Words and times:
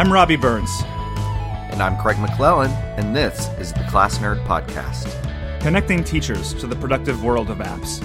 I'm 0.00 0.10
Robby 0.10 0.36
Burns. 0.36 0.70
And 1.70 1.82
I'm 1.82 1.94
Craig 1.98 2.18
McClellan, 2.18 2.70
and 2.96 3.14
this 3.14 3.48
is 3.58 3.74
the 3.74 3.86
Class 3.90 4.16
Nerd 4.16 4.42
Podcast. 4.46 5.12
Connecting 5.60 6.02
teachers 6.04 6.54
to 6.54 6.66
the 6.66 6.74
productive 6.74 7.22
world 7.22 7.50
of 7.50 7.58
apps. 7.58 8.02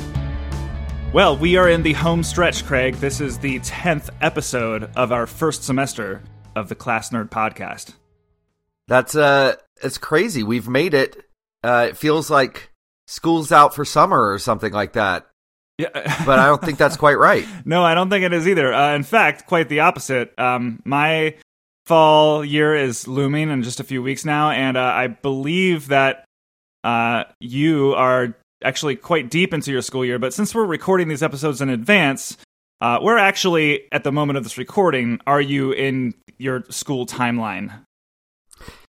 Well, 1.13 1.38
we 1.38 1.55
are 1.55 1.70
in 1.70 1.84
the 1.84 1.94
home 1.94 2.21
stretch, 2.21 2.66
Craig. 2.66 2.95
This 2.95 3.21
is 3.21 3.38
the 3.38 3.62
10th 3.62 4.09
episode 4.20 4.91
of 4.98 5.13
our 5.13 5.26
first 5.26 5.63
semester 5.63 6.21
of 6.54 6.68
the 6.68 6.76
Class 6.76 7.12
Nerd 7.12 7.30
Podcast. 7.30 7.94
That's 8.89 9.16
uh 9.16 9.55
it's 9.82 9.98
crazy. 9.98 10.43
We've 10.43 10.68
made 10.68 10.93
it. 10.93 11.23
Uh 11.64 11.88
it 11.91 11.98
feels 11.98 12.30
like 12.30 12.73
school's 13.07 13.54
out 13.54 13.73
for 13.73 13.86
summer 13.86 14.34
or 14.34 14.38
something 14.38 14.73
like 14.73 14.91
that. 14.93 15.27
Yeah. 15.77 15.88
but 16.25 16.39
I 16.39 16.48
don't 16.48 16.62
think 16.62 16.77
that's 16.77 16.98
quite 17.05 17.18
right. 17.18 17.46
No, 17.63 17.85
I 17.85 17.96
don't 17.96 18.09
think 18.09 18.26
it 18.26 18.34
is 18.34 18.49
either. 18.49 18.73
Uh, 18.73 18.96
in 18.96 19.04
fact, 19.04 19.46
quite 19.46 19.70
the 19.70 19.80
opposite. 19.80 20.38
Um, 20.38 20.82
my 20.84 21.35
fall 21.85 22.44
year 22.44 22.75
is 22.75 23.07
looming 23.07 23.49
in 23.49 23.63
just 23.63 23.80
a 23.80 23.84
few 23.84 24.02
weeks 24.02 24.26
now, 24.26 24.49
and 24.52 24.77
uh, 24.77 24.81
I 24.81 25.07
believe 25.07 25.88
that 25.89 26.26
uh, 26.84 27.26
you 27.39 27.93
are 27.93 28.35
actually 28.63 28.95
quite 28.95 29.30
deep 29.30 29.53
into 29.53 29.71
your 29.71 29.81
school 29.81 30.05
year. 30.05 30.20
But 30.20 30.34
since 30.34 30.55
we're 30.55 30.66
recording 30.66 31.07
these 31.07 31.23
episodes 31.23 31.62
in 31.62 31.70
advance, 31.70 32.38
uh, 32.81 32.99
we're 33.02 33.17
actually 33.17 33.91
at 33.91 34.03
the 34.03 34.12
moment 34.12 34.38
of 34.38 34.43
this 34.43 34.57
recording. 34.57 35.20
Are 35.27 35.41
you 35.41 35.71
in 35.71 36.13
your 36.38 36.63
school 36.70 37.05
timeline? 37.05 37.85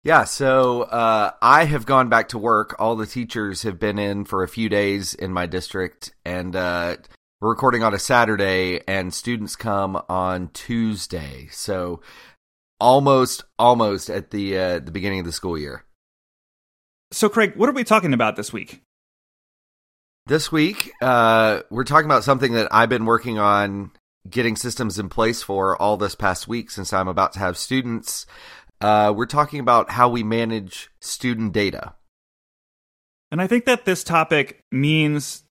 Yeah, 0.02 0.24
so 0.24 0.82
uh, 0.82 1.32
I 1.42 1.64
have 1.64 1.84
gone 1.84 2.08
back 2.08 2.28
to 2.30 2.38
work. 2.38 2.74
All 2.78 2.96
the 2.96 3.06
teachers 3.06 3.62
have 3.64 3.78
been 3.78 3.98
in 3.98 4.24
for 4.24 4.42
a 4.42 4.48
few 4.48 4.70
days 4.70 5.12
in 5.12 5.30
my 5.30 5.44
district, 5.44 6.14
and 6.24 6.56
uh, 6.56 6.96
we're 7.40 7.50
recording 7.50 7.82
on 7.82 7.92
a 7.92 7.98
Saturday, 7.98 8.80
and 8.88 9.12
students 9.12 9.56
come 9.56 10.00
on 10.08 10.48
Tuesday. 10.54 11.48
So 11.50 12.00
almost, 12.80 13.44
almost 13.58 14.10
at 14.10 14.30
the 14.30 14.56
uh, 14.58 14.78
the 14.80 14.90
beginning 14.90 15.20
of 15.20 15.26
the 15.26 15.32
school 15.32 15.58
year. 15.58 15.84
So, 17.12 17.28
Craig, 17.28 17.54
what 17.56 17.68
are 17.68 17.72
we 17.72 17.84
talking 17.84 18.14
about 18.14 18.36
this 18.36 18.52
week? 18.52 18.82
This 20.26 20.52
week, 20.52 20.92
uh, 21.02 21.62
we're 21.70 21.84
talking 21.84 22.06
about 22.06 22.24
something 22.24 22.52
that 22.52 22.68
I've 22.70 22.88
been 22.88 23.04
working 23.04 23.38
on 23.38 23.90
getting 24.28 24.54
systems 24.54 24.98
in 24.98 25.08
place 25.08 25.42
for 25.42 25.80
all 25.80 25.96
this 25.96 26.14
past 26.14 26.46
week 26.46 26.70
since 26.70 26.92
I'm 26.92 27.08
about 27.08 27.32
to 27.32 27.38
have 27.38 27.56
students 27.56 28.26
uh, 28.80 29.12
we're 29.14 29.26
talking 29.26 29.60
about 29.60 29.90
how 29.90 30.08
we 30.08 30.22
manage 30.22 30.90
student 31.00 31.52
data. 31.52 31.94
And 33.30 33.40
I 33.40 33.46
think 33.46 33.66
that 33.66 33.84
this 33.84 34.02
topic 34.02 34.64
means 34.72 35.44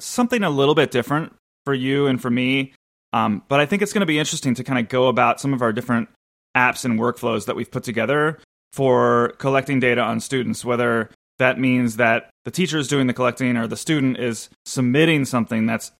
something 0.00 0.42
a 0.42 0.50
little 0.50 0.74
bit 0.74 0.90
different 0.90 1.34
for 1.64 1.74
you 1.74 2.06
and 2.06 2.20
for 2.20 2.30
me. 2.30 2.74
Um, 3.12 3.42
but 3.48 3.60
I 3.60 3.66
think 3.66 3.82
it's 3.82 3.92
going 3.92 4.00
to 4.00 4.06
be 4.06 4.18
interesting 4.18 4.54
to 4.54 4.64
kind 4.64 4.78
of 4.78 4.88
go 4.88 5.08
about 5.08 5.40
some 5.40 5.54
of 5.54 5.62
our 5.62 5.72
different 5.72 6.08
apps 6.56 6.84
and 6.84 6.98
workflows 6.98 7.46
that 7.46 7.56
we've 7.56 7.70
put 7.70 7.84
together 7.84 8.38
for 8.72 9.34
collecting 9.38 9.80
data 9.80 10.00
on 10.00 10.20
students, 10.20 10.64
whether 10.64 11.10
that 11.38 11.58
means 11.58 11.96
that 11.96 12.30
the 12.44 12.50
teacher 12.50 12.78
is 12.78 12.88
doing 12.88 13.06
the 13.06 13.12
collecting 13.12 13.56
or 13.56 13.66
the 13.66 13.76
student 13.76 14.18
is 14.18 14.48
submitting 14.66 15.24
something 15.24 15.66
that's 15.66 15.92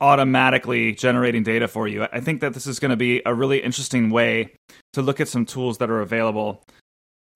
automatically 0.00 0.92
generating 0.92 1.42
data 1.42 1.68
for 1.68 1.86
you. 1.86 2.06
I 2.12 2.20
think 2.20 2.40
that 2.40 2.54
this 2.54 2.66
is 2.66 2.80
going 2.80 2.90
to 2.90 2.96
be 2.96 3.22
a 3.24 3.32
really 3.32 3.62
interesting 3.62 4.10
way 4.10 4.52
to 4.94 5.02
look 5.02 5.20
at 5.20 5.28
some 5.28 5.46
tools 5.46 5.78
that 5.78 5.90
are 5.90 6.00
available. 6.00 6.62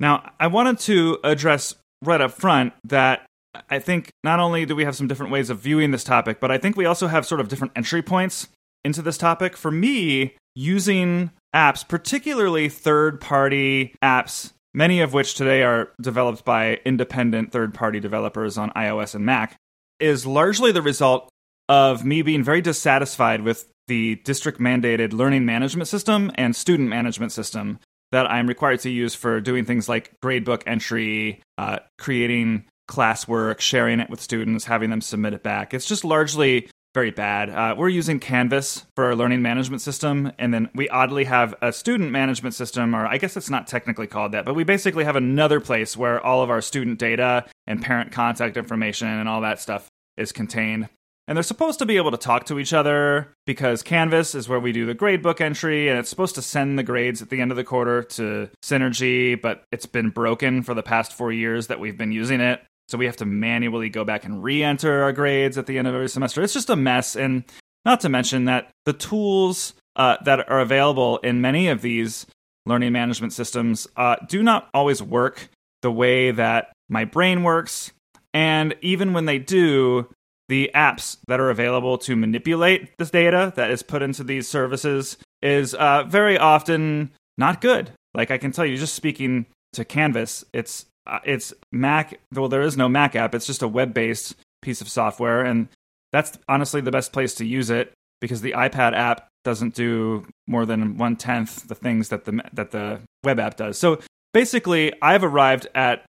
Now, 0.01 0.33
I 0.41 0.49
wanted 0.49 0.79
to 0.81 1.19
address 1.23 1.75
right 2.03 2.21
up 2.21 2.33
front 2.33 2.75
that 2.85 3.25
I 3.71 3.79
think 3.79 4.11
not 4.25 4.41
only 4.41 4.67
do 4.67 4.77
we 4.77 4.85
have 4.85 4.97
some 4.97 5.07
different 5.07 5.33
ways 5.33 5.49
of 5.49 5.61
viewing 5.61 5.91
this 5.93 6.05
topic, 6.05 6.41
but 6.41 6.51
I 6.51 6.59
think 6.59 6.77
we 6.77 6.85
also 6.85 7.07
have 7.07 7.25
sort 7.25 7.41
of 7.41 7.49
different 7.49 7.73
entry 7.77 8.03
points 8.03 8.49
into 8.85 9.01
this 9.01 9.17
topic. 9.17 9.57
For 9.57 9.71
me, 9.71 10.35
using 10.57 11.31
apps, 11.55 11.87
particularly 11.87 12.69
third 12.69 13.21
party 13.21 13.95
apps, 14.03 14.53
many 14.75 15.01
of 15.01 15.13
which 15.13 15.35
today 15.35 15.63
are 15.63 15.91
developed 16.01 16.45
by 16.45 16.81
independent 16.85 17.53
third 17.53 17.73
party 17.73 18.01
developers 18.01 18.59
on 18.59 18.71
iOS 18.71 19.15
and 19.15 19.25
Mac, 19.25 19.57
is 20.01 20.27
largely 20.27 20.73
the 20.73 20.83
result 20.83 21.29
of 21.69 22.05
me 22.05 22.23
being 22.23 22.43
very 22.43 22.61
dissatisfied 22.61 23.43
with 23.43 23.71
the 23.87 24.17
district 24.25 24.59
mandated 24.59 25.13
learning 25.13 25.45
management 25.45 25.89
system 25.89 26.33
and 26.35 26.57
student 26.57 26.89
management 26.89 27.31
system 27.31 27.79
that 28.13 28.31
I'm 28.31 28.47
required 28.47 28.81
to 28.81 28.91
use 28.91 29.15
for 29.15 29.41
doing 29.41 29.65
things 29.65 29.89
like 29.89 30.13
gradebook 30.25 30.63
entry, 30.67 31.43
uh, 31.59 31.79
creating 31.99 32.65
classwork, 32.89 33.61
sharing 33.61 34.01
it 34.01 34.09
with 34.09 34.21
students, 34.21 34.65
having 34.65 34.91
them 34.91 35.01
submit 35.01 35.35
it 35.35 35.43
back. 35.43 35.75
It's 35.75 35.87
just 35.87 36.05
largely 36.05 36.69
very 36.97 37.11
bad. 37.11 37.51
Uh, 37.51 37.75
we're 37.77 37.91
using 37.91 38.19
Canvas 38.19 38.87
for 38.95 39.05
our 39.05 39.15
learning 39.15 39.43
management 39.43 39.83
system, 39.83 40.33
and 40.39 40.55
then 40.55 40.71
we 40.75 40.89
oddly 40.89 41.25
have 41.25 41.55
a 41.61 41.71
student 41.71 42.11
management 42.11 42.55
system, 42.55 42.97
or 42.97 43.07
I 43.07 43.19
guess 43.19 43.37
it's 43.37 43.51
not 43.51 43.67
technically 43.67 44.07
called 44.07 44.33
that, 44.33 44.47
but 44.47 44.55
we 44.55 44.65
basically 44.65 45.05
have 45.05 45.15
another 45.15 45.61
place 45.61 45.95
where 45.95 46.19
all 46.25 46.43
of 46.43 46.49
our 46.49 46.63
student 46.63 46.99
data 46.99 47.45
and 47.67 47.83
parent 47.83 48.13
contact 48.13 48.57
information 48.57 49.09
and 49.09 49.29
all 49.29 49.43
that 49.43 49.61
stuff 49.61 49.89
is 50.17 50.33
contained. 50.33 50.89
And 51.29 51.37
they're 51.37 51.43
supposed 51.43 51.79
to 51.81 51.87
be 51.87 51.99
able 51.99 52.13
to 52.13 52.17
talk 52.17 52.47
to 52.47 52.59
each 52.59 52.73
other 52.73 53.29
because 53.45 53.83
Canvas 53.83 54.35
is 54.35 54.49
where 54.49 54.61
we 54.61 54.73
do 54.73 54.87
the 54.87 54.95
gradebook 54.95 55.43
entry 55.43 55.91
and 55.91 55.99
it's 55.99 56.09
supposed 56.09 56.37
to 56.37 56.43
send 56.43 56.79
the 56.79 56.83
grades 56.83 57.21
at 57.21 57.29
the 57.29 57.43
end 57.43 57.51
of 57.51 57.59
the 57.59 57.65
quarter 57.65 58.05
to 58.05 58.49
Synergy, 58.65 59.39
but 59.39 59.65
it's 59.71 59.85
been 59.85 60.09
broken 60.09 60.63
for 60.63 60.73
the 60.73 60.83
past 60.83 61.13
four 61.13 61.31
years 61.31 61.67
that 61.67 61.79
we've 61.79 61.99
been 61.99 62.13
using 62.13 62.41
it. 62.41 62.63
So 62.89 62.99
we 62.99 63.07
have 63.07 63.17
to 63.17 63.27
manually 63.27 63.89
go 63.89 64.05
back 64.05 64.25
and 64.25 64.43
re 64.43 64.63
enter 64.63 65.03
our 65.03 65.13
grades 65.13 65.59
at 65.59 65.67
the 65.67 65.79
end 65.79 65.89
of 65.89 65.95
every 65.95 66.09
semester. 66.09 66.43
It's 66.43 66.53
just 66.53 66.71
a 66.71 66.77
mess. 66.77 67.17
And 67.17 67.45
not 67.85 68.01
to 68.01 68.09
mention 68.09 68.45
that 68.45 68.71
the 68.85 68.93
tools 68.93 69.75
uh, 69.97 70.17
that 70.25 70.49
are 70.49 70.61
available 70.61 71.19
in 71.19 71.41
many 71.41 71.69
of 71.69 71.83
these 71.83 72.27
learning 72.65 72.93
management 72.93 73.33
systems 73.33 73.87
uh, 73.97 74.17
do 74.29 74.43
not 74.43 74.69
always 74.75 75.03
work 75.03 75.49
the 75.83 75.91
way 75.91 76.31
that 76.31 76.73
my 76.89 77.05
brain 77.05 77.43
works. 77.43 77.93
And 78.35 78.75
even 78.83 79.13
when 79.13 79.25
they 79.25 79.39
do, 79.39 80.09
the 80.49 80.71
apps 80.75 81.17
that 81.27 81.41
are 81.41 81.51
available 81.51 81.99
to 81.99 82.15
manipulate 82.15 82.91
this 82.99 83.11
data 83.11 83.53
that 83.57 83.71
is 83.71 83.83
put 83.83 84.03
into 84.03 84.23
these 84.23 84.47
services 84.47 85.17
is 85.43 85.75
uh, 85.75 86.05
very 86.05 86.39
often 86.39 87.11
not 87.39 87.61
good. 87.61 87.91
Like 88.15 88.31
I 88.31 88.39
can 88.39 88.53
tell 88.53 88.65
you, 88.65 88.77
just 88.77 88.95
speaking 88.95 89.47
to 89.73 89.85
Canvas, 89.85 90.45
it's 90.53 90.87
Uh, 91.07 91.21
it's 91.25 91.55
Mac. 91.73 92.19
Well, 92.33 92.49
there 92.49 92.63
is 92.63 92.77
no 92.77 92.89
Mac 92.89 93.15
app. 93.17 93.35
It's 93.35 93.47
just 93.47 93.63
a 93.63 93.69
web-based 93.69 94.37
piece 94.63 94.81
of 94.81 94.89
software, 94.89 95.43
and 95.45 95.69
that's 96.13 96.39
honestly 96.49 96.81
the 96.81 96.91
best 96.91 97.13
place 97.13 97.35
to 97.35 97.45
use 97.45 97.71
it 97.71 97.93
because 98.21 98.41
the 98.41 98.53
iPad 98.53 98.95
app 98.95 99.29
doesn't 99.45 99.75
do 99.75 100.27
more 100.49 100.67
than 100.67 100.99
one 100.99 101.15
tenth 101.17 101.69
the 101.69 101.75
things 101.75 102.09
that 102.09 102.25
the 102.25 102.43
that 102.53 102.73
the 102.73 103.01
web 103.23 103.39
app 103.39 103.57
does. 103.57 103.79
So 103.79 104.01
basically, 104.35 104.93
I've 105.01 105.23
arrived 105.23 105.69
at 105.75 106.05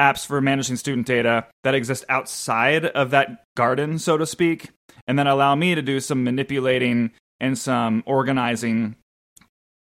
apps 0.00 0.26
for 0.26 0.40
managing 0.40 0.76
student 0.76 1.06
data 1.06 1.46
that 1.62 1.74
exist 1.74 2.04
outside 2.08 2.84
of 2.84 3.10
that 3.10 3.44
garden, 3.56 3.98
so 3.98 4.18
to 4.18 4.26
speak, 4.26 4.70
and 5.06 5.18
then 5.18 5.26
allow 5.26 5.54
me 5.54 5.74
to 5.74 5.82
do 5.82 6.00
some 6.00 6.24
manipulating 6.24 7.12
and 7.40 7.56
some 7.56 8.02
organizing, 8.06 8.96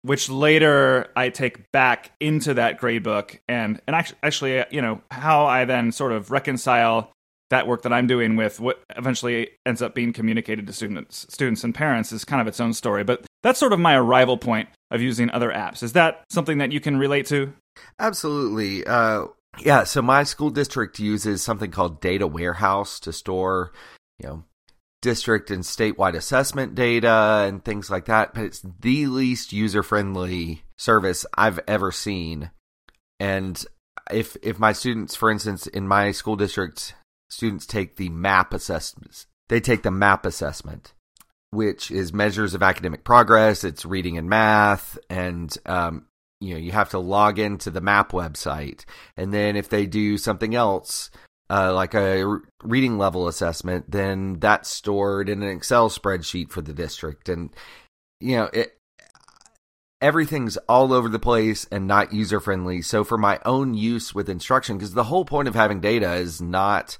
which 0.03 0.29
later 0.29 1.09
I 1.15 1.29
take 1.29 1.71
back 1.71 2.11
into 2.19 2.53
that 2.53 2.79
gradebook 2.79 3.39
and 3.47 3.81
and 3.87 3.95
actually, 3.95 4.17
actually, 4.21 4.65
you 4.69 4.81
know, 4.81 5.01
how 5.09 5.45
I 5.45 5.65
then 5.65 5.91
sort 5.91 6.11
of 6.11 6.29
reconcile 6.29 7.11
that 7.49 7.67
work 7.67 7.83
that 7.83 7.93
I'm 7.93 8.07
doing 8.07 8.35
with 8.35 8.59
what 8.59 8.81
eventually 8.95 9.49
ends 9.65 9.81
up 9.81 9.93
being 9.93 10.11
communicated 10.11 10.65
to 10.67 10.73
students, 10.73 11.27
students 11.29 11.63
and 11.63 11.73
parents 11.73 12.11
is 12.11 12.25
kind 12.25 12.41
of 12.41 12.47
its 12.47 12.59
own 12.59 12.73
story. 12.73 13.03
But 13.03 13.25
that's 13.43 13.59
sort 13.59 13.73
of 13.73 13.79
my 13.79 13.95
arrival 13.95 14.37
point 14.37 14.69
of 14.91 15.01
using 15.01 15.29
other 15.29 15.51
apps. 15.51 15.83
Is 15.83 15.93
that 15.93 16.23
something 16.29 16.57
that 16.57 16.71
you 16.71 16.79
can 16.79 16.97
relate 16.97 17.27
to? 17.27 17.53
Absolutely. 17.99 18.85
Uh, 18.85 19.25
yeah, 19.59 19.83
so 19.83 20.01
my 20.01 20.23
school 20.23 20.49
district 20.49 20.99
uses 20.99 21.43
something 21.43 21.69
called 21.69 22.01
Data 22.01 22.25
Warehouse 22.25 22.99
to 23.01 23.13
store, 23.13 23.71
you 24.19 24.27
know, 24.27 24.43
district 25.03 25.51
and 25.51 25.63
statewide 25.63 26.15
assessment 26.15 26.73
data 26.73 27.45
and 27.45 27.63
things 27.63 27.91
like 27.91 28.05
that, 28.05 28.33
but 28.33 28.45
it's 28.45 28.63
the 28.79 29.05
least 29.05 29.53
user-friendly 29.53 30.63
service 30.77 31.25
I've 31.37 31.59
ever 31.67 31.91
seen. 31.91 32.49
And 33.19 33.63
if 34.09 34.35
if 34.41 34.57
my 34.57 34.71
students, 34.71 35.13
for 35.13 35.29
instance, 35.29 35.67
in 35.67 35.87
my 35.87 36.11
school 36.11 36.35
district, 36.35 36.95
students 37.29 37.67
take 37.67 37.97
the 37.97 38.09
MAP 38.09 38.53
assessments. 38.53 39.27
They 39.49 39.59
take 39.59 39.83
the 39.83 39.91
MAP 39.91 40.25
assessment, 40.25 40.93
which 41.51 41.91
is 41.91 42.13
measures 42.13 42.53
of 42.53 42.63
academic 42.63 43.03
progress. 43.03 43.63
It's 43.63 43.85
reading 43.85 44.17
and 44.17 44.29
math, 44.29 44.97
and 45.09 45.55
um, 45.65 46.07
you 46.39 46.53
know 46.53 46.59
you 46.59 46.71
have 46.71 46.89
to 46.89 46.99
log 46.99 47.39
into 47.39 47.69
the 47.69 47.81
map 47.81 48.11
website 48.11 48.85
and 49.15 49.33
then 49.33 49.55
if 49.55 49.69
they 49.69 49.85
do 49.85 50.17
something 50.17 50.53
else 50.53 51.09
uh, 51.53 51.71
like 51.73 51.93
a 51.93 52.39
reading 52.63 52.97
level 52.97 53.27
assessment 53.27 53.89
then 53.91 54.39
that's 54.39 54.69
stored 54.69 55.29
in 55.29 55.43
an 55.43 55.49
excel 55.49 55.89
spreadsheet 55.89 56.49
for 56.49 56.61
the 56.61 56.73
district 56.73 57.29
and 57.29 57.51
you 58.19 58.35
know 58.35 58.49
it 58.53 58.75
everything's 60.01 60.57
all 60.67 60.91
over 60.91 61.07
the 61.07 61.19
place 61.19 61.67
and 61.71 61.87
not 61.87 62.11
user 62.11 62.39
friendly 62.39 62.81
so 62.81 63.03
for 63.03 63.17
my 63.17 63.39
own 63.45 63.75
use 63.75 64.15
with 64.15 64.29
instruction 64.29 64.77
because 64.77 64.93
the 64.93 65.03
whole 65.03 65.25
point 65.25 65.47
of 65.47 65.53
having 65.53 65.79
data 65.79 66.13
is 66.13 66.41
not 66.41 66.97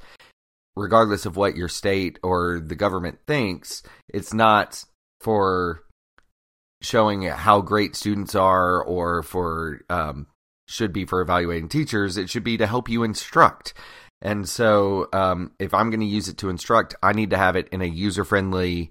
regardless 0.76 1.26
of 1.26 1.36
what 1.36 1.56
your 1.56 1.68
state 1.68 2.20
or 2.22 2.62
the 2.64 2.76
government 2.76 3.18
thinks 3.26 3.82
it's 4.10 4.34
not 4.34 4.86
for 5.20 5.84
showing 6.82 7.24
how 7.24 7.62
great 7.62 7.96
students 7.96 8.36
are 8.36 8.84
or 8.84 9.24
for 9.24 9.82
um, 9.90 10.28
should 10.68 10.94
be 10.94 11.06
for 11.06 11.22
evaluating 11.22 11.70
teachers. 11.70 12.18
It 12.18 12.30
should 12.30 12.44
be 12.44 12.58
to 12.58 12.68
help 12.68 12.90
you 12.90 13.04
instruct. 13.04 13.74
And 14.24 14.48
so, 14.48 15.10
um, 15.12 15.52
if 15.60 15.74
I'm 15.74 15.90
going 15.90 16.00
to 16.00 16.06
use 16.06 16.30
it 16.30 16.38
to 16.38 16.50
instruct, 16.50 16.96
I 17.04 17.12
need 17.12 17.30
to 17.32 17.38
have 17.38 17.58
it 17.58 17.68
in 17.74 17.82
a 17.82 17.86
user 17.86 18.24
friendly, 18.24 18.90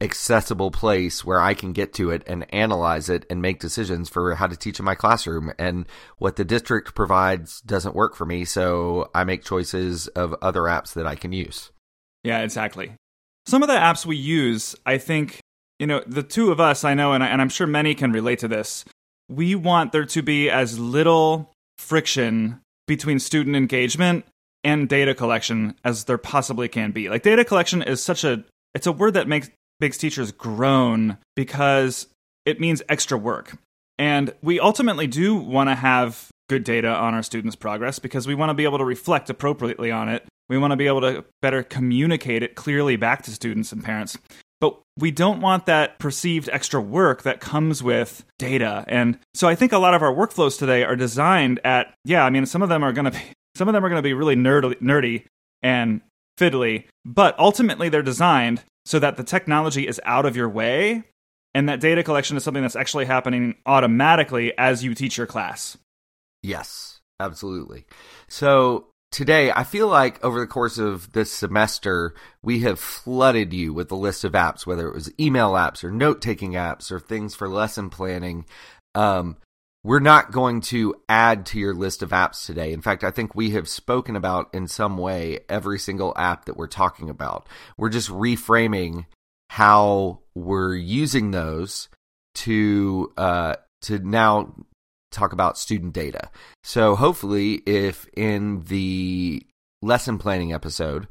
accessible 0.00 0.70
place 0.70 1.24
where 1.24 1.40
I 1.40 1.54
can 1.54 1.72
get 1.72 1.92
to 1.94 2.10
it 2.10 2.22
and 2.28 2.46
analyze 2.54 3.08
it 3.08 3.26
and 3.28 3.42
make 3.42 3.58
decisions 3.58 4.08
for 4.08 4.36
how 4.36 4.46
to 4.46 4.56
teach 4.56 4.78
in 4.78 4.84
my 4.84 4.94
classroom. 4.94 5.52
And 5.58 5.86
what 6.18 6.36
the 6.36 6.44
district 6.44 6.94
provides 6.94 7.60
doesn't 7.62 7.96
work 7.96 8.14
for 8.14 8.24
me, 8.24 8.44
so 8.44 9.10
I 9.12 9.24
make 9.24 9.42
choices 9.42 10.06
of 10.08 10.36
other 10.40 10.62
apps 10.62 10.92
that 10.94 11.06
I 11.06 11.16
can 11.16 11.32
use. 11.32 11.72
Yeah, 12.22 12.42
exactly. 12.42 12.92
Some 13.46 13.62
of 13.62 13.68
the 13.68 13.74
apps 13.74 14.06
we 14.06 14.16
use, 14.16 14.76
I 14.86 14.98
think, 14.98 15.40
you 15.80 15.88
know, 15.88 16.00
the 16.06 16.22
two 16.22 16.52
of 16.52 16.60
us, 16.60 16.84
I 16.84 16.94
know, 16.94 17.12
and, 17.12 17.24
I, 17.24 17.26
and 17.26 17.42
I'm 17.42 17.48
sure 17.48 17.66
many 17.66 17.96
can 17.96 18.12
relate 18.12 18.38
to 18.38 18.48
this. 18.48 18.84
We 19.28 19.56
want 19.56 19.90
there 19.90 20.06
to 20.06 20.22
be 20.22 20.48
as 20.48 20.78
little 20.78 21.50
friction 21.76 22.60
between 22.86 23.18
student 23.18 23.56
engagement 23.56 24.24
and 24.64 24.88
data 24.88 25.14
collection 25.14 25.74
as 25.84 26.04
there 26.04 26.18
possibly 26.18 26.68
can 26.68 26.90
be. 26.90 27.08
Like 27.08 27.22
data 27.22 27.44
collection 27.44 27.82
is 27.82 28.02
such 28.02 28.24
a 28.24 28.44
it's 28.74 28.86
a 28.86 28.92
word 28.92 29.14
that 29.14 29.28
makes 29.28 29.50
makes 29.80 29.98
teachers 29.98 30.32
groan 30.32 31.18
because 31.36 32.06
it 32.44 32.60
means 32.60 32.82
extra 32.88 33.18
work. 33.18 33.56
And 33.98 34.32
we 34.42 34.58
ultimately 34.58 35.06
do 35.06 35.36
want 35.36 35.68
to 35.68 35.74
have 35.74 36.28
good 36.48 36.64
data 36.64 36.88
on 36.88 37.14
our 37.14 37.22
students' 37.22 37.56
progress 37.56 37.98
because 37.98 38.26
we 38.26 38.34
want 38.34 38.50
to 38.50 38.54
be 38.54 38.64
able 38.64 38.78
to 38.78 38.84
reflect 38.84 39.30
appropriately 39.30 39.90
on 39.90 40.08
it. 40.08 40.24
We 40.48 40.58
want 40.58 40.72
to 40.72 40.76
be 40.76 40.86
able 40.86 41.00
to 41.02 41.24
better 41.40 41.62
communicate 41.62 42.42
it 42.42 42.54
clearly 42.54 42.96
back 42.96 43.22
to 43.22 43.30
students 43.30 43.72
and 43.72 43.82
parents. 43.82 44.18
But 44.60 44.80
we 44.98 45.10
don't 45.10 45.40
want 45.40 45.66
that 45.66 45.98
perceived 45.98 46.48
extra 46.52 46.80
work 46.80 47.22
that 47.22 47.40
comes 47.40 47.82
with 47.82 48.24
data. 48.38 48.84
And 48.88 49.18
so 49.34 49.48
I 49.48 49.54
think 49.54 49.72
a 49.72 49.78
lot 49.78 49.94
of 49.94 50.02
our 50.02 50.12
workflows 50.12 50.58
today 50.58 50.84
are 50.84 50.96
designed 50.96 51.60
at, 51.64 51.94
yeah, 52.04 52.24
I 52.24 52.30
mean, 52.30 52.46
some 52.46 52.62
of 52.62 52.68
them 52.68 52.82
are 52.82 52.92
going 52.92 53.06
to 53.06 53.10
be, 53.10 53.20
some 53.54 53.68
of 53.68 53.74
them 53.74 53.84
are 53.84 53.88
going 53.88 53.98
to 53.98 54.02
be 54.02 54.14
really 54.14 54.36
nerdy, 54.36 54.74
nerdy 54.80 55.24
and 55.62 56.00
fiddly, 56.38 56.84
but 57.04 57.38
ultimately 57.38 57.88
they're 57.88 58.02
designed 58.02 58.62
so 58.84 58.98
that 58.98 59.16
the 59.16 59.24
technology 59.24 59.86
is 59.86 60.00
out 60.04 60.26
of 60.26 60.36
your 60.36 60.48
way 60.48 61.04
and 61.54 61.68
that 61.68 61.80
data 61.80 62.02
collection 62.02 62.36
is 62.36 62.42
something 62.42 62.62
that's 62.62 62.76
actually 62.76 63.04
happening 63.04 63.54
automatically 63.64 64.56
as 64.58 64.82
you 64.82 64.94
teach 64.94 65.16
your 65.16 65.26
class. 65.26 65.78
Yes, 66.42 67.00
absolutely. 67.20 67.86
So 68.28 68.88
today, 69.12 69.52
I 69.52 69.62
feel 69.62 69.86
like 69.86 70.22
over 70.24 70.40
the 70.40 70.46
course 70.46 70.76
of 70.76 71.12
this 71.12 71.30
semester, 71.30 72.14
we 72.42 72.60
have 72.60 72.80
flooded 72.80 73.52
you 73.52 73.72
with 73.72 73.90
a 73.92 73.96
list 73.96 74.24
of 74.24 74.32
apps, 74.32 74.66
whether 74.66 74.88
it 74.88 74.94
was 74.94 75.12
email 75.18 75.52
apps 75.52 75.84
or 75.84 75.90
note 75.90 76.20
taking 76.20 76.52
apps 76.52 76.90
or 76.90 76.98
things 76.98 77.34
for 77.34 77.48
lesson 77.48 77.88
planning. 77.88 78.44
Um, 78.96 79.36
we're 79.84 80.00
not 80.00 80.32
going 80.32 80.62
to 80.62 80.94
add 81.08 81.44
to 81.46 81.58
your 81.58 81.74
list 81.74 82.02
of 82.02 82.10
apps 82.10 82.46
today. 82.46 82.72
In 82.72 82.80
fact, 82.80 83.04
I 83.04 83.10
think 83.10 83.34
we 83.34 83.50
have 83.50 83.68
spoken 83.68 84.16
about 84.16 84.52
in 84.54 84.66
some 84.66 84.96
way 84.96 85.40
every 85.48 85.78
single 85.78 86.14
app 86.16 86.46
that 86.46 86.56
we're 86.56 86.66
talking 86.66 87.10
about. 87.10 87.46
We're 87.76 87.90
just 87.90 88.08
reframing 88.08 89.04
how 89.50 90.20
we're 90.34 90.74
using 90.74 91.30
those 91.30 91.88
to 92.36 93.12
uh, 93.18 93.56
to 93.82 93.98
now 93.98 94.54
talk 95.12 95.34
about 95.34 95.58
student 95.58 95.92
data. 95.92 96.30
So 96.64 96.96
hopefully, 96.96 97.62
if 97.66 98.06
in 98.16 98.64
the 98.64 99.46
lesson 99.82 100.16
planning 100.16 100.52
episode 100.54 101.06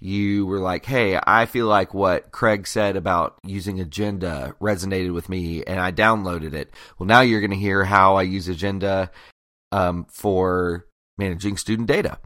you 0.00 0.46
were 0.46 0.60
like, 0.60 0.84
hey, 0.84 1.18
I 1.26 1.46
feel 1.46 1.66
like 1.66 1.92
what 1.92 2.30
Craig 2.30 2.66
said 2.66 2.96
about 2.96 3.38
using 3.44 3.80
Agenda 3.80 4.54
resonated 4.60 5.12
with 5.12 5.28
me 5.28 5.64
and 5.64 5.80
I 5.80 5.90
downloaded 5.90 6.54
it. 6.54 6.72
Well, 6.98 7.06
now 7.06 7.20
you're 7.20 7.40
going 7.40 7.50
to 7.50 7.56
hear 7.56 7.84
how 7.84 8.16
I 8.16 8.22
use 8.22 8.48
Agenda 8.48 9.10
um, 9.72 10.06
for 10.08 10.86
managing 11.16 11.56
student 11.56 11.88
data. 11.88 12.18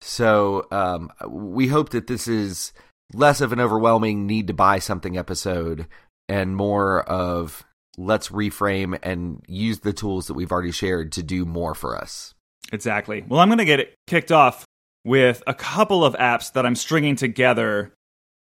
So 0.00 0.66
um, 0.70 1.10
we 1.28 1.68
hope 1.68 1.90
that 1.90 2.06
this 2.06 2.28
is 2.28 2.72
less 3.12 3.40
of 3.40 3.52
an 3.52 3.60
overwhelming 3.60 4.26
need 4.26 4.46
to 4.46 4.54
buy 4.54 4.78
something 4.78 5.18
episode 5.18 5.86
and 6.28 6.56
more 6.56 7.02
of 7.02 7.64
let's 7.98 8.28
reframe 8.28 8.98
and 9.02 9.42
use 9.46 9.80
the 9.80 9.92
tools 9.92 10.28
that 10.28 10.34
we've 10.34 10.52
already 10.52 10.72
shared 10.72 11.12
to 11.12 11.22
do 11.22 11.44
more 11.44 11.74
for 11.74 11.96
us. 11.96 12.34
Exactly. 12.72 13.24
Well, 13.26 13.40
I'm 13.40 13.48
going 13.48 13.58
to 13.58 13.64
get 13.64 13.80
it 13.80 13.94
kicked 14.06 14.32
off 14.32 14.64
with 15.04 15.42
a 15.46 15.54
couple 15.54 16.04
of 16.04 16.14
apps 16.14 16.52
that 16.52 16.64
I'm 16.64 16.76
stringing 16.76 17.16
together. 17.16 17.92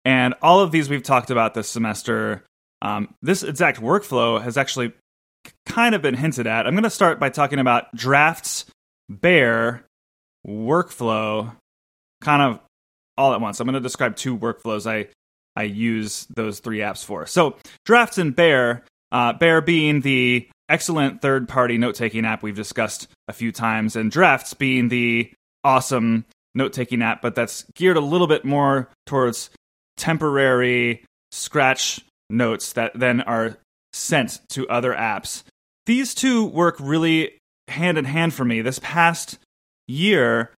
And 0.03 0.35
all 0.41 0.59
of 0.61 0.71
these 0.71 0.89
we've 0.89 1.03
talked 1.03 1.31
about 1.31 1.53
this 1.53 1.69
semester. 1.69 2.45
Um, 2.81 3.13
this 3.21 3.43
exact 3.43 3.81
workflow 3.81 4.41
has 4.41 4.57
actually 4.57 4.93
kind 5.65 5.95
of 5.95 6.01
been 6.01 6.15
hinted 6.15 6.47
at. 6.47 6.67
I'm 6.67 6.73
going 6.73 6.83
to 6.83 6.89
start 6.89 7.19
by 7.19 7.29
talking 7.29 7.59
about 7.59 7.93
drafts, 7.95 8.65
bear, 9.09 9.85
workflow, 10.47 11.55
kind 12.21 12.41
of 12.41 12.59
all 13.17 13.33
at 13.33 13.41
once. 13.41 13.59
I'm 13.59 13.65
going 13.65 13.73
to 13.73 13.79
describe 13.79 14.15
two 14.15 14.37
workflows 14.37 14.89
I 14.89 15.07
I 15.55 15.63
use 15.63 16.27
those 16.35 16.59
three 16.59 16.79
apps 16.79 17.03
for. 17.03 17.25
So 17.25 17.55
drafts 17.85 18.17
and 18.17 18.35
bear, 18.35 18.83
uh, 19.11 19.33
bear 19.33 19.61
being 19.61 20.01
the 20.01 20.49
excellent 20.67 21.21
third 21.21 21.47
party 21.47 21.77
note 21.77 21.95
taking 21.95 22.25
app 22.25 22.43
we've 22.43 22.55
discussed 22.55 23.07
a 23.29 23.33
few 23.33 23.51
times, 23.51 23.95
and 23.95 24.11
drafts 24.11 24.53
being 24.53 24.89
the 24.89 25.31
awesome 25.63 26.25
note 26.55 26.73
taking 26.73 27.01
app, 27.01 27.21
but 27.21 27.35
that's 27.35 27.65
geared 27.75 27.97
a 27.97 28.01
little 28.01 28.27
bit 28.27 28.45
more 28.45 28.89
towards 29.05 29.49
temporary 29.97 31.03
scratch 31.31 32.01
notes 32.29 32.73
that 32.73 32.97
then 32.97 33.21
are 33.21 33.57
sent 33.93 34.39
to 34.49 34.67
other 34.67 34.93
apps. 34.93 35.43
These 35.85 36.15
two 36.15 36.45
work 36.45 36.77
really 36.79 37.37
hand 37.67 37.97
in 37.97 38.05
hand 38.05 38.33
for 38.33 38.45
me. 38.45 38.61
This 38.61 38.79
past 38.79 39.37
year, 39.87 40.51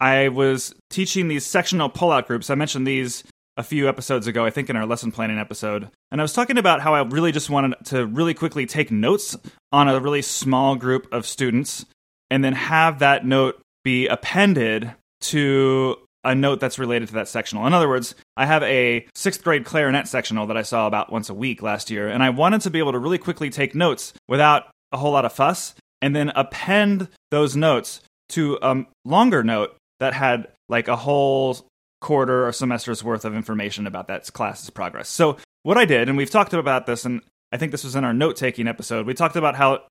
I 0.00 0.28
was 0.28 0.74
teaching 0.90 1.28
these 1.28 1.46
sectional 1.46 1.90
pullout 1.90 2.26
groups. 2.26 2.50
I 2.50 2.54
mentioned 2.54 2.86
these 2.86 3.24
a 3.56 3.62
few 3.62 3.88
episodes 3.88 4.26
ago, 4.26 4.44
I 4.44 4.50
think 4.50 4.68
in 4.68 4.76
our 4.76 4.86
lesson 4.86 5.12
planning 5.12 5.38
episode. 5.38 5.88
And 6.10 6.20
I 6.20 6.24
was 6.24 6.32
talking 6.32 6.58
about 6.58 6.80
how 6.80 6.94
I 6.94 7.02
really 7.02 7.30
just 7.30 7.50
wanted 7.50 7.76
to 7.86 8.06
really 8.06 8.34
quickly 8.34 8.66
take 8.66 8.90
notes 8.90 9.36
on 9.70 9.88
a 9.88 10.00
really 10.00 10.22
small 10.22 10.74
group 10.74 11.06
of 11.12 11.26
students 11.26 11.84
and 12.30 12.42
then 12.42 12.54
have 12.54 12.98
that 12.98 13.24
note 13.24 13.60
be 13.84 14.08
appended 14.08 14.94
to 15.24 15.96
a 16.24 16.34
note 16.34 16.58
that's 16.58 16.78
related 16.78 17.08
to 17.08 17.14
that 17.14 17.28
sectional. 17.28 17.66
In 17.66 17.74
other 17.74 17.88
words, 17.88 18.14
I 18.36 18.46
have 18.46 18.62
a 18.62 19.06
sixth 19.14 19.44
grade 19.44 19.64
clarinet 19.64 20.08
sectional 20.08 20.46
that 20.46 20.56
I 20.56 20.62
saw 20.62 20.86
about 20.86 21.12
once 21.12 21.28
a 21.28 21.34
week 21.34 21.62
last 21.62 21.90
year, 21.90 22.08
and 22.08 22.22
I 22.22 22.30
wanted 22.30 22.62
to 22.62 22.70
be 22.70 22.78
able 22.78 22.92
to 22.92 22.98
really 22.98 23.18
quickly 23.18 23.50
take 23.50 23.74
notes 23.74 24.14
without 24.28 24.64
a 24.90 24.96
whole 24.96 25.12
lot 25.12 25.24
of 25.24 25.32
fuss 25.32 25.74
and 26.00 26.16
then 26.16 26.30
append 26.34 27.08
those 27.30 27.56
notes 27.56 28.00
to 28.30 28.58
a 28.62 28.84
longer 29.04 29.44
note 29.44 29.76
that 30.00 30.14
had 30.14 30.48
like 30.68 30.88
a 30.88 30.96
whole 30.96 31.58
quarter 32.00 32.46
or 32.46 32.52
semester's 32.52 33.04
worth 33.04 33.24
of 33.24 33.34
information 33.34 33.86
about 33.86 34.08
that 34.08 34.30
class's 34.32 34.70
progress. 34.70 35.08
So, 35.08 35.36
what 35.62 35.78
I 35.78 35.84
did, 35.84 36.08
and 36.08 36.16
we've 36.16 36.30
talked 36.30 36.52
about 36.52 36.86
this, 36.86 37.04
and 37.04 37.22
I 37.52 37.56
think 37.56 37.72
this 37.72 37.84
was 37.84 37.96
in 37.96 38.04
our 38.04 38.12
note 38.12 38.36
taking 38.36 38.66
episode, 38.66 39.06
we 39.06 39.14
talked 39.14 39.36
about 39.36 39.56
how 39.56 39.82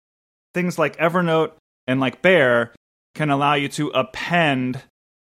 things 0.54 0.78
like 0.78 0.98
Evernote 0.98 1.54
and 1.88 2.00
like 2.00 2.22
Bear 2.22 2.74
can 3.16 3.30
allow 3.30 3.54
you 3.56 3.68
to 3.70 3.90
append 3.90 4.82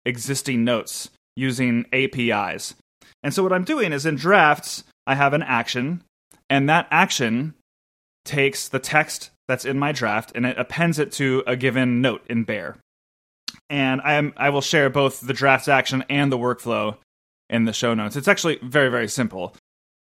existing 0.05 0.63
notes 0.63 1.09
using 1.35 1.85
APIs. 1.91 2.75
And 3.23 3.33
so 3.33 3.43
what 3.43 3.53
I'm 3.53 3.63
doing 3.63 3.91
is 3.91 4.05
in 4.05 4.15
drafts, 4.15 4.83
I 5.07 5.15
have 5.15 5.33
an 5.33 5.43
action, 5.43 6.03
and 6.49 6.69
that 6.69 6.87
action 6.91 7.55
takes 8.23 8.67
the 8.67 8.79
text 8.79 9.31
that's 9.47 9.65
in 9.65 9.77
my 9.77 9.91
draft 9.91 10.31
and 10.35 10.45
it 10.45 10.57
appends 10.57 10.99
it 10.99 11.11
to 11.13 11.43
a 11.45 11.55
given 11.55 12.01
note 12.01 12.25
in 12.29 12.43
Bear. 12.43 12.77
And 13.69 14.01
I 14.01 14.13
am 14.13 14.33
I 14.37 14.49
will 14.49 14.61
share 14.61 14.89
both 14.89 15.21
the 15.21 15.33
drafts 15.33 15.67
action 15.67 16.03
and 16.09 16.31
the 16.31 16.37
workflow 16.37 16.97
in 17.49 17.65
the 17.65 17.73
show 17.73 17.93
notes. 17.93 18.15
It's 18.15 18.27
actually 18.27 18.59
very 18.61 18.89
very 18.89 19.07
simple. 19.07 19.55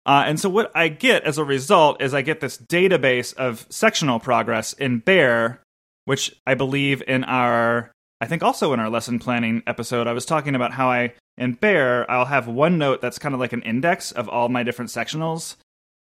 Uh, 0.04 0.24
and 0.26 0.40
so 0.40 0.48
what 0.48 0.72
I 0.74 0.88
get 0.88 1.22
as 1.22 1.38
a 1.38 1.44
result 1.44 2.02
is 2.02 2.12
I 2.12 2.22
get 2.22 2.40
this 2.40 2.58
database 2.58 3.34
of 3.34 3.66
sectional 3.70 4.18
progress 4.18 4.72
in 4.72 4.98
Bear, 4.98 5.60
which 6.06 6.34
I 6.44 6.54
believe 6.54 7.02
in 7.06 7.22
our 7.24 7.91
I 8.22 8.26
think 8.26 8.44
also 8.44 8.72
in 8.72 8.78
our 8.78 8.88
lesson 8.88 9.18
planning 9.18 9.64
episode, 9.66 10.06
I 10.06 10.12
was 10.12 10.24
talking 10.24 10.54
about 10.54 10.74
how 10.74 10.88
I, 10.88 11.12
in 11.36 11.54
Bear, 11.54 12.08
I'll 12.08 12.26
have 12.26 12.46
one 12.46 12.78
note 12.78 13.00
that's 13.00 13.18
kind 13.18 13.34
of 13.34 13.40
like 13.40 13.52
an 13.52 13.62
index 13.62 14.12
of 14.12 14.28
all 14.28 14.48
my 14.48 14.62
different 14.62 14.92
sectionals. 14.92 15.56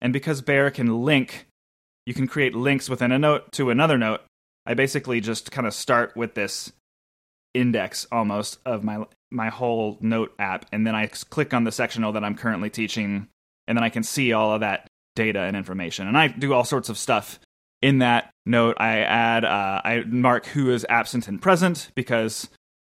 And 0.02 0.12
because 0.12 0.42
Bear 0.42 0.72
can 0.72 1.04
link, 1.04 1.46
you 2.08 2.16
can 2.16 2.26
create 2.26 2.56
links 2.56 2.90
within 2.90 3.12
a 3.12 3.20
note 3.20 3.52
to 3.52 3.70
another 3.70 4.00
note. 4.00 4.22
I 4.66 4.74
basically 4.74 5.22
just 5.22 5.52
kind 5.52 5.68
of 5.68 5.76
start 5.76 6.18
with 6.18 6.34
this 6.34 6.74
index 7.54 8.08
almost 8.12 8.58
of 8.66 8.84
my 8.84 9.06
my 9.30 9.50
whole 9.50 10.00
note 10.02 10.34
app 10.40 10.66
and 10.72 10.88
then 10.88 10.96
I 10.96 11.08
click 11.08 11.54
on 11.54 11.66
the 11.66 11.72
sectional 11.72 12.14
that 12.14 12.24
I'm 12.24 12.36
currently 12.36 12.70
teaching 12.70 13.28
and 13.68 13.78
then 13.78 13.84
I 13.84 13.90
can 13.90 14.04
see 14.04 14.34
all 14.34 14.54
of 14.54 14.62
that 14.62 14.88
data 15.16 15.42
and 15.42 15.56
information. 15.56 16.08
And 16.08 16.18
I 16.18 16.30
do 16.30 16.54
all 16.54 16.64
sorts 16.64 16.90
of 16.90 16.98
stuff 16.98 17.40
in 17.82 18.00
that 18.00 18.32
note, 18.46 18.78
I 18.80 19.00
add, 19.00 19.46
uh, 19.46 19.82
I 19.84 20.04
mark 20.08 20.46
who 20.48 20.72
is 20.72 20.86
absent 20.90 21.28
and 21.28 21.42
present 21.42 21.92
because, 21.96 22.50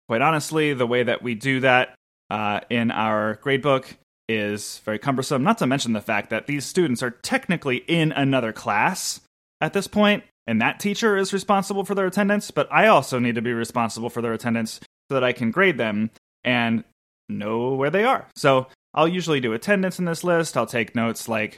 quite 0.08 0.22
honestly, 0.22 0.74
the 0.74 0.86
way 0.86 1.02
that 1.02 1.22
we 1.22 1.34
do 1.34 1.60
that 1.60 1.94
uh, 2.30 2.60
in 2.70 2.90
our 2.90 3.36
gradebook 3.36 3.84
is 4.28 4.80
very 4.84 4.98
cumbersome, 4.98 5.42
not 5.42 5.58
to 5.58 5.66
mention 5.66 5.92
the 5.92 6.00
fact 6.00 6.30
that 6.30 6.46
these 6.46 6.64
students 6.64 7.02
are 7.02 7.10
technically 7.10 7.78
in 7.88 8.12
another 8.12 8.52
class 8.52 9.20
at 9.60 9.72
this 9.72 9.86
point, 9.86 10.24
and 10.46 10.60
that 10.60 10.80
teacher 10.80 11.16
is 11.16 11.32
responsible 11.32 11.84
for 11.84 11.94
their 11.94 12.06
attendance, 12.06 12.50
but 12.50 12.66
I 12.72 12.86
also 12.86 13.18
need 13.18 13.34
to 13.36 13.42
be 13.42 13.52
responsible 13.52 14.10
for 14.10 14.22
their 14.22 14.32
attendance 14.32 14.80
so 15.08 15.14
that 15.14 15.24
I 15.24 15.32
can 15.32 15.50
grade 15.50 15.78
them 15.78 16.10
and 16.42 16.84
know 17.28 17.74
where 17.74 17.90
they 17.90 18.04
are. 18.04 18.26
So 18.34 18.66
I'll 18.94 19.08
usually 19.08 19.40
do 19.40 19.52
attendance 19.52 19.98
in 19.98 20.04
this 20.04 20.24
list. 20.24 20.56
I'll 20.56 20.66
take 20.66 20.96
notes 20.96 21.28
like, 21.28 21.56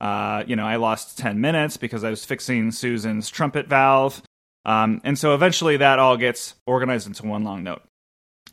uh, 0.00 0.44
you 0.46 0.56
know, 0.56 0.66
I 0.66 0.76
lost 0.76 1.18
10 1.18 1.40
minutes 1.40 1.76
because 1.76 2.04
I 2.04 2.10
was 2.10 2.24
fixing 2.24 2.70
Susan's 2.70 3.28
trumpet 3.28 3.66
valve. 3.66 4.22
Um, 4.64 5.00
and 5.04 5.18
so 5.18 5.34
eventually 5.34 5.76
that 5.78 5.98
all 5.98 6.16
gets 6.16 6.54
organized 6.66 7.06
into 7.06 7.26
one 7.26 7.44
long 7.44 7.62
note. 7.62 7.82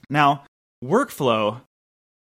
Now, 0.09 0.43
workflow 0.83 1.61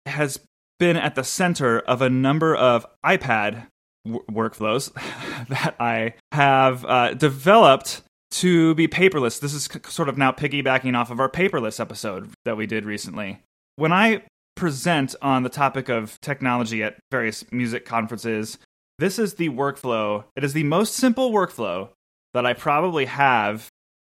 has 0.05 0.39
been 0.79 0.97
at 0.97 1.15
the 1.15 1.23
center 1.23 1.79
of 1.79 2.01
a 2.01 2.09
number 2.09 2.55
of 2.55 2.85
iPad 3.05 3.67
w- 4.05 4.25
workflows 4.31 4.91
that 5.49 5.75
I 5.79 6.15
have 6.31 6.85
uh, 6.85 7.13
developed 7.13 8.01
to 8.31 8.73
be 8.75 8.87
paperless. 8.87 9.39
This 9.39 9.53
is 9.53 9.65
c- 9.65 9.79
sort 9.87 10.09
of 10.09 10.17
now 10.17 10.31
piggybacking 10.31 10.95
off 10.97 11.11
of 11.11 11.19
our 11.19 11.29
paperless 11.29 11.79
episode 11.79 12.29
that 12.45 12.57
we 12.57 12.65
did 12.65 12.85
recently. 12.85 13.39
When 13.75 13.91
I 13.91 14.23
present 14.55 15.15
on 15.21 15.43
the 15.43 15.49
topic 15.49 15.89
of 15.89 16.19
technology 16.21 16.83
at 16.83 16.97
various 17.11 17.43
music 17.51 17.85
conferences, 17.85 18.57
this 19.01 19.17
is 19.17 19.33
the 19.33 19.49
workflow. 19.49 20.25
It 20.35 20.43
is 20.43 20.53
the 20.53 20.63
most 20.63 20.93
simple 20.93 21.31
workflow 21.31 21.89
that 22.35 22.45
I 22.45 22.53
probably 22.53 23.05
have 23.05 23.67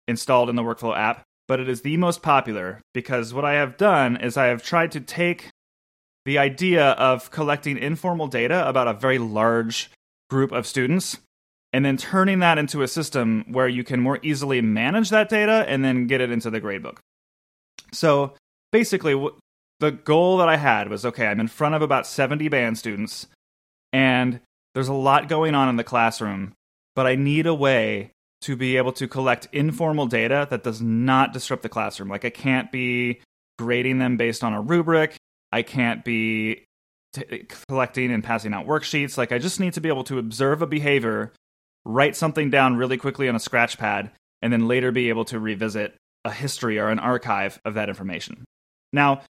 installed 0.09 0.49
in 0.49 0.57
the 0.57 0.63
workflow 0.63 0.97
app, 0.97 1.25
but 1.47 1.61
it 1.61 1.69
is 1.69 1.83
the 1.83 1.99
most 1.99 2.23
popular 2.23 2.81
because 2.95 3.35
what 3.35 3.45
I 3.45 3.53
have 3.53 3.77
done 3.77 4.17
is 4.17 4.39
I 4.39 4.47
have 4.47 4.63
tried 4.63 4.91
to 4.93 5.01
take 5.01 5.51
the 6.25 6.39
idea 6.39 6.93
of 6.93 7.31
collecting 7.31 7.77
informal 7.77 8.29
data 8.29 8.67
about 8.67 8.89
a 8.89 8.95
very 8.95 9.19
large 9.19 9.91
group 10.31 10.53
of 10.53 10.67
students 10.67 11.19
and 11.75 11.85
then 11.85 11.99
turning 11.99 12.39
that 12.39 12.57
into 12.57 12.81
a 12.81 12.89
system 12.89 13.45
where 13.53 13.69
you 13.69 13.85
can 13.85 14.01
more 14.01 14.19
easily 14.23 14.63
manage 14.63 15.11
that 15.11 15.29
data 15.29 15.67
and 15.69 15.85
then 15.85 16.07
get 16.07 16.23
it 16.23 16.31
into 16.31 16.49
the 16.49 16.63
gradebook. 16.63 16.97
So 17.93 18.33
basically, 18.73 19.15
the 19.81 19.91
goal 19.91 20.39
that 20.39 20.49
I 20.49 20.57
had 20.57 20.89
was 20.89 21.05
okay, 21.05 21.27
I'm 21.27 21.41
in 21.41 21.49
front 21.49 21.75
of 21.75 21.83
about 21.83 22.07
70 22.07 22.49
band 22.49 22.79
students, 22.79 23.27
and 23.93 24.41
there's 24.75 24.89
a 24.89 24.95
lot 24.95 25.29
going 25.29 25.55
on 25.55 25.69
in 25.69 25.77
the 25.77 25.85
classroom, 25.85 26.55
but 26.95 27.07
I 27.07 27.15
need 27.15 27.47
a 27.47 27.55
way 27.55 28.13
to 28.43 28.57
be 28.57 28.77
able 28.77 28.93
to 28.93 29.09
collect 29.09 29.49
informal 29.53 30.07
data 30.07 30.47
that 30.51 30.63
does 30.63 30.81
not 30.81 31.33
disrupt 31.33 31.63
the 31.63 31.69
classroom. 31.69 32.09
Like, 32.09 32.25
I 32.25 32.31
can't 32.31 32.71
be 32.71 33.21
grading 33.59 33.99
them 33.99 34.17
based 34.17 34.45
on 34.45 34.53
a 34.53 34.61
rubric, 34.61 35.17
I 35.51 35.63
can't 35.63 36.05
be 36.05 36.65
t- 37.13 37.47
collecting 37.67 38.13
and 38.13 38.23
passing 38.23 38.55
out 38.55 38.67
worksheets. 38.67 39.19
Like, 39.19 39.33
I 39.33 39.39
just 39.39 39.59
need 39.59 39.73
to 39.73 39.81
be 39.81 39.89
able 39.89 40.05
to 40.05 40.19
observe 40.19 40.63
a 40.63 40.67
behavior 40.67 41.33
write 41.85 42.15
something 42.15 42.51
down 42.51 42.77
really 42.77 42.99
quickly 42.99 43.29
on 43.29 43.35
a 43.35 43.41
scratch 43.41 43.79
pad, 43.79 44.11
and 44.43 44.53
then 44.53 44.69
later 44.69 44.93
be 44.93 45.09
able 45.09 45.25
to 45.25 45.41
revisit 45.41 45.97
a 46.25 46.31
history 46.31 46.79
or 46.79 46.89
an 46.89 46.99
archive 46.99 47.59
of 47.65 47.75
that 47.75 47.89
information. 47.89 48.45
Now, 48.93 49.23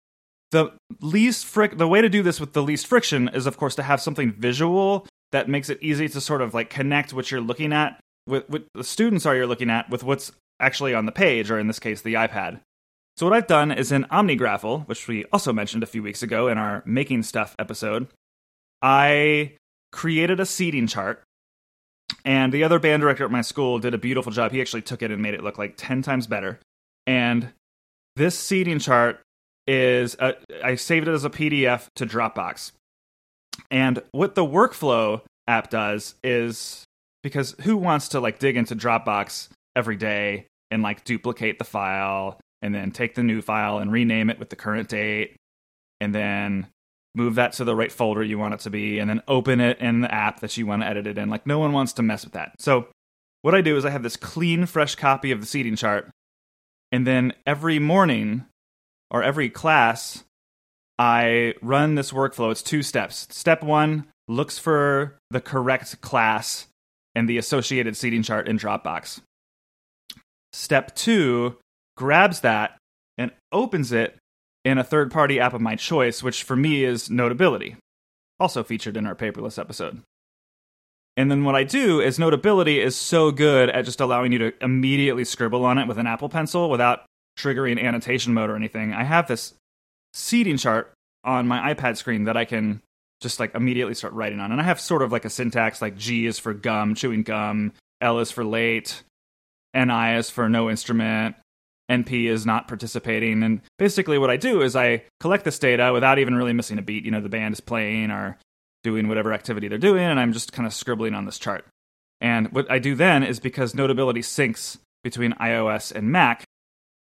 the 0.52 0.72
least 1.02 1.46
fric- 1.46 1.78
the 1.78 1.88
way 1.88 2.02
to 2.02 2.10
do 2.10 2.24
this 2.24 2.40
with 2.40 2.54
the 2.54 2.64
least 2.64 2.88
friction 2.88 3.30
is 3.30 3.46
of 3.46 3.58
course 3.58 3.76
to 3.76 3.84
have 3.84 4.02
something 4.02 4.32
visual 4.34 5.06
that 5.32 5.50
makes 5.50 5.70
it 5.70 5.80
easy 5.82 6.08
to 6.10 6.22
sort 6.22 6.42
of 6.42 6.54
like 6.54 6.70
connect 6.70 7.14
what 7.14 7.32
you're 7.32 7.42
looking 7.42 7.74
at 7.74 8.00
with 8.26 8.50
what 8.50 8.66
the 8.74 8.84
students 8.84 9.26
are 9.26 9.36
you're 9.36 9.48
looking 9.48 9.70
at 9.70 9.90
with 9.90 10.04
what's 10.04 10.32
actually 10.60 10.94
on 10.94 11.06
the 11.06 11.12
page 11.12 11.50
or 11.50 11.60
in 11.60 11.68
this 11.68 11.80
case 11.80 12.02
the 12.02 12.16
iPad. 12.16 12.60
So 13.16 13.26
what 13.26 13.36
I've 13.36 13.48
done 13.48 13.72
is 13.72 13.92
in 13.92 14.04
OmniGraffle, 14.06 14.88
which 14.88 15.08
we 15.08 15.26
also 15.26 15.52
mentioned 15.52 15.82
a 15.82 15.88
few 15.88 16.04
weeks 16.04 16.22
ago 16.22 16.48
in 16.48 16.58
our 16.58 16.84
making 16.86 17.24
stuff 17.24 17.56
episode, 17.58 18.08
I 18.82 19.54
created 19.92 20.40
a 20.40 20.46
seating 20.46 20.86
chart 20.86 21.24
and 22.24 22.54
the 22.54 22.64
other 22.64 22.80
band 22.80 23.02
director 23.02 23.26
at 23.26 23.32
my 23.32 23.42
school 23.42 23.80
did 23.80 23.94
a 23.94 23.98
beautiful 23.98 24.32
job. 24.32 24.52
He 24.52 24.62
actually 24.62 24.82
took 24.82 25.02
it 25.02 25.12
and 25.12 25.22
made 25.22 25.34
it 25.34 25.44
look 25.44 25.58
like 25.58 25.76
10 25.78 26.02
times 26.02 26.28
better. 26.28 26.60
And 27.06 27.54
this 28.16 28.38
seating 28.38 28.80
chart 28.80 29.22
is, 29.66 30.16
a, 30.20 30.36
I 30.64 30.76
saved 30.76 31.08
it 31.08 31.14
as 31.14 31.26
a 31.26 31.30
PDF 31.30 31.88
to 31.96 32.06
Dropbox. 32.06 32.72
And 33.72 34.02
what 34.12 34.36
the 34.36 34.46
workflow 34.46 35.22
app 35.48 35.70
does 35.70 36.16
is 36.24 36.84
because 37.24 37.56
who 37.62 37.78
wants 37.78 38.10
to 38.10 38.20
like 38.20 38.40
dig 38.40 38.58
into 38.58 38.76
Dropbox 38.76 39.50
every 39.76 39.96
day 39.96 40.48
and 40.72 40.84
like 40.84 41.04
duplicate 41.04 41.60
the 41.60 41.66
file 41.66 42.40
and 42.62 42.74
then 42.74 42.92
take 42.92 43.16
the 43.16 43.24
new 43.24 43.42
file 43.42 43.80
and 43.80 43.92
rename 43.92 44.30
it 44.30 44.40
with 44.40 44.50
the 44.50 44.56
current 44.56 44.90
date 44.90 45.36
and 46.00 46.14
then 46.14 46.68
move 47.18 47.36
that 47.36 47.54
to 47.54 47.64
the 47.66 47.76
right 47.76 47.92
folder 47.92 48.24
you 48.24 48.38
want 48.38 48.54
it 48.54 48.60
to 48.62 48.70
be, 48.70 49.00
and 49.00 49.10
then 49.10 49.22
open 49.28 49.60
it 49.60 49.80
in 49.80 50.02
the 50.02 50.14
app 50.14 50.40
that 50.40 50.56
you 50.56 50.66
want 50.68 50.84
to 50.84 50.88
edit 50.88 51.08
it 51.08 51.18
in. 51.18 51.30
Like, 51.30 51.48
no 51.48 51.60
one 51.60 51.74
wants 51.74 51.94
to 51.94 52.04
mess 52.04 52.24
with 52.24 52.34
that. 52.34 52.54
So, 52.60 52.88
what 53.42 53.56
I 53.56 53.62
do 53.62 53.76
is 53.76 53.86
I 53.86 53.90
have 53.90 54.04
this 54.04 54.16
clean, 54.16 54.66
fresh 54.66 54.96
copy 54.96 55.32
of 55.32 55.42
the 55.42 55.48
seating 55.48 55.76
chart, 55.76 56.10
and 56.92 57.06
then 57.06 57.34
every 57.46 57.80
morning 57.80 58.46
or 59.10 59.24
every 59.24 59.50
class, 59.50 60.24
I 61.00 61.54
run 61.62 61.96
this 61.96 62.12
workflow. 62.12 62.52
It's 62.52 62.64
two 62.64 62.82
steps. 62.82 63.28
Step 63.30 63.64
one 63.64 64.08
looks 64.28 64.58
for 64.58 65.18
the 65.30 65.42
correct 65.42 66.02
class 66.02 66.68
and 67.16 67.30
the 67.30 67.38
associated 67.38 67.96
seating 67.96 68.24
chart 68.24 68.48
in 68.48 68.58
Dropbox. 68.58 69.22
Step 70.54 70.96
two 70.96 71.58
grabs 71.96 72.42
that 72.42 72.78
and 73.18 73.32
opens 73.52 73.92
it 73.92 74.18
in 74.66 74.78
a 74.78 74.84
third 74.84 75.12
party 75.12 75.40
app 75.40 75.54
of 75.54 75.62
my 75.62 75.76
choice, 75.76 76.22
which 76.22 76.44
for 76.44 76.56
me 76.56 76.84
is 76.84 77.10
Notability, 77.10 77.78
also 78.40 78.64
featured 78.64 78.98
in 78.98 79.06
our 79.06 79.16
paperless 79.16 79.60
episode. 79.60 80.02
And 81.16 81.32
then 81.32 81.44
what 81.44 81.56
I 81.56 81.64
do 81.64 82.00
is 82.00 82.20
Notability 82.20 82.80
is 82.80 82.96
so 82.96 83.32
good 83.32 83.70
at 83.70 83.86
just 83.86 84.02
allowing 84.02 84.32
you 84.32 84.38
to 84.40 84.54
immediately 84.62 85.26
scribble 85.26 85.66
on 85.66 85.78
it 85.78 85.88
with 85.88 85.98
an 85.98 86.06
Apple 86.06 86.30
Pencil 86.30 86.70
without 86.70 87.06
triggering 87.40 87.82
annotation 87.82 88.34
mode 88.34 88.50
or 88.50 88.56
anything. 88.56 88.94
I 88.94 89.04
have 89.04 89.28
this 89.28 89.54
seating 90.14 90.58
chart 90.58 90.94
on 91.24 91.48
my 91.48 91.74
iPad 91.74 91.98
screen 91.98 92.26
that 92.26 92.38
I 92.38 92.46
can 92.46 92.82
just 93.22 93.40
like 93.40 93.56
immediately 93.56 93.94
start 93.94 94.14
writing 94.14 94.40
on. 94.40 94.52
And 94.52 94.62
I 94.62 94.64
have 94.64 94.80
sort 94.80 95.02
of 95.02 95.12
like 95.12 95.26
a 95.26 95.30
syntax 95.30 95.82
like 95.82 95.98
G 95.98 96.26
is 96.26 96.40
for 96.40 96.54
gum, 96.54 96.96
chewing 96.96 97.24
gum, 97.24 97.74
L 98.02 98.20
is 98.20 98.32
for 98.32 98.44
late, 98.44 99.04
NI 99.74 100.16
is 100.16 100.30
for 100.30 100.50
no 100.50 100.70
instrument, 100.70 101.36
NP 101.90 102.26
is 102.26 102.46
not 102.46 102.68
participating. 102.68 103.44
And 103.44 103.62
basically, 103.78 104.18
what 104.18 104.30
I 104.30 104.38
do 104.38 104.62
is 104.62 104.76
I 104.76 105.04
collect 105.20 105.46
this 105.46 105.60
data 105.60 105.92
without 105.94 106.20
even 106.20 106.36
really 106.36 106.54
missing 106.54 106.78
a 106.78 106.82
beat. 106.82 107.06
You 107.06 107.12
know, 107.12 107.22
the 107.22 107.30
band 107.30 107.54
is 107.54 107.60
playing 107.60 108.12
or 108.12 108.38
doing 108.84 109.08
whatever 109.08 109.34
activity 109.34 109.68
they're 109.68 109.78
doing, 109.78 110.04
and 110.04 110.20
I'm 110.20 110.34
just 110.34 110.54
kind 110.54 110.68
of 110.68 110.74
scribbling 110.74 111.14
on 111.14 111.26
this 111.26 111.40
chart. 111.40 111.66
And 112.22 112.52
what 112.52 112.70
I 112.70 112.80
do 112.80 112.96
then 112.96 113.24
is 113.24 113.40
because 113.40 113.76
Notability 113.76 114.22
syncs 114.22 114.78
between 115.04 115.34
iOS 115.34 115.92
and 115.94 116.12
Mac, 116.12 116.44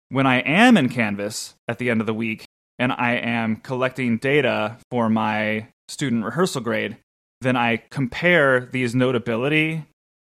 when 0.08 0.26
I 0.26 0.40
am 0.40 0.76
in 0.76 0.88
Canvas 0.88 1.54
at 1.68 1.78
the 1.78 1.90
end 1.90 2.00
of 2.00 2.06
the 2.06 2.14
week 2.14 2.44
and 2.82 2.90
I 2.90 3.12
am 3.12 3.56
collecting 3.56 4.16
data 4.16 4.76
for 4.90 5.08
my 5.08 5.68
student 5.86 6.24
rehearsal 6.24 6.62
grade, 6.62 6.96
then 7.40 7.56
I 7.56 7.76
compare 7.90 8.66
these 8.72 8.92
Notability 8.92 9.86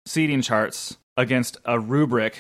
seating 0.07 0.43
charts 0.43 0.97
against 1.17 1.57
a 1.65 1.81
rubric 1.81 2.39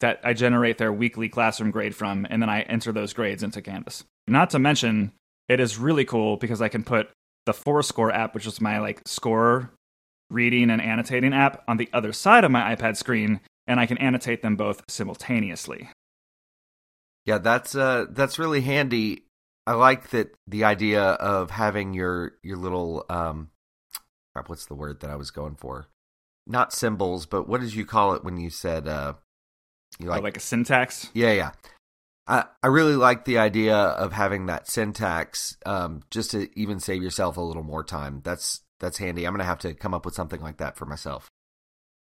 that 0.00 0.18
I 0.24 0.32
generate 0.32 0.78
their 0.78 0.92
weekly 0.92 1.28
classroom 1.28 1.70
grade 1.70 1.94
from, 1.94 2.26
and 2.28 2.42
then 2.42 2.50
I 2.50 2.62
enter 2.62 2.90
those 2.90 3.12
grades 3.12 3.44
into 3.44 3.62
Canvas. 3.62 4.02
Not 4.26 4.50
to 4.50 4.58
mention, 4.58 5.12
it 5.48 5.60
is 5.60 5.78
really 5.78 6.04
cool 6.04 6.36
because 6.38 6.60
I 6.60 6.68
can 6.68 6.82
put 6.82 7.08
the 7.44 7.52
forScore 7.52 8.12
app, 8.12 8.34
which 8.34 8.48
is 8.48 8.60
my 8.60 8.80
like 8.80 9.00
score 9.06 9.70
reading 10.28 10.70
and 10.70 10.82
annotating 10.82 11.32
app, 11.32 11.62
on 11.68 11.76
the 11.76 11.88
other 11.92 12.12
side 12.12 12.42
of 12.42 12.50
my 12.50 12.74
iPad 12.74 12.96
screen, 12.96 13.38
and 13.68 13.78
I 13.78 13.86
can 13.86 13.98
annotate 13.98 14.42
them 14.42 14.56
both 14.56 14.82
simultaneously. 14.88 15.88
Yeah, 17.26 17.38
that's 17.38 17.76
uh 17.76 18.06
that's 18.10 18.40
really 18.40 18.62
handy. 18.62 19.25
I 19.66 19.72
like 19.72 20.10
that 20.10 20.34
the 20.46 20.64
idea 20.64 21.02
of 21.02 21.50
having 21.50 21.94
your 21.94 22.32
your 22.42 22.56
little 22.56 23.04
um 23.08 23.50
what's 24.46 24.66
the 24.66 24.74
word 24.74 25.00
that 25.00 25.10
I 25.10 25.16
was 25.16 25.30
going 25.30 25.56
for? 25.56 25.86
Not 26.46 26.72
symbols, 26.72 27.26
but 27.26 27.48
what 27.48 27.60
did 27.60 27.74
you 27.74 27.86
call 27.86 28.14
it 28.14 28.22
when 28.22 28.36
you 28.36 28.50
said 28.50 28.86
uh 28.86 29.14
you 29.98 30.08
like, 30.08 30.20
oh, 30.20 30.24
like 30.24 30.36
a 30.36 30.40
syntax? 30.40 31.10
Yeah, 31.14 31.32
yeah. 31.32 31.50
I, 32.26 32.44
I 32.62 32.66
really 32.66 32.96
like 32.96 33.24
the 33.24 33.38
idea 33.38 33.76
of 33.76 34.12
having 34.12 34.46
that 34.46 34.68
syntax 34.68 35.56
um, 35.64 36.02
just 36.10 36.32
to 36.32 36.48
even 36.58 36.80
save 36.80 37.02
yourself 37.02 37.36
a 37.36 37.40
little 37.40 37.62
more 37.62 37.84
time. 37.84 38.20
That's 38.24 38.62
that's 38.80 38.98
handy. 38.98 39.24
I'm 39.24 39.32
gonna 39.32 39.44
have 39.44 39.60
to 39.60 39.74
come 39.74 39.94
up 39.94 40.04
with 40.04 40.14
something 40.14 40.40
like 40.40 40.58
that 40.58 40.76
for 40.76 40.86
myself. 40.86 41.28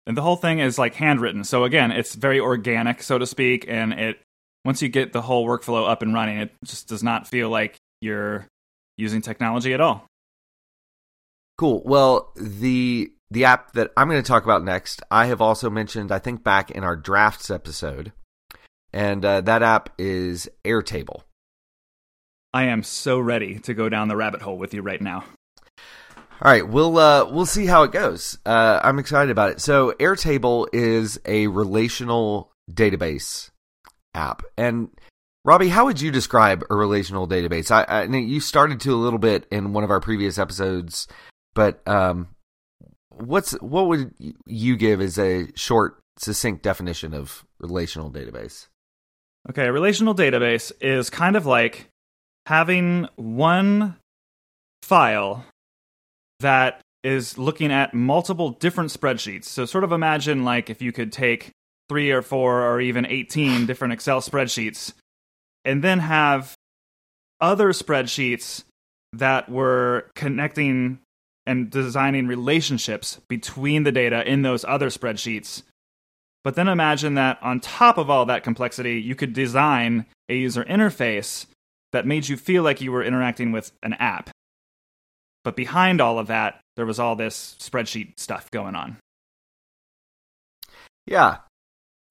And 0.08 0.16
the 0.16 0.22
whole 0.22 0.36
thing 0.36 0.60
is 0.60 0.80
like 0.80 0.96
handwritten. 0.96 1.44
So 1.44 1.64
again, 1.64 1.92
it's 1.92 2.16
very 2.16 2.40
organic, 2.40 3.04
so 3.04 3.18
to 3.18 3.26
speak, 3.26 3.66
and 3.68 3.94
it 3.94 4.18
once 4.66 4.82
you 4.82 4.90
get 4.90 5.14
the 5.14 5.22
whole 5.22 5.48
workflow 5.48 5.88
up 5.88 6.02
and 6.02 6.14
running, 6.14 6.40
it 6.40 6.52
just 6.66 6.90
does 6.90 7.04
not 7.04 7.28
feel 7.28 7.50
like 7.50 7.78
you're 8.02 8.48
using 8.98 9.22
technology 9.22 9.74
at 9.74 9.80
all. 9.80 10.08
Cool. 11.58 11.82
Well, 11.86 12.34
the 12.36 13.12
the 13.32 13.46
app 13.46 13.74
that 13.74 13.92
I'm 13.96 14.10
going 14.10 14.22
to 14.22 14.28
talk 14.28 14.44
about 14.44 14.64
next, 14.64 15.02
I 15.10 15.28
have 15.28 15.42
also 15.42 15.70
mentioned, 15.70 16.12
I 16.12 16.20
think, 16.20 16.44
back 16.44 16.72
in 16.72 16.84
our 16.84 16.96
drafts 16.96 17.50
episode. 17.50 18.12
And 18.92 19.24
uh, 19.24 19.42
that 19.42 19.62
app 19.62 19.90
is 19.98 20.50
Airtable. 20.64 21.22
I 22.54 22.66
am 22.66 22.84
so 22.84 23.20
ready 23.20 23.60
to 23.60 23.74
go 23.74 23.90
down 23.90 24.08
the 24.08 24.16
rabbit 24.16 24.42
hole 24.42 24.58
with 24.58 24.74
you 24.74 24.82
right 24.82 25.02
now. 25.02 25.26
All 26.42 26.52
right, 26.52 26.68
we'll 26.68 26.98
uh, 26.98 27.30
we'll 27.30 27.46
see 27.46 27.66
how 27.66 27.84
it 27.84 27.92
goes. 27.92 28.38
Uh, 28.46 28.80
I'm 28.84 29.00
excited 29.00 29.32
about 29.32 29.52
it. 29.52 29.62
So 29.62 29.94
Airtable 29.94 30.68
is 30.74 31.20
a 31.26 31.48
relational 31.48 32.52
database 32.72 33.52
app, 34.16 34.42
and 34.58 34.90
Robby, 35.46 35.70
how 35.70 35.86
would 35.86 36.02
you 36.02 36.10
describe 36.10 36.64
a 36.72 36.76
relational 36.76 37.28
database? 37.28 37.70
I, 37.70 37.84
I 37.84 38.04
you 38.06 38.40
started 38.40 38.80
to 38.82 38.94
a 38.94 38.98
little 38.98 39.20
bit 39.20 39.46
in 39.52 39.74
one 39.74 39.84
of 39.84 39.92
our 39.92 40.00
previous 40.00 40.40
episodes, 40.40 41.08
but 41.54 41.88
um, 41.88 42.30
what's 43.10 43.52
what 43.62 43.88
would 43.88 44.12
you 44.48 44.76
give 44.76 45.02
as 45.02 45.20
a 45.20 45.48
short, 45.56 46.00
succinct 46.18 46.64
definition 46.64 47.14
of 47.14 47.46
relational 47.60 48.12
database? 48.12 48.68
Okay, 49.50 49.68
a 49.68 49.72
relational 49.72 50.16
database 50.16 50.72
is 50.82 51.12
kind 51.12 51.36
of 51.36 51.46
like 51.46 51.90
having 52.48 53.08
one 53.16 53.98
file 54.82 55.46
that 56.40 56.82
is 57.04 57.38
looking 57.38 57.72
at 57.72 57.94
multiple 57.94 58.50
different 58.50 58.90
spreadsheets. 58.90 59.46
So, 59.46 59.66
sort 59.66 59.84
of 59.84 59.92
imagine 59.92 60.44
like 60.44 60.72
if 60.72 60.82
you 60.82 60.92
could 60.92 61.12
take 61.12 61.52
three 61.90 62.12
or 62.12 62.22
four 62.22 62.64
or 62.64 62.82
even 62.82 63.06
18 63.06 63.66
different 63.66 63.94
Excel 63.94 64.22
spreadsheets 64.22 64.94
and 65.64 65.84
then 65.84 66.00
have 66.00 66.56
other 67.42 67.70
spreadsheets 67.70 68.64
that 69.14 69.50
were 69.50 70.10
connecting 70.16 71.00
and 71.46 71.70
designing 71.70 72.28
relationships 72.28 73.20
between 73.28 73.84
the 73.84 73.92
data 73.92 74.28
in 74.30 74.42
those 74.42 74.66
other 74.66 74.90
spreadsheets. 74.90 75.64
But 76.44 76.56
then 76.56 76.68
imagine 76.68 77.16
that 77.16 77.40
on 77.42 77.60
top 77.60 77.98
of 77.98 78.10
all 78.10 78.26
that 78.28 78.44
complexity, 78.44 79.02
you 79.02 79.16
could 79.16 79.34
design 79.34 80.06
a 80.30 80.36
user 80.36 80.64
interface 80.64 81.46
that 81.92 82.06
made 82.06 82.28
you 82.28 82.38
feel 82.38 82.64
like 82.64 82.82
you 82.82 82.92
were 82.92 83.04
interacting 83.04 83.52
with 83.52 83.72
an 83.84 83.94
app. 83.94 84.30
But 85.44 85.56
behind 85.56 86.02
all 86.02 86.20
of 86.20 86.28
that, 86.28 86.60
there 86.76 86.86
was 86.86 87.00
all 87.00 87.16
this 87.16 87.56
spreadsheet 87.60 88.20
stuff 88.20 88.50
going 88.52 88.76
on. 88.76 88.98
Yeah, 91.06 91.38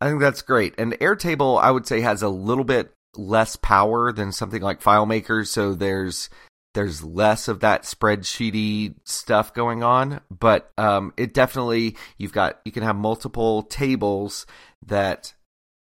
I 0.05 0.09
think 0.09 0.21
that's 0.21 0.43
great. 0.43 0.75
And 0.77 0.93
Airtable, 0.99 1.59
I 1.59 1.71
would 1.71 1.87
say, 1.87 2.03
has 2.03 2.21
a 2.21 2.29
little 2.29 2.65
bit 2.65 2.93
less 3.17 3.57
power 3.57 4.13
than 4.13 4.33
something 4.33 4.61
like 4.61 4.83
FileMaker, 4.83 5.47
so 5.47 5.73
there's 5.75 6.29
there's 6.75 7.03
less 7.03 7.49
of 7.49 7.61
that 7.61 7.85
spreadsheety 7.85 8.97
stuff 9.05 9.55
going 9.55 9.83
on. 9.83 10.21
But 10.31 10.71
um, 10.77 11.15
it 11.17 11.33
definitely 11.33 11.97
you've 12.19 12.35
got 12.35 12.61
you 12.67 12.71
can 12.73 12.83
have 12.83 12.97
multiple 12.97 13.63
tables 13.63 14.45
that 14.85 15.33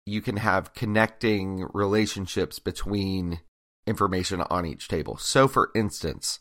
you 0.06 0.22
can 0.22 0.38
have 0.38 0.74
connecting 0.74 1.68
relationships 1.74 2.60
between 2.60 3.42
information 3.86 4.40
on 4.40 4.66
each 4.66 4.88
table. 4.88 5.18
So, 5.18 5.50
for 5.50 5.70
instance, 5.76 6.40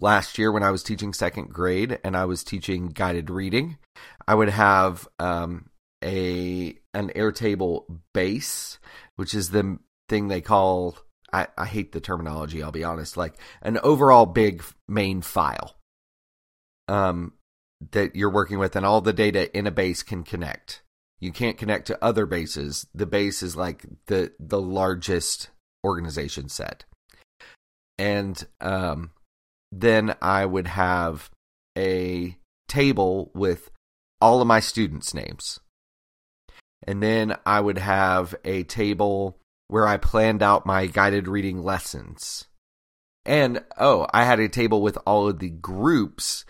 last 0.00 0.36
year 0.36 0.50
when 0.50 0.64
I 0.64 0.72
was 0.72 0.82
teaching 0.82 1.12
second 1.12 1.52
grade 1.52 2.00
and 2.02 2.16
I 2.16 2.24
was 2.24 2.42
teaching 2.42 2.88
guided 2.88 3.30
reading, 3.30 3.78
I 4.26 4.34
would 4.34 4.48
have 4.48 5.06
um, 5.20 5.69
a 6.02 6.78
an 6.94 7.10
Airtable 7.14 7.84
base, 8.12 8.78
which 9.16 9.34
is 9.34 9.50
the 9.50 9.78
thing 10.08 10.28
they 10.28 10.40
call 10.40 10.96
I, 11.32 11.46
I 11.56 11.66
hate 11.66 11.92
the 11.92 12.00
terminology, 12.00 12.62
I'll 12.62 12.72
be 12.72 12.84
honest, 12.84 13.16
like 13.16 13.34
an 13.62 13.78
overall 13.78 14.26
big 14.26 14.62
main 14.88 15.22
file. 15.22 15.76
Um 16.88 17.34
that 17.92 18.14
you're 18.14 18.32
working 18.32 18.58
with 18.58 18.76
and 18.76 18.84
all 18.84 19.00
the 19.00 19.12
data 19.12 19.56
in 19.56 19.66
a 19.66 19.70
base 19.70 20.02
can 20.02 20.22
connect. 20.22 20.82
You 21.18 21.32
can't 21.32 21.56
connect 21.56 21.86
to 21.86 22.04
other 22.04 22.26
bases. 22.26 22.86
The 22.94 23.06
base 23.06 23.42
is 23.42 23.56
like 23.56 23.84
the 24.06 24.32
the 24.38 24.60
largest 24.60 25.50
organization 25.84 26.48
set. 26.48 26.84
And 27.98 28.44
um 28.60 29.12
then 29.72 30.16
I 30.20 30.46
would 30.46 30.66
have 30.66 31.30
a 31.78 32.36
table 32.68 33.30
with 33.34 33.70
all 34.20 34.40
of 34.40 34.46
my 34.46 34.60
students' 34.60 35.14
names. 35.14 35.60
And 36.86 37.02
then 37.02 37.36
I 37.44 37.60
would 37.60 37.78
have 37.78 38.34
a 38.44 38.62
table 38.64 39.38
where 39.68 39.86
I 39.86 39.96
planned 39.96 40.42
out 40.42 40.66
my 40.66 40.86
guided 40.86 41.28
reading 41.28 41.62
lessons. 41.62 42.46
And 43.24 43.62
oh, 43.78 44.06
I 44.12 44.24
had 44.24 44.40
a 44.40 44.48
table 44.48 44.82
with 44.82 44.98
all 45.06 45.28
of 45.28 45.38
the 45.38 45.50
groups 45.50 46.44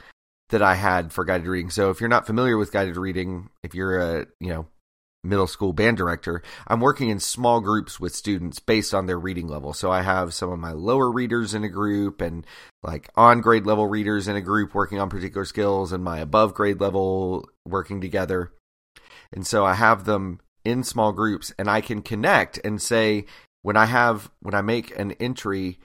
that 0.50 0.62
I 0.62 0.74
had 0.74 1.12
for 1.12 1.24
guided 1.24 1.46
reading. 1.46 1.70
So 1.70 1.90
if 1.90 2.00
you're 2.00 2.08
not 2.08 2.26
familiar 2.26 2.56
with 2.56 2.72
guided 2.72 2.96
reading, 2.96 3.50
if 3.62 3.74
you're 3.74 3.98
a, 3.98 4.26
you 4.38 4.48
know, 4.48 4.66
middle 5.22 5.46
school 5.46 5.72
band 5.72 5.96
director, 5.96 6.42
I'm 6.66 6.80
working 6.80 7.10
in 7.10 7.20
small 7.20 7.60
groups 7.60 8.00
with 8.00 8.14
students 8.14 8.58
based 8.58 8.94
on 8.94 9.06
their 9.06 9.18
reading 9.18 9.48
level. 9.48 9.72
So 9.72 9.90
I 9.90 10.02
have 10.02 10.32
some 10.32 10.50
of 10.50 10.58
my 10.58 10.72
lower 10.72 11.10
readers 11.10 11.54
in 11.54 11.64
a 11.64 11.68
group 11.68 12.20
and 12.20 12.46
like 12.82 13.10
on 13.16 13.40
grade 13.40 13.66
level 13.66 13.86
readers 13.86 14.28
in 14.28 14.36
a 14.36 14.40
group 14.40 14.74
working 14.74 14.98
on 14.98 15.10
particular 15.10 15.44
skills 15.44 15.92
and 15.92 16.02
my 16.02 16.18
above 16.18 16.54
grade 16.54 16.80
level 16.80 17.48
working 17.66 18.00
together. 18.00 18.52
And 19.32 19.46
so 19.46 19.64
I 19.64 19.74
have 19.74 20.04
them 20.04 20.40
in 20.64 20.84
small 20.84 21.12
groups 21.12 21.52
and 21.58 21.68
I 21.70 21.80
can 21.80 22.02
connect 22.02 22.58
and 22.64 22.80
say 22.80 23.26
when 23.62 23.76
I 23.76 23.86
have 23.86 24.30
when 24.40 24.54
I 24.54 24.62
make 24.62 24.96
an 24.98 25.12
entry 25.12 25.78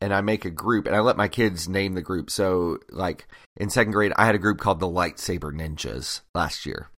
and 0.00 0.12
I 0.12 0.20
make 0.20 0.44
a 0.44 0.50
group 0.50 0.86
and 0.86 0.94
I 0.94 1.00
let 1.00 1.16
my 1.16 1.28
kids 1.28 1.68
name 1.68 1.94
the 1.94 2.02
group. 2.02 2.30
So 2.30 2.78
like 2.90 3.28
in 3.56 3.70
second 3.70 3.92
grade 3.92 4.12
I 4.16 4.26
had 4.26 4.34
a 4.34 4.38
group 4.38 4.58
called 4.58 4.80
the 4.80 4.88
Lightsaber 4.88 5.52
Ninjas 5.52 6.20
last 6.34 6.66
year 6.66 6.90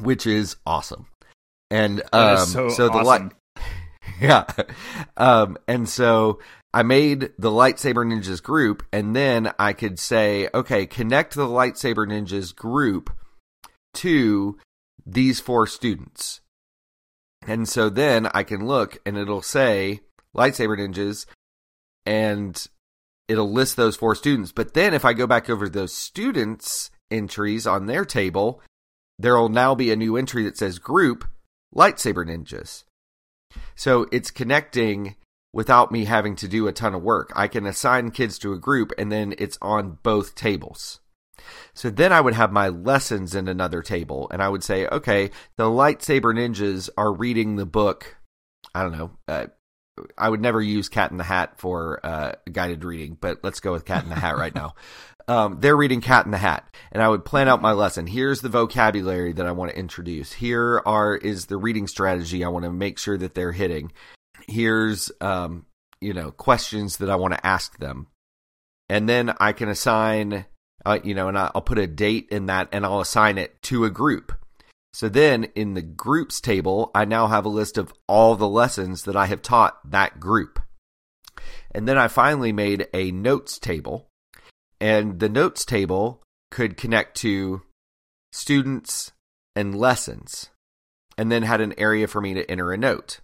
which 0.00 0.26
is 0.26 0.56
awesome. 0.66 1.06
And 1.70 2.02
um, 2.12 2.46
so, 2.46 2.68
so, 2.68 2.88
the 2.88 2.98
light, 2.98 3.32
yeah, 4.20 4.44
um, 5.16 5.56
and 5.66 5.88
so 5.88 6.40
I 6.72 6.82
made 6.82 7.32
the 7.38 7.50
lightsaber 7.50 8.04
ninjas 8.04 8.42
group, 8.42 8.84
and 8.92 9.16
then 9.16 9.52
I 9.58 9.72
could 9.72 9.98
say, 9.98 10.48
okay, 10.54 10.86
connect 10.86 11.34
the 11.34 11.46
lightsaber 11.46 12.06
ninjas 12.06 12.54
group 12.54 13.10
to 13.94 14.58
these 15.06 15.40
four 15.40 15.66
students. 15.66 16.40
And 17.46 17.68
so 17.68 17.90
then 17.90 18.28
I 18.32 18.42
can 18.42 18.66
look 18.66 18.98
and 19.04 19.16
it'll 19.16 19.42
say 19.42 20.00
lightsaber 20.34 20.78
ninjas 20.78 21.26
and 22.06 22.66
it'll 23.28 23.50
list 23.50 23.76
those 23.76 23.96
four 23.96 24.14
students. 24.14 24.52
But 24.52 24.74
then 24.74 24.94
if 24.94 25.04
I 25.04 25.12
go 25.12 25.26
back 25.26 25.48
over 25.50 25.68
those 25.68 25.92
students' 25.92 26.90
entries 27.10 27.66
on 27.66 27.86
their 27.86 28.04
table, 28.04 28.62
there 29.18 29.36
will 29.36 29.48
now 29.48 29.74
be 29.74 29.90
a 29.90 29.96
new 29.96 30.16
entry 30.16 30.44
that 30.44 30.56
says 30.56 30.78
group 30.78 31.24
lightsaber 31.74 32.26
ninjas. 32.26 32.84
So 33.74 34.06
it's 34.10 34.30
connecting 34.30 35.16
without 35.52 35.92
me 35.92 36.06
having 36.06 36.34
to 36.36 36.48
do 36.48 36.66
a 36.66 36.72
ton 36.72 36.94
of 36.94 37.02
work. 37.02 37.32
I 37.36 37.46
can 37.46 37.66
assign 37.66 38.10
kids 38.10 38.38
to 38.40 38.52
a 38.52 38.58
group 38.58 38.92
and 38.98 39.12
then 39.12 39.34
it's 39.38 39.58
on 39.62 39.98
both 40.02 40.34
tables. 40.34 41.00
So 41.74 41.90
then 41.90 42.12
I 42.12 42.20
would 42.20 42.34
have 42.34 42.52
my 42.52 42.68
lessons 42.68 43.34
in 43.34 43.48
another 43.48 43.82
table 43.82 44.28
and 44.30 44.42
I 44.42 44.48
would 44.48 44.62
say, 44.62 44.86
okay, 44.86 45.30
the 45.56 45.64
lightsaber 45.64 46.34
ninjas 46.34 46.88
are 46.96 47.12
reading 47.12 47.56
the 47.56 47.66
book. 47.66 48.16
I 48.74 48.82
don't 48.82 48.96
know. 48.96 49.10
Uh, 49.28 49.46
I 50.18 50.28
would 50.28 50.40
never 50.40 50.60
use 50.60 50.88
Cat 50.88 51.10
in 51.10 51.18
the 51.18 51.24
Hat 51.24 51.58
for 51.58 52.00
uh, 52.04 52.32
guided 52.50 52.84
reading, 52.84 53.16
but 53.20 53.40
let's 53.42 53.60
go 53.60 53.72
with 53.72 53.84
Cat 53.84 54.02
in 54.02 54.10
the 54.10 54.16
Hat 54.16 54.36
right 54.36 54.54
now. 54.54 54.74
um, 55.28 55.58
they're 55.60 55.76
reading 55.76 56.00
Cat 56.00 56.24
in 56.24 56.32
the 56.32 56.38
Hat, 56.38 56.74
and 56.92 57.02
I 57.02 57.08
would 57.08 57.24
plan 57.24 57.48
out 57.48 57.62
my 57.62 57.72
lesson. 57.72 58.06
Here's 58.06 58.40
the 58.40 58.48
vocabulary 58.48 59.32
that 59.34 59.46
I 59.46 59.52
want 59.52 59.70
to 59.70 59.78
introduce. 59.78 60.32
Here 60.32 60.82
are 60.84 61.16
is 61.16 61.46
the 61.46 61.56
reading 61.56 61.86
strategy 61.86 62.44
I 62.44 62.48
want 62.48 62.64
to 62.64 62.72
make 62.72 62.98
sure 62.98 63.16
that 63.16 63.34
they're 63.34 63.52
hitting. 63.52 63.92
Here's 64.48 65.12
um, 65.20 65.66
you 66.00 66.12
know 66.12 66.32
questions 66.32 66.96
that 66.98 67.10
I 67.10 67.16
want 67.16 67.34
to 67.34 67.46
ask 67.46 67.78
them, 67.78 68.08
and 68.88 69.08
then 69.08 69.32
I 69.38 69.52
can 69.52 69.68
assign 69.68 70.44
uh, 70.84 70.98
you 71.02 71.14
know, 71.14 71.28
and 71.28 71.38
I'll 71.38 71.62
put 71.62 71.78
a 71.78 71.86
date 71.86 72.28
in 72.30 72.46
that, 72.46 72.68
and 72.72 72.84
I'll 72.84 73.00
assign 73.00 73.38
it 73.38 73.60
to 73.62 73.84
a 73.84 73.90
group. 73.90 74.32
So 74.92 75.08
then 75.08 75.44
in 75.56 75.74
the 75.74 75.82
groups 75.82 76.40
table, 76.40 76.90
I 76.94 77.04
now 77.04 77.26
have 77.26 77.44
a 77.44 77.48
list 77.48 77.78
of 77.78 77.92
all 78.06 78.36
the 78.36 78.48
lessons 78.48 79.04
that 79.04 79.16
I 79.16 79.26
have 79.26 79.42
taught 79.42 79.90
that 79.90 80.20
group. 80.20 80.60
And 81.72 81.88
then 81.88 81.98
I 81.98 82.06
finally 82.06 82.52
made 82.52 82.86
a 82.94 83.10
notes 83.10 83.58
table 83.58 84.06
and 84.80 85.18
the 85.18 85.28
notes 85.28 85.64
table 85.64 86.22
could 86.50 86.76
connect 86.76 87.16
to 87.16 87.62
students 88.32 89.12
and 89.56 89.74
lessons, 89.74 90.50
and 91.16 91.32
then 91.32 91.42
had 91.42 91.60
an 91.60 91.74
area 91.78 92.06
for 92.06 92.20
me 92.20 92.34
to 92.34 92.48
enter 92.50 92.72
a 92.72 92.76
note. 92.76 93.20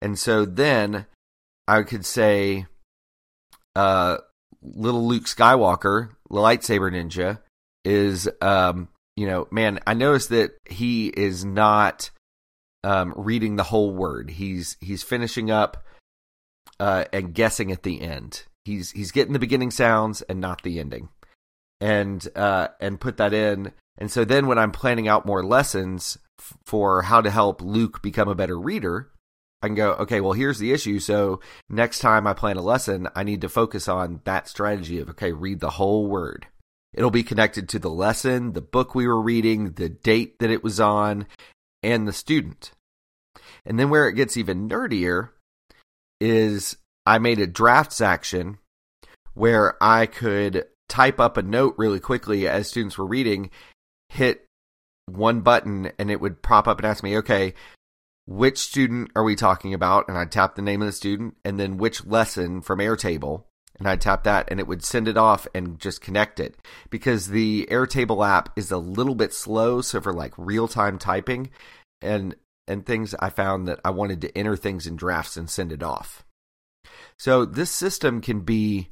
And 0.00 0.18
so 0.18 0.44
then 0.44 1.06
I 1.68 1.82
could 1.82 2.06
say, 2.06 2.66
uh, 3.76 4.18
little 4.62 5.06
Luke 5.06 5.24
Skywalker, 5.24 6.10
the 6.30 6.36
lightsaber 6.36 6.92
ninja, 6.92 7.40
is, 7.84 8.28
um, 8.40 8.88
you 9.16 9.26
know, 9.26 9.46
man, 9.50 9.80
I 9.86 9.94
noticed 9.94 10.30
that 10.30 10.52
he 10.68 11.08
is 11.08 11.44
not 11.44 12.10
um, 12.84 13.14
reading 13.16 13.56
the 13.56 13.62
whole 13.62 13.92
word. 13.92 14.30
He's 14.30 14.76
he's 14.80 15.02
finishing 15.02 15.50
up 15.50 15.84
uh, 16.80 17.04
and 17.12 17.34
guessing 17.34 17.70
at 17.70 17.82
the 17.82 18.00
end. 18.00 18.44
He's 18.64 18.90
he's 18.92 19.12
getting 19.12 19.32
the 19.32 19.38
beginning 19.38 19.70
sounds 19.70 20.22
and 20.22 20.40
not 20.40 20.62
the 20.62 20.78
ending. 20.78 21.08
And 21.80 22.26
uh 22.36 22.68
and 22.80 23.00
put 23.00 23.16
that 23.16 23.34
in. 23.34 23.72
And 23.98 24.10
so 24.10 24.24
then 24.24 24.46
when 24.46 24.58
i'm 24.58 24.70
planning 24.70 25.08
out 25.08 25.26
more 25.26 25.42
lessons 25.42 26.16
f- 26.38 26.56
for 26.64 27.02
how 27.02 27.20
to 27.20 27.30
help 27.30 27.60
luke 27.60 28.02
become 28.02 28.28
a 28.28 28.36
better 28.36 28.58
reader 28.58 29.10
I 29.62 29.68
can 29.68 29.76
go, 29.76 29.92
okay, 29.92 30.20
well, 30.20 30.32
here's 30.32 30.58
the 30.58 30.72
issue. 30.72 30.98
So 30.98 31.40
next 31.68 32.00
time 32.00 32.26
I 32.26 32.34
plan 32.34 32.56
a 32.56 32.62
lesson, 32.62 33.08
I 33.14 33.22
need 33.22 33.42
to 33.42 33.48
focus 33.48 33.86
on 33.86 34.20
that 34.24 34.48
strategy 34.48 34.98
of, 34.98 35.10
okay, 35.10 35.32
read 35.32 35.60
the 35.60 35.70
whole 35.70 36.06
word. 36.06 36.46
It'll 36.92 37.10
be 37.10 37.22
connected 37.22 37.68
to 37.70 37.78
the 37.78 37.90
lesson, 37.90 38.52
the 38.52 38.60
book 38.60 38.94
we 38.94 39.06
were 39.06 39.20
reading, 39.20 39.72
the 39.72 39.88
date 39.88 40.40
that 40.40 40.50
it 40.50 40.64
was 40.64 40.80
on, 40.80 41.26
and 41.82 42.06
the 42.06 42.12
student. 42.12 42.72
And 43.64 43.78
then 43.78 43.88
where 43.88 44.08
it 44.08 44.14
gets 44.14 44.36
even 44.36 44.68
nerdier 44.68 45.30
is 46.20 46.76
I 47.06 47.18
made 47.18 47.38
a 47.38 47.46
drafts 47.46 48.00
action 48.00 48.58
where 49.34 49.82
I 49.82 50.06
could 50.06 50.66
type 50.88 51.18
up 51.18 51.36
a 51.36 51.42
note 51.42 51.74
really 51.78 52.00
quickly 52.00 52.46
as 52.46 52.68
students 52.68 52.98
were 52.98 53.06
reading, 53.06 53.50
hit 54.10 54.44
one 55.06 55.40
button, 55.40 55.92
and 55.98 56.10
it 56.10 56.20
would 56.20 56.42
pop 56.42 56.68
up 56.68 56.78
and 56.78 56.86
ask 56.86 57.02
me, 57.02 57.16
okay, 57.18 57.54
which 58.32 58.58
student 58.58 59.10
are 59.14 59.22
we 59.22 59.36
talking 59.36 59.74
about? 59.74 60.08
And 60.08 60.16
I'd 60.16 60.32
tap 60.32 60.54
the 60.54 60.62
name 60.62 60.80
of 60.80 60.86
the 60.86 60.92
student, 60.92 61.36
and 61.44 61.60
then 61.60 61.76
which 61.76 62.06
lesson 62.06 62.62
from 62.62 62.78
Airtable. 62.78 63.44
And 63.78 63.88
I'd 63.88 64.00
tap 64.00 64.24
that, 64.24 64.48
and 64.50 64.60
it 64.60 64.66
would 64.66 64.84
send 64.84 65.08
it 65.08 65.16
off 65.16 65.46
and 65.54 65.78
just 65.78 66.00
connect 66.00 66.40
it. 66.40 66.56
Because 66.88 67.28
the 67.28 67.68
Airtable 67.70 68.26
app 68.26 68.50
is 68.56 68.70
a 68.70 68.78
little 68.78 69.14
bit 69.14 69.34
slow, 69.34 69.80
so 69.80 70.00
for 70.00 70.12
like 70.12 70.32
real 70.36 70.68
time 70.68 70.98
typing 70.98 71.50
and 72.00 72.34
and 72.68 72.86
things, 72.86 73.14
I 73.18 73.28
found 73.28 73.66
that 73.68 73.80
I 73.84 73.90
wanted 73.90 74.20
to 74.22 74.38
enter 74.38 74.56
things 74.56 74.86
in 74.86 74.96
drafts 74.96 75.36
and 75.36 75.50
send 75.50 75.72
it 75.72 75.82
off. 75.82 76.24
So 77.18 77.44
this 77.44 77.70
system 77.70 78.20
can 78.20 78.40
be 78.40 78.88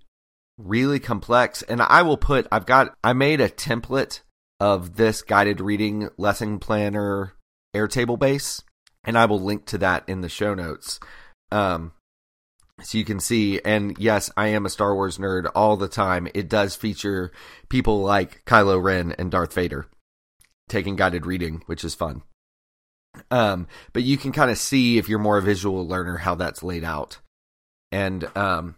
really 0.59 0.99
complex, 0.99 1.63
and 1.63 1.81
I 1.81 2.03
will 2.03 2.19
put. 2.19 2.47
I've 2.53 2.67
got. 2.67 2.95
I 3.03 3.13
made 3.13 3.41
a 3.41 3.49
template 3.49 4.21
of 4.59 4.97
this 4.97 5.23
guided 5.23 5.61
reading 5.61 6.11
lesson 6.19 6.59
planner 6.59 7.35
Airtable 7.75 8.19
base 8.19 8.63
and 9.05 9.17
I 9.17 9.27
will 9.27 9.41
link 9.41 9.67
to 9.67 9.79
that 9.79 10.09
in 10.09 10.21
the 10.21 10.29
show 10.29 10.55
notes. 10.55 11.01
Um, 11.51 11.93
so 12.83 12.99
you 12.99 13.05
can 13.05 13.21
see, 13.21 13.61
and 13.65 13.99
yes, 13.99 14.31
I 14.37 14.49
am 14.49 14.65
a 14.65 14.71
Star 14.71 14.95
Wars 14.95 15.19
nerd 15.19 15.51
all 15.55 15.77
the 15.77 15.89
time. 15.89 16.29
It 16.35 16.49
does 16.49 16.75
feature 16.75 17.31
people 17.69 18.01
like 18.01 18.45
Kylo 18.47 18.83
Ren 18.83 19.13
and 19.13 19.31
Darth 19.31 19.53
Vader 19.53 19.87
taking 20.69 20.97
guided 20.97 21.27
reading, 21.27 21.63
which 21.67 21.85
is 21.85 21.95
fun. 21.95 22.23
Um, 23.31 23.67
but 23.93 24.05
you 24.05 24.17
can 24.17 24.33
kind 24.33 24.51
of 24.51 24.59
see 24.59 24.97
if 24.97 25.09
you're 25.09 25.19
more 25.19 25.39
a 25.39 25.43
visual 25.43 25.87
learner 25.87 26.19
how 26.19 26.37
that's 26.37 26.63
laid 26.63 26.85
out, 26.85 27.19
and 27.91 28.25
um, 28.37 28.77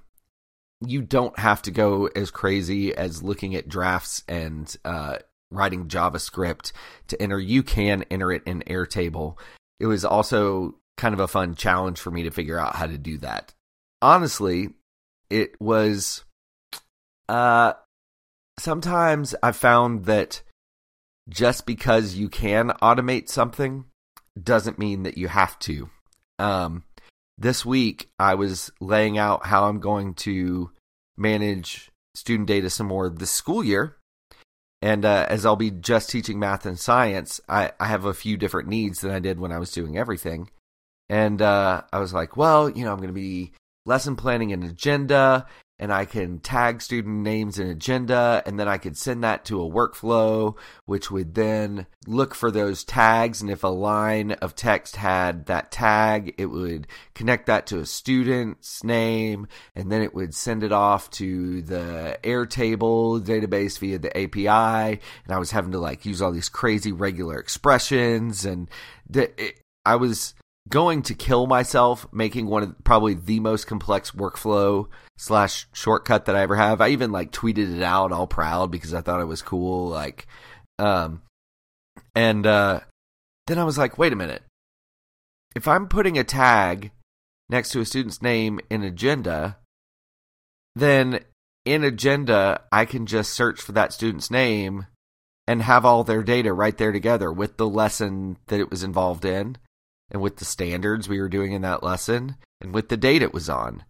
you 0.80 1.02
don't 1.02 1.38
have 1.38 1.62
to 1.62 1.70
go 1.70 2.06
as 2.06 2.30
crazy 2.30 2.94
as 2.94 3.22
looking 3.22 3.54
at 3.54 3.68
drafts 3.68 4.22
and 4.26 4.74
uh, 4.84 5.18
writing 5.50 5.86
JavaScript 5.86 6.72
to 7.08 7.20
enter. 7.20 7.38
You 7.38 7.62
can 7.62 8.04
enter 8.10 8.32
it 8.32 8.42
in 8.46 8.62
Airtable, 8.66 9.36
it 9.82 9.86
was 9.86 10.04
also 10.04 10.76
kind 10.96 11.12
of 11.12 11.18
a 11.18 11.26
fun 11.26 11.56
challenge 11.56 11.98
for 11.98 12.12
me 12.12 12.22
to 12.22 12.30
figure 12.30 12.56
out 12.56 12.76
how 12.76 12.86
to 12.86 12.96
do 12.96 13.18
that. 13.18 13.52
Honestly, 14.00 14.68
it 15.28 15.60
was 15.60 16.24
uh 17.28 17.72
sometimes 18.60 19.34
I 19.42 19.50
found 19.50 20.04
that 20.04 20.42
just 21.28 21.66
because 21.66 22.14
you 22.14 22.28
can 22.28 22.68
automate 22.80 23.28
something 23.28 23.86
doesn't 24.40 24.78
mean 24.78 25.02
that 25.02 25.18
you 25.18 25.26
have 25.26 25.58
to. 25.60 25.90
Um 26.38 26.84
this 27.36 27.66
week 27.66 28.08
I 28.20 28.36
was 28.36 28.70
laying 28.80 29.18
out 29.18 29.46
how 29.46 29.64
I'm 29.64 29.80
going 29.80 30.14
to 30.26 30.70
manage 31.16 31.90
student 32.14 32.46
data 32.46 32.70
some 32.70 32.86
more 32.86 33.10
this 33.10 33.32
school 33.32 33.64
year 33.64 33.96
and 34.82 35.04
uh, 35.04 35.26
as 35.28 35.46
I'll 35.46 35.54
be 35.54 35.70
just 35.70 36.10
teaching 36.10 36.40
math 36.40 36.66
and 36.66 36.78
science, 36.78 37.40
I, 37.48 37.70
I 37.78 37.86
have 37.86 38.04
a 38.04 38.12
few 38.12 38.36
different 38.36 38.68
needs 38.68 39.00
than 39.00 39.12
I 39.12 39.20
did 39.20 39.38
when 39.38 39.52
I 39.52 39.58
was 39.58 39.70
doing 39.70 39.96
everything. 39.96 40.50
And 41.08 41.40
uh, 41.40 41.82
I 41.92 42.00
was 42.00 42.12
like, 42.12 42.36
well, 42.36 42.68
you 42.68 42.84
know, 42.84 42.90
I'm 42.90 42.98
going 42.98 43.08
to 43.08 43.14
be 43.14 43.52
lesson 43.86 44.16
planning 44.16 44.52
an 44.52 44.64
agenda 44.64 45.46
and 45.82 45.92
I 45.92 46.04
can 46.04 46.38
tag 46.38 46.80
student 46.80 47.22
names 47.22 47.58
in 47.58 47.66
agenda 47.66 48.40
and 48.46 48.56
then 48.56 48.68
I 48.68 48.78
could 48.78 48.96
send 48.96 49.24
that 49.24 49.44
to 49.46 49.60
a 49.60 49.68
workflow 49.68 50.56
which 50.84 51.10
would 51.10 51.34
then 51.34 51.88
look 52.06 52.36
for 52.36 52.52
those 52.52 52.84
tags 52.84 53.42
and 53.42 53.50
if 53.50 53.64
a 53.64 53.66
line 53.66 54.30
of 54.30 54.54
text 54.54 54.94
had 54.94 55.46
that 55.46 55.72
tag 55.72 56.36
it 56.38 56.46
would 56.46 56.86
connect 57.16 57.46
that 57.46 57.66
to 57.66 57.80
a 57.80 57.86
student's 57.86 58.84
name 58.84 59.48
and 59.74 59.90
then 59.90 60.02
it 60.02 60.14
would 60.14 60.36
send 60.36 60.62
it 60.62 60.70
off 60.70 61.10
to 61.10 61.62
the 61.62 62.16
Airtable 62.22 63.20
database 63.20 63.76
via 63.80 63.98
the 63.98 64.16
API 64.16 65.00
and 65.24 65.34
I 65.34 65.38
was 65.38 65.50
having 65.50 65.72
to 65.72 65.80
like 65.80 66.06
use 66.06 66.22
all 66.22 66.30
these 66.30 66.48
crazy 66.48 66.92
regular 66.92 67.40
expressions 67.40 68.44
and 68.44 68.70
it, 69.12 69.58
I 69.84 69.96
was 69.96 70.34
going 70.68 71.02
to 71.02 71.14
kill 71.14 71.46
myself 71.46 72.06
making 72.12 72.46
one 72.46 72.62
of 72.62 72.84
probably 72.84 73.14
the 73.14 73.40
most 73.40 73.66
complex 73.66 74.12
workflow 74.12 74.86
slash 75.16 75.66
shortcut 75.72 76.26
that 76.26 76.36
I 76.36 76.42
ever 76.42 76.56
have. 76.56 76.80
I 76.80 76.88
even 76.88 77.12
like 77.12 77.32
tweeted 77.32 77.76
it 77.76 77.82
out 77.82 78.12
all 78.12 78.26
proud 78.26 78.70
because 78.70 78.94
I 78.94 79.00
thought 79.00 79.20
it 79.20 79.26
was 79.26 79.42
cool. 79.42 79.88
Like, 79.88 80.26
um, 80.78 81.22
and 82.14 82.46
uh, 82.46 82.80
then 83.46 83.58
I 83.58 83.64
was 83.64 83.78
like, 83.78 83.98
wait 83.98 84.12
a 84.12 84.16
minute. 84.16 84.42
If 85.54 85.68
I'm 85.68 85.88
putting 85.88 86.16
a 86.16 86.24
tag 86.24 86.92
next 87.50 87.70
to 87.70 87.80
a 87.80 87.84
student's 87.84 88.22
name 88.22 88.60
in 88.70 88.82
agenda, 88.82 89.58
then 90.74 91.20
in 91.64 91.84
agenda 91.84 92.62
I 92.72 92.84
can 92.84 93.06
just 93.06 93.32
search 93.32 93.60
for 93.60 93.72
that 93.72 93.92
student's 93.92 94.30
name 94.30 94.86
and 95.46 95.60
have 95.62 95.84
all 95.84 96.04
their 96.04 96.22
data 96.22 96.52
right 96.52 96.76
there 96.78 96.92
together 96.92 97.32
with 97.32 97.56
the 97.56 97.68
lesson 97.68 98.38
that 98.46 98.60
it 98.60 98.70
was 98.70 98.82
involved 98.82 99.24
in 99.24 99.56
and 100.12 100.22
with 100.22 100.36
the 100.36 100.44
standards 100.44 101.08
we 101.08 101.20
were 101.20 101.28
doing 101.28 101.52
in 101.52 101.62
that 101.62 101.82
lesson 101.82 102.36
and 102.60 102.72
with 102.72 102.88
the 102.88 102.96
date 102.96 103.22
it 103.22 103.34
was 103.34 103.48
on. 103.48 103.84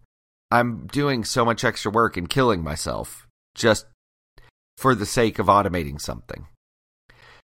I'm 0.51 0.87
doing 0.87 1.25
so 1.25 1.45
much 1.45 1.65
extra 1.65 1.91
work 1.91 2.17
and 2.17 2.29
killing 2.29 2.63
myself 2.63 3.27
just 3.55 3.87
for 4.79 4.95
the 4.95 5.07
sake 5.07 5.39
of 5.39 5.47
automating 5.47 6.01
something. 6.01 6.47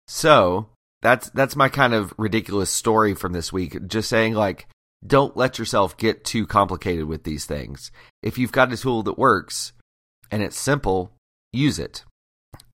So, 0.07 0.69
that's 1.01 1.31
that's 1.31 1.57
my 1.57 1.69
kind 1.69 1.95
of 1.95 2.13
ridiculous 2.19 2.71
story 2.71 3.15
from 3.15 3.33
this 3.33 3.53
week. 3.53 3.87
Just 3.87 4.09
saying 4.09 4.35
like 4.35 4.67
don't 5.07 5.37
let 5.37 5.59
yourself 5.59 5.97
get 5.97 6.25
too 6.25 6.47
complicated 6.47 7.05
with 7.05 7.25
these 7.25 7.45
things. 7.45 7.93
If 8.23 8.39
you've 8.39 8.53
got 8.53 8.73
a 8.73 8.77
tool 8.77 9.03
that 9.03 9.19
works 9.19 9.73
and 10.31 10.43
it's 10.43 10.59
simple, 10.59 11.13
use 11.53 11.79
it. 11.79 12.05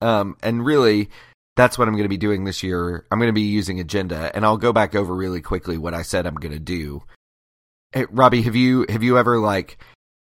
Um, 0.00 0.37
and 0.42 0.64
really, 0.64 1.09
that's 1.57 1.79
what 1.79 1.88
I'm 1.88 1.95
going 1.95 2.05
to 2.05 2.09
be 2.09 2.19
doing 2.19 2.45
this 2.45 2.62
year. 2.62 3.07
I'm 3.11 3.19
going 3.19 3.31
to 3.31 3.33
be 3.33 3.40
using 3.40 3.81
Agenda, 3.81 4.31
and 4.35 4.45
I'll 4.45 4.59
go 4.59 4.73
back 4.73 4.95
over 4.95 5.14
really 5.14 5.40
quickly 5.40 5.79
what 5.79 5.95
I 5.95 6.03
said 6.03 6.27
I'm 6.27 6.35
going 6.35 6.53
to 6.53 6.61
do. 6.61 7.03
Hey, 7.92 8.05
Robby, 8.11 8.42
have 8.42 8.55
you 8.55 8.85
have 8.88 9.03
you 9.03 9.19
ever 9.19 9.38
like 9.38 9.79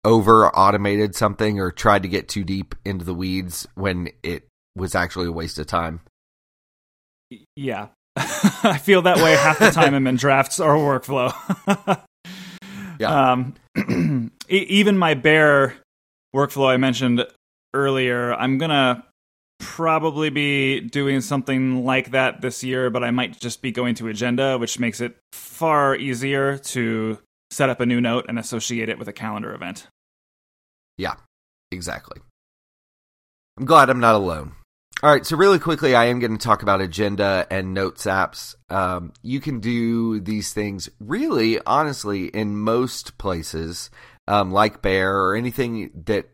over 0.03 0.47
automated 0.47 1.15
something 1.15 1.59
or 1.59 1.71
tried 1.71 2.01
to 2.03 2.09
get 2.09 2.27
too 2.27 2.43
deep 2.43 2.73
into 2.83 3.05
the 3.05 3.13
weeds 3.13 3.67
when 3.75 4.09
it 4.23 4.47
was 4.75 4.95
actually 4.95 5.27
a 5.27 5.31
waste 5.31 5.59
of 5.59 5.67
time? 5.67 6.01
Yeah, 7.55 7.89
I 8.15 8.79
feel 8.79 9.03
that 9.03 9.17
way 9.17 9.33
half 9.35 9.59
the 9.59 9.69
time 9.69 9.93
I'm 9.93 10.07
in 10.07 10.15
drafts 10.15 10.59
or 10.59 10.75
workflow. 10.75 11.31
yeah. 12.99 13.31
Um, 13.31 14.31
even 14.49 14.97
my 14.97 15.13
bear 15.13 15.75
workflow 16.35 16.67
I 16.67 16.77
mentioned 16.77 17.25
earlier, 17.75 18.33
I'm 18.33 18.57
gonna 18.57 19.05
probably 19.61 20.29
be 20.29 20.81
doing 20.81 21.21
something 21.21 21.85
like 21.85 22.11
that 22.11 22.41
this 22.41 22.63
year, 22.63 22.89
but 22.89 23.03
I 23.03 23.11
might 23.11 23.39
just 23.39 23.61
be 23.61 23.71
going 23.71 23.95
to 23.95 24.07
Agenda, 24.09 24.57
which 24.57 24.79
makes 24.79 24.99
it 24.99 25.15
far 25.31 25.95
easier 25.95 26.57
to 26.57 27.19
set 27.51 27.69
up 27.69 27.79
a 27.79 27.85
new 27.85 28.01
note 28.01 28.25
and 28.27 28.39
associate 28.39 28.89
it 28.89 28.97
with 28.97 29.07
a 29.07 29.13
calendar 29.13 29.53
event. 29.53 29.87
Yeah, 30.97 31.15
exactly. 31.71 32.19
I'm 33.57 33.65
glad 33.65 33.89
I'm 33.89 33.99
not 33.99 34.15
alone. 34.15 34.53
All 35.03 35.09
right, 35.09 35.25
so 35.25 35.35
really 35.35 35.59
quickly, 35.59 35.95
I 35.95 36.05
am 36.05 36.19
going 36.19 36.37
to 36.37 36.43
talk 36.43 36.61
about 36.61 36.81
Agenda 36.81 37.47
and 37.49 37.73
Notes 37.73 38.05
apps. 38.05 38.55
Um, 38.69 39.13
you 39.23 39.39
can 39.39 39.59
do 39.59 40.19
these 40.19 40.53
things 40.53 40.89
really, 40.99 41.59
honestly, 41.65 42.25
in 42.25 42.57
most 42.57 43.17
places, 43.17 43.89
um, 44.27 44.51
like 44.51 44.81
Bear 44.81 45.15
or 45.17 45.35
anything 45.35 45.89
that 46.05 46.29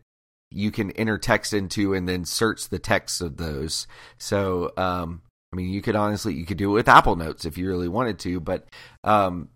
you 0.50 0.70
can 0.70 0.90
enter 0.92 1.18
text 1.18 1.52
into 1.52 1.94
and 1.94 2.08
then 2.08 2.24
search 2.24 2.68
the 2.68 2.78
text 2.78 3.20
of 3.20 3.36
those. 3.36 3.86
So, 4.18 4.72
um, 4.76 5.22
I 5.52 5.56
mean, 5.56 5.70
you 5.70 5.82
could 5.82 5.96
honestly 5.96 6.34
you 6.34 6.44
could 6.44 6.56
do 6.58 6.70
it 6.70 6.74
with 6.74 6.88
Apple 6.88 7.16
Notes 7.16 7.44
if 7.44 7.58
you 7.58 7.68
really 7.68 7.88
wanted 7.88 8.18
to, 8.20 8.40
but 8.40 8.66
um, 9.04 9.48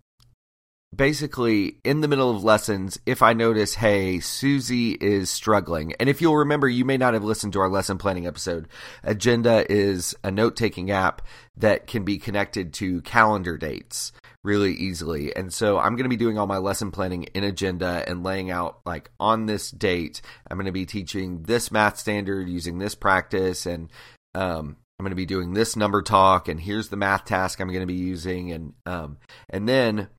basically 0.95 1.77
in 1.83 2.01
the 2.01 2.07
middle 2.07 2.35
of 2.35 2.43
lessons, 2.43 2.99
if 3.05 3.21
I 3.21 3.33
notice, 3.33 3.75
hey, 3.75 4.19
Susie 4.19 4.91
is 4.91 5.29
struggling, 5.29 5.93
and 5.99 6.09
if 6.09 6.21
you'll 6.21 6.37
remember, 6.37 6.67
you 6.67 6.85
may 6.85 6.97
not 6.97 7.13
have 7.13 7.23
listened 7.23 7.53
to 7.53 7.59
our 7.59 7.69
lesson 7.69 7.97
planning 7.97 8.27
episode. 8.27 8.67
Agenda 9.03 9.71
is 9.71 10.15
a 10.23 10.31
note 10.31 10.55
taking 10.55 10.91
app 10.91 11.21
that 11.57 11.87
can 11.87 12.03
be 12.03 12.17
connected 12.17 12.73
to 12.73 13.01
calendar 13.01 13.57
dates 13.57 14.11
really 14.43 14.73
easily. 14.73 15.35
And 15.35 15.53
so 15.53 15.77
I'm 15.77 15.95
going 15.95 16.03
to 16.03 16.09
be 16.09 16.17
doing 16.17 16.37
all 16.37 16.47
my 16.47 16.57
lesson 16.57 16.91
planning 16.91 17.23
in 17.33 17.43
agenda 17.43 18.03
and 18.07 18.23
laying 18.23 18.51
out 18.51 18.79
like 18.85 19.09
on 19.19 19.45
this 19.45 19.71
date, 19.71 20.21
I'm 20.49 20.57
going 20.57 20.65
to 20.65 20.71
be 20.71 20.85
teaching 20.85 21.43
this 21.43 21.71
math 21.71 21.97
standard 21.97 22.49
using 22.49 22.77
this 22.77 22.95
practice 22.95 23.65
and 23.65 23.89
um, 24.35 24.77
I'm 24.99 25.03
going 25.03 25.11
to 25.11 25.15
be 25.15 25.25
doing 25.25 25.53
this 25.53 25.75
number 25.75 26.01
talk 26.01 26.47
and 26.47 26.59
here's 26.59 26.89
the 26.89 26.97
math 26.97 27.25
task 27.25 27.59
I'm 27.59 27.69
going 27.69 27.79
to 27.81 27.85
be 27.85 27.93
using 27.93 28.51
and 28.51 28.73
um, 28.85 29.17
and 29.49 29.67
then 29.67 30.09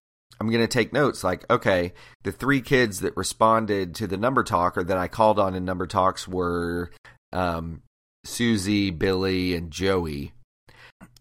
I'm 0.41 0.49
going 0.49 0.63
to 0.63 0.69
take 0.69 0.93
notes 0.93 1.23
like, 1.23 1.49
okay, 1.51 1.93
the 2.25 2.33
three 2.33 2.61
kids 2.61 3.01
that 3.01 3.17
responded 3.17 3.95
to 3.97 4.07
the 4.07 4.17
number 4.17 4.43
talk 4.43 4.77
or 4.77 4.85
that 4.85 4.99
I 4.99 5.07
called 5.07 5.39
on 5.39 5.55
in 5.55 5.65
number 5.65 5.87
talks 5.87 6.27
were 6.27 6.91
um, 7.33 7.83
Susie, 8.25 8.91
Billy, 8.91 9.55
and 9.55 9.71
Joey. 9.71 10.33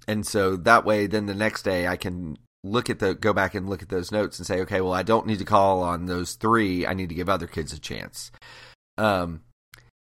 And 0.08 0.26
so 0.26 0.56
that 0.58 0.86
way, 0.86 1.08
then 1.08 1.28
the 1.28 1.36
next 1.36 1.64
day 1.64 1.88
I 1.88 1.96
can 1.96 2.38
look 2.64 2.90
at 2.90 3.00
the 3.00 3.14
go 3.14 3.34
back 3.34 3.56
and 3.56 3.70
look 3.70 3.82
at 3.82 3.90
those 3.90 4.12
notes 4.12 4.40
and 4.40 4.48
say, 4.48 4.62
okay, 4.62 4.82
well, 4.82 4.94
I 4.94 5.04
don't 5.04 5.28
need 5.28 5.40
to 5.40 5.46
call 5.46 5.84
on 5.84 6.06
those 6.06 6.34
three. 6.34 6.88
I 6.88 6.94
need 6.94 7.10
to 7.10 7.16
give 7.16 7.30
other 7.30 7.48
kids 7.48 7.74
a 7.74 7.80
chance. 7.80 8.32
Um, 8.98 9.42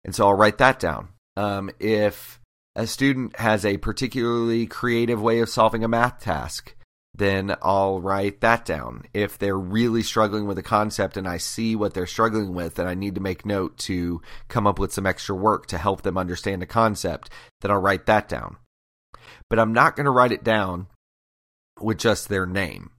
and 0.04 0.14
so 0.14 0.28
I'll 0.28 0.34
write 0.34 0.58
that 0.58 0.80
down. 0.80 1.10
Um, 1.38 1.70
if 1.80 2.40
a 2.76 2.86
student 2.86 3.38
has 3.38 3.66
a 3.66 3.78
particularly 3.78 4.66
creative 4.66 5.22
way 5.22 5.40
of 5.40 5.50
solving 5.50 5.84
a 5.84 5.88
math 5.88 6.20
task, 6.20 6.76
then 7.16 7.56
I'll 7.62 8.00
write 8.00 8.42
that 8.42 8.66
down. 8.66 9.04
If 9.14 9.38
they're 9.38 9.58
really 9.58 10.04
struggling 10.04 10.46
with 10.46 10.58
a 10.58 10.64
concept 10.64 11.18
and 11.18 11.28
I 11.28 11.38
see 11.38 11.76
what 11.76 11.94
they're 11.94 12.08
struggling 12.08 12.54
with 12.54 12.80
and 12.80 12.88
I 12.88 12.94
need 12.94 13.16
to 13.16 13.22
make 13.22 13.46
note 13.46 13.78
to 13.80 14.22
come 14.48 14.68
up 14.68 14.80
with 14.80 14.94
some 14.94 15.06
extra 15.06 15.36
work 15.36 15.66
to 15.68 15.78
help 15.78 16.02
them 16.02 16.18
understand 16.18 16.62
the 16.62 16.66
concept, 16.66 17.30
then 17.62 17.72
I'll 17.72 17.78
write 17.80 18.06
that 18.06 18.30
down. 18.30 18.58
But 19.50 19.60
I'm 19.60 19.74
not 19.74 19.96
going 19.96 20.06
to 20.06 20.12
write 20.12 20.32
it 20.32 20.44
down 20.44 20.88
with 21.84 21.98
just 21.98 22.30
their 22.30 22.46
name. 22.46 22.92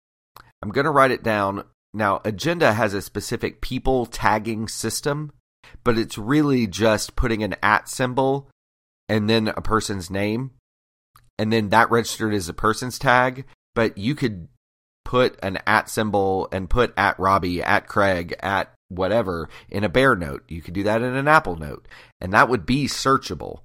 I'm 0.63 0.71
going 0.71 0.85
to 0.85 0.91
write 0.91 1.11
it 1.11 1.23
down. 1.23 1.65
Now, 1.93 2.21
Agenda 2.25 2.73
has 2.73 2.95
a 2.95 3.03
specific 3.03 3.61
people 3.61 4.07
tagging 4.07 4.69
system, 4.69 5.33
but 5.83 5.99
it's 5.99 6.19
really 6.19 6.67
just 6.67 7.17
putting 7.17 7.43
an 7.43 7.57
at 7.63 7.89
symbol 7.89 8.49
and 9.09 9.29
then 9.29 9.49
a 9.49 9.61
person's 9.61 10.11
name. 10.11 10.53
And 11.39 11.53
then 11.53 11.71
that 11.71 11.91
registered 11.91 12.35
as 12.35 12.49
a 12.49 12.55
person's 12.55 12.99
tag, 12.99 13.47
but 13.75 13.97
you 13.97 14.15
could 14.15 14.49
put 15.05 15.39
an 15.43 15.59
at 15.67 15.89
symbol 15.89 16.49
and 16.53 16.71
put 16.71 16.93
at 16.97 17.19
Robby, 17.19 17.63
at 17.63 17.89
Craig, 17.89 18.37
at 18.41 18.73
whatever 18.89 19.49
in 19.69 19.83
a 19.83 19.89
bear 19.89 20.15
note. 20.15 20.45
You 20.49 20.63
could 20.63 20.75
do 20.75 20.83
that 20.85 21.03
in 21.03 21.17
an 21.17 21.27
Apple 21.27 21.57
note, 21.57 21.89
and 22.21 22.33
that 22.33 22.49
would 22.49 22.67
be 22.67 22.87
searchable. 22.87 23.61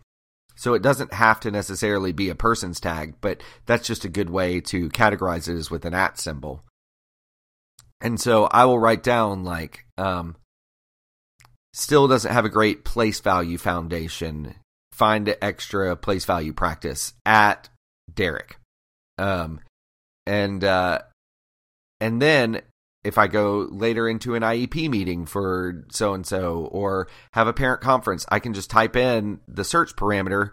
So 0.55 0.73
it 0.73 0.81
doesn't 0.81 1.13
have 1.13 1.39
to 1.41 1.51
necessarily 1.51 2.11
be 2.11 2.29
a 2.29 2.35
person's 2.35 2.79
tag, 2.79 3.15
but 3.21 3.41
that's 3.65 3.87
just 3.87 4.05
a 4.05 4.09
good 4.09 4.29
way 4.29 4.61
to 4.61 4.89
categorize 4.89 5.49
it 5.49 5.57
as 5.57 5.69
with 5.69 5.85
an 5.85 5.93
at 5.93 6.17
symbol. 6.17 6.63
And 8.01 8.19
so 8.19 8.45
I 8.45 8.65
will 8.65 8.79
write 8.79 9.03
down 9.03 9.43
like 9.43 9.85
um, 9.97 10.35
still 11.73 12.07
doesn't 12.07 12.31
have 12.31 12.45
a 12.45 12.49
great 12.49 12.85
place 12.85 13.19
value 13.19 13.57
foundation. 13.57 14.55
Find 14.91 15.35
extra 15.41 15.95
place 15.95 16.23
value 16.23 16.53
practice 16.53 17.13
at 17.25 17.69
Derek. 18.13 18.57
Um, 19.17 19.59
and 20.25 20.63
uh, 20.63 20.99
and 21.99 22.21
then 22.21 22.61
if 23.05 23.19
I 23.19 23.27
go 23.27 23.67
later 23.69 24.09
into 24.09 24.33
an 24.33 24.41
IEP 24.41 24.89
meeting 24.89 25.27
for 25.27 25.85
so 25.91 26.15
and 26.15 26.25
so 26.25 26.67
or 26.71 27.07
have 27.31 27.47
a 27.47 27.53
parent 27.53 27.81
conference, 27.81 28.25
I 28.29 28.39
can 28.39 28.53
just 28.53 28.69
type 28.69 28.95
in 28.95 29.39
the 29.47 29.63
search 29.63 29.95
parameter 29.95 30.51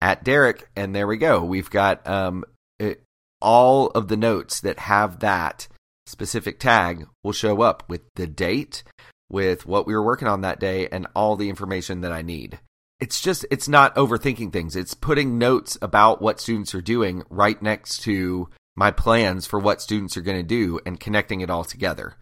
at 0.00 0.24
Derek, 0.24 0.68
and 0.74 0.94
there 0.94 1.06
we 1.06 1.16
go. 1.16 1.44
We've 1.44 1.70
got 1.70 2.06
um, 2.08 2.44
it, 2.80 3.02
all 3.40 3.88
of 3.90 4.08
the 4.08 4.16
notes 4.16 4.60
that 4.60 4.80
have 4.80 5.20
that 5.20 5.68
specific 6.06 6.58
tag 6.58 7.06
will 7.22 7.32
show 7.32 7.62
up 7.62 7.84
with 7.88 8.02
the 8.16 8.26
date, 8.26 8.82
with 9.30 9.64
what 9.64 9.86
we 9.86 9.94
were 9.94 10.04
working 10.04 10.28
on 10.28 10.40
that 10.40 10.58
day, 10.58 10.88
and 10.88 11.06
all 11.14 11.36
the 11.36 11.48
information 11.48 12.00
that 12.00 12.12
I 12.12 12.22
need. 12.22 12.58
It's 12.98 13.20
just, 13.20 13.46
it's 13.50 13.68
not 13.68 13.94
overthinking 13.94 14.52
things. 14.52 14.74
It's 14.74 14.94
putting 14.94 15.38
notes 15.38 15.78
about 15.80 16.20
what 16.20 16.40
students 16.40 16.74
are 16.74 16.82
doing 16.82 17.22
right 17.30 17.60
next 17.62 18.02
to 18.02 18.50
my 18.80 18.90
plans 18.90 19.46
for 19.46 19.58
what 19.58 19.82
students 19.82 20.16
are 20.16 20.22
going 20.22 20.38
to 20.38 20.42
do 20.42 20.80
and 20.86 20.98
connecting 20.98 21.42
it 21.42 21.50
all 21.50 21.64
together. 21.64 22.16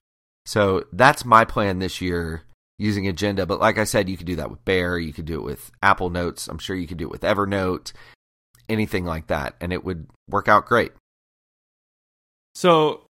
So 0.44 0.82
that's 0.92 1.24
my 1.24 1.44
plan 1.44 1.78
this 1.78 2.00
year 2.00 2.42
using 2.80 3.06
Agenda. 3.06 3.46
But 3.46 3.60
like 3.60 3.78
I 3.78 3.84
said, 3.84 4.08
you 4.08 4.16
could 4.16 4.26
do 4.26 4.34
that 4.36 4.50
with 4.50 4.64
Bear, 4.64 4.98
you 4.98 5.12
could 5.12 5.24
do 5.24 5.36
it 5.36 5.44
with 5.44 5.70
Apple 5.84 6.10
Notes. 6.10 6.48
I'm 6.48 6.58
sure 6.58 6.74
you 6.74 6.88
could 6.88 6.98
do 6.98 7.04
it 7.04 7.12
with 7.12 7.20
Evernote, 7.20 7.92
anything 8.68 9.04
like 9.04 9.28
that, 9.28 9.54
and 9.60 9.72
it 9.72 9.84
would 9.84 10.08
work 10.28 10.48
out 10.48 10.66
great. 10.66 10.90
So 12.56 13.06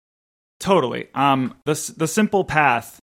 totally. 0.60 1.08
Um 1.14 1.56
the 1.64 1.94
the 1.96 2.06
simple 2.06 2.44
path 2.44 2.98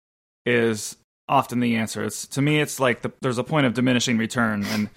is 0.47 0.97
often 1.30 1.60
the 1.60 1.75
answer. 1.75 2.04
It's 2.04 2.25
to 2.30 2.41
me 2.41 2.60
it's 2.60 2.80
like 2.80 3.04
the, 3.04 3.12
there's 3.21 3.38
a 3.38 3.43
point 3.43 3.67
of 3.67 3.75
diminishing 3.75 4.17
return 4.17 4.65
and 4.65 4.89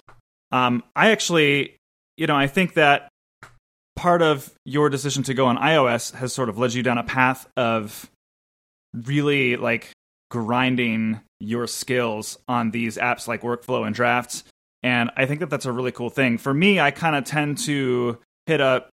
um 0.51 0.83
I 0.95 1.11
actually 1.11 1.77
you 2.17 2.25
know, 2.25 2.35
I 2.35 2.47
think 2.47 2.73
that 2.75 3.09
part 3.95 4.21
of 4.21 4.53
your 4.65 4.89
decision 4.89 5.23
to 5.23 5.33
go 5.33 5.45
on 5.45 5.57
iOS 5.57 6.13
has 6.13 6.33
sort 6.33 6.49
of 6.49 6.57
led 6.57 6.73
you 6.73 6.83
down 6.83 6.97
a 6.97 7.03
path 7.03 7.47
of 7.55 8.09
really 8.93 9.55
like 9.55 9.91
grinding 10.29 11.21
your 11.39 11.67
skills 11.67 12.37
on 12.47 12.71
these 12.71 12.97
apps 12.97 13.27
like 13.27 13.41
workflow 13.41 13.85
and 13.85 13.95
drafts. 13.95 14.43
And 14.83 15.11
i 15.15 15.25
think 15.25 15.39
that 15.39 15.49
that's 15.49 15.65
a 15.65 15.71
really 15.71 15.91
cool 15.91 16.09
thing. 16.09 16.37
For 16.37 16.53
me 16.53 16.79
i 16.79 16.91
kind 16.91 17.15
of 17.15 17.23
tend 17.23 17.57
to 17.59 18.19
hit 18.45 18.61
a 18.61 18.85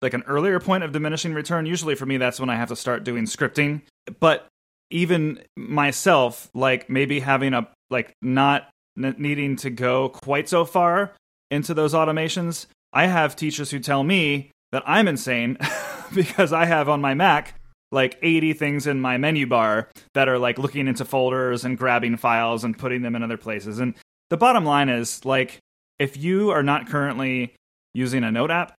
like 0.00 0.14
an 0.14 0.22
earlier 0.28 0.60
point 0.60 0.84
of 0.84 0.92
diminishing 0.92 1.34
return. 1.34 1.66
Usually 1.66 1.94
for 1.94 2.06
me 2.06 2.16
that's 2.16 2.38
when 2.38 2.50
i 2.50 2.56
have 2.56 2.68
to 2.68 2.76
start 2.76 3.04
doing 3.04 3.24
scripting. 3.24 3.82
But 4.20 4.46
even 4.90 5.42
myself 5.56 6.48
like 6.54 6.88
maybe 6.88 7.20
having 7.20 7.54
a 7.54 7.68
like 7.90 8.14
not 8.22 8.68
needing 8.96 9.56
to 9.56 9.70
go 9.70 10.08
quite 10.08 10.48
so 10.48 10.64
far 10.64 11.12
into 11.50 11.74
those 11.74 11.94
automations 11.94 12.66
I 12.92 13.06
have 13.06 13.36
teachers 13.36 13.70
who 13.70 13.78
tell 13.78 14.02
me 14.02 14.50
that 14.72 14.82
I'm 14.86 15.08
insane 15.08 15.58
because 16.14 16.52
I 16.52 16.64
have 16.64 16.88
on 16.88 17.00
my 17.00 17.14
Mac 17.14 17.54
like 17.90 18.18
80 18.22 18.52
things 18.52 18.86
in 18.86 19.00
my 19.00 19.16
menu 19.16 19.46
bar 19.46 19.88
that 20.14 20.28
are 20.28 20.38
like 20.38 20.58
looking 20.58 20.88
into 20.88 21.04
folders 21.04 21.64
and 21.64 21.78
grabbing 21.78 22.16
files 22.16 22.64
and 22.64 22.76
putting 22.76 23.02
them 23.02 23.16
in 23.16 23.22
other 23.22 23.38
places. 23.38 23.78
And 23.78 23.94
the 24.30 24.36
bottom 24.36 24.64
line 24.64 24.88
is 24.88 25.24
like 25.24 25.58
if 25.98 26.16
you 26.16 26.50
are 26.50 26.62
not 26.62 26.88
currently 26.88 27.54
using 27.94 28.24
a 28.24 28.30
note 28.30 28.50
app 28.50 28.74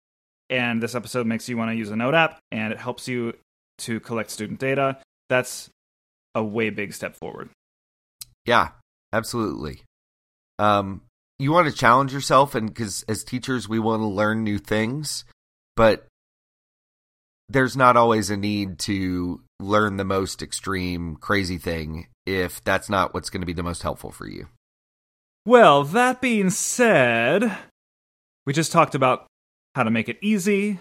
and 0.50 0.82
this 0.82 0.94
episode 0.94 1.26
makes 1.26 1.48
you 1.48 1.56
want 1.56 1.70
to 1.70 1.76
use 1.76 1.90
a 1.90 1.96
note 1.96 2.14
app 2.14 2.38
and 2.50 2.72
it 2.72 2.78
helps 2.78 3.08
you 3.08 3.34
to 3.78 4.00
collect 4.00 4.30
student 4.30 4.60
data, 4.60 4.98
that's 5.28 5.70
a 6.34 6.44
way 6.44 6.70
big 6.70 6.92
step 6.92 7.16
forward. 7.16 7.48
Yeah, 8.44 8.70
absolutely. 9.12 9.82
Um, 10.58 11.02
you 11.38 11.52
want 11.52 11.68
to 11.68 11.74
challenge 11.74 12.12
yourself 12.12 12.54
and 12.54 12.68
because 12.68 13.04
as 13.08 13.22
teachers 13.22 13.68
we 13.68 13.78
want 13.78 14.00
to 14.00 14.06
learn 14.06 14.42
new 14.42 14.58
things 14.58 15.24
but 15.76 16.06
there's 17.48 17.76
not 17.76 17.96
always 17.96 18.30
a 18.30 18.36
need 18.36 18.78
to 18.78 19.40
learn 19.60 19.96
the 19.96 20.04
most 20.04 20.42
extreme 20.42 21.16
crazy 21.16 21.58
thing 21.58 22.08
if 22.26 22.62
that's 22.64 22.90
not 22.90 23.14
what's 23.14 23.30
going 23.30 23.40
to 23.40 23.46
be 23.46 23.54
the 23.54 23.62
most 23.62 23.82
helpful 23.82 24.10
for 24.10 24.28
you. 24.28 24.48
Well 25.46 25.84
that 25.84 26.20
being 26.20 26.50
said 26.50 27.56
we 28.44 28.52
just 28.52 28.72
talked 28.72 28.94
about 28.94 29.26
how 29.74 29.84
to 29.84 29.90
make 29.90 30.08
it 30.08 30.18
easy 30.20 30.78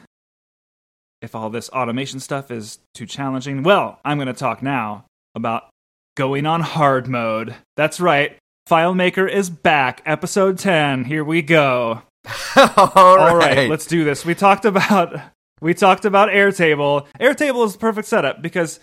if 1.22 1.36
all 1.36 1.50
this 1.50 1.70
automation 1.70 2.20
stuff 2.20 2.52
is 2.52 2.80
too 2.94 3.06
challenging. 3.06 3.64
Well 3.64 4.00
i'm 4.04 4.18
going 4.18 4.28
to 4.28 4.34
talk 4.34 4.62
now 4.62 5.06
about 5.36 5.70
going 6.16 6.46
on 6.46 6.62
hard 6.62 7.08
mode. 7.08 7.56
That's 7.76 8.00
right 8.00 8.38
FileMaker 8.68 9.32
is 9.32 9.50
back, 9.50 10.02
episode 10.06 10.60
10. 10.60 11.06
Here 11.06 11.24
we 11.24 11.42
go. 11.42 12.02
All, 12.58 12.68
All 12.76 13.36
right. 13.38 13.58
right, 13.58 13.70
let's 13.70 13.86
do 13.86 14.04
this. 14.04 14.26
We 14.26 14.36
talked 14.36 14.66
about 14.66 15.18
we 15.62 15.74
talked 15.74 16.04
about 16.04 16.30
Airtable. 16.30 17.08
Airtable 17.20 17.66
is 17.66 17.74
the 17.74 17.80
perfect 17.80 18.10
setup 18.10 18.42
because 18.42 18.82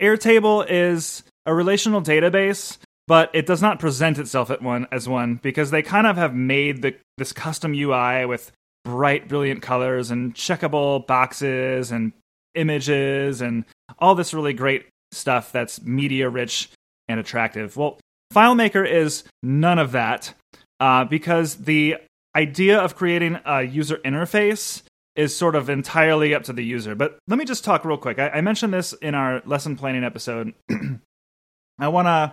Airtable 0.00 0.64
is 0.68 1.24
a 1.46 1.52
relational 1.52 2.00
database, 2.00 2.78
but 3.08 3.30
it 3.34 3.44
does 3.44 3.60
not 3.60 3.80
present 3.80 4.18
itself 4.18 4.50
at 4.50 4.62
one 4.62 4.86
as 4.92 5.08
one 5.08 5.40
because 5.42 5.72
they 5.72 5.82
kind 5.82 6.06
of 6.06 6.16
have 6.16 6.32
made 6.34 6.82
the 6.82 6.94
this 7.18 7.32
custom 7.32 7.74
UI 7.74 8.26
with 8.26 8.52
bright, 8.84 9.28
brilliant 9.28 9.62
colors 9.62 10.12
and 10.12 10.34
checkable 10.34 11.04
boxes 11.04 11.90
and 11.90 12.12
images 12.54 13.40
and 13.40 13.64
all 13.98 14.14
this 14.14 14.32
really 14.32 14.52
great 14.52 14.86
stuff 15.10 15.50
that's 15.50 15.82
media 15.82 16.28
rich 16.28 16.70
and 17.08 17.18
attractive. 17.18 17.76
Well, 17.76 17.98
FileMaker 18.34 18.88
is 18.88 19.24
none 19.42 19.78
of 19.78 19.92
that 19.92 20.34
uh, 20.80 21.04
because 21.04 21.56
the 21.56 21.96
idea 22.34 22.78
of 22.78 22.96
creating 22.96 23.38
a 23.44 23.62
user 23.62 23.98
interface 23.98 24.82
is 25.14 25.36
sort 25.36 25.54
of 25.54 25.70
entirely 25.70 26.34
up 26.34 26.42
to 26.44 26.52
the 26.52 26.64
user. 26.64 26.94
But 26.94 27.18
let 27.28 27.38
me 27.38 27.44
just 27.44 27.64
talk 27.64 27.84
real 27.84 27.96
quick. 27.96 28.18
I, 28.18 28.30
I 28.30 28.40
mentioned 28.40 28.74
this 28.74 28.92
in 28.94 29.14
our 29.14 29.42
lesson 29.46 29.76
planning 29.76 30.02
episode. 30.02 30.52
I 31.78 31.88
want 31.88 32.06
to 32.06 32.32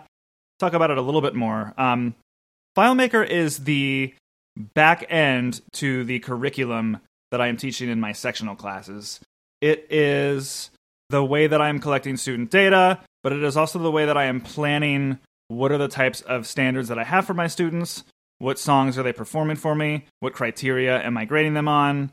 talk 0.60 0.74
about 0.74 0.90
it 0.90 0.98
a 0.98 1.02
little 1.02 1.22
bit 1.22 1.36
more. 1.36 1.74
Um, 1.78 2.16
FileMaker 2.76 3.28
is 3.28 3.66
the 3.66 4.14
back 4.74 5.06
end 5.10 5.62
to 5.74 6.04
the 6.04 6.20
curriculum 6.20 7.00
that 7.30 7.42
I 7.42 7.48
am 7.48 7.58
teaching 7.58 7.90
in 7.90 8.00
my 8.00 8.12
sectional 8.12 8.56
classes. 8.56 9.20
It 9.62 9.88
is 9.92 10.72
the 11.10 11.24
way 11.24 11.48
that 11.48 11.62
I 11.62 11.70
am 11.70 11.80
collecting 11.80 12.18
student 12.18 12.50
data, 12.50 13.00
but 13.24 13.34
it 13.34 13.44
is 13.44 13.56
also 13.56 13.80
the 13.80 13.92
way 13.92 14.06
that 14.06 14.18
I 14.18 14.26
am 14.26 14.42
planning 14.42 15.20
what 15.52 15.72
are 15.72 15.78
the 15.78 15.88
types 15.88 16.22
of 16.22 16.48
standards 16.48 16.88
that 16.90 17.00
I 17.00 17.04
have 17.04 17.26
for 17.26 17.34
my 17.34 17.48
students? 17.48 18.04
What 18.40 18.58
songs 18.58 18.98
are 18.98 19.04
they 19.04 19.14
performing 19.14 19.58
for 19.58 19.76
me? 19.76 20.06
What 20.20 20.34
criteria 20.34 21.02
am 21.02 21.18
I 21.18 21.26
grading 21.26 21.54
them 21.54 21.68
on? 21.68 22.12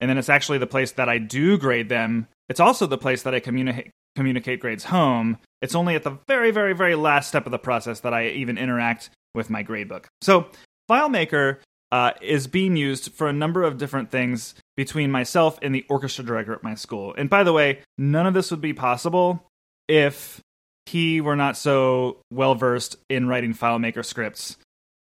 And 0.00 0.10
then 0.10 0.18
it's 0.18 0.28
actually 0.28 0.58
the 0.58 0.66
place 0.66 0.92
that 0.92 1.08
I 1.08 1.18
do 1.18 1.56
grade 1.56 1.88
them 1.88 2.26
it's 2.52 2.60
also 2.60 2.86
the 2.86 2.98
place 2.98 3.22
that 3.22 3.34
I 3.34 3.40
communicate 3.40 3.90
communicate 4.14 4.60
grades 4.60 4.84
home. 4.84 5.38
It's 5.62 5.74
only 5.74 5.94
at 5.94 6.02
the 6.02 6.18
very, 6.28 6.50
very, 6.50 6.74
very 6.74 6.94
last 6.94 7.28
step 7.28 7.46
of 7.46 7.50
the 7.50 7.58
process 7.58 8.00
that 8.00 8.12
I 8.12 8.28
even 8.28 8.58
interact 8.58 9.08
with 9.34 9.48
my 9.48 9.64
gradebook. 9.64 10.04
So 10.20 10.48
FileMaker 10.90 11.60
uh, 11.90 12.12
is 12.20 12.46
being 12.46 12.76
used 12.76 13.12
for 13.14 13.26
a 13.26 13.32
number 13.32 13.62
of 13.62 13.78
different 13.78 14.10
things 14.10 14.54
between 14.76 15.10
myself 15.10 15.58
and 15.62 15.74
the 15.74 15.86
orchestra 15.88 16.26
director 16.26 16.52
at 16.52 16.62
my 16.62 16.74
school. 16.74 17.14
And 17.16 17.30
by 17.30 17.42
the 17.42 17.54
way, 17.54 17.80
none 17.96 18.26
of 18.26 18.34
this 18.34 18.50
would 18.50 18.60
be 18.60 18.74
possible 18.74 19.48
if 19.88 20.42
he 20.86 21.20
were 21.20 21.36
not 21.36 21.56
so 21.56 22.18
well 22.30 22.54
versed 22.54 22.96
in 23.08 23.28
writing 23.28 23.54
FileMaker 23.54 24.04
scripts 24.04 24.56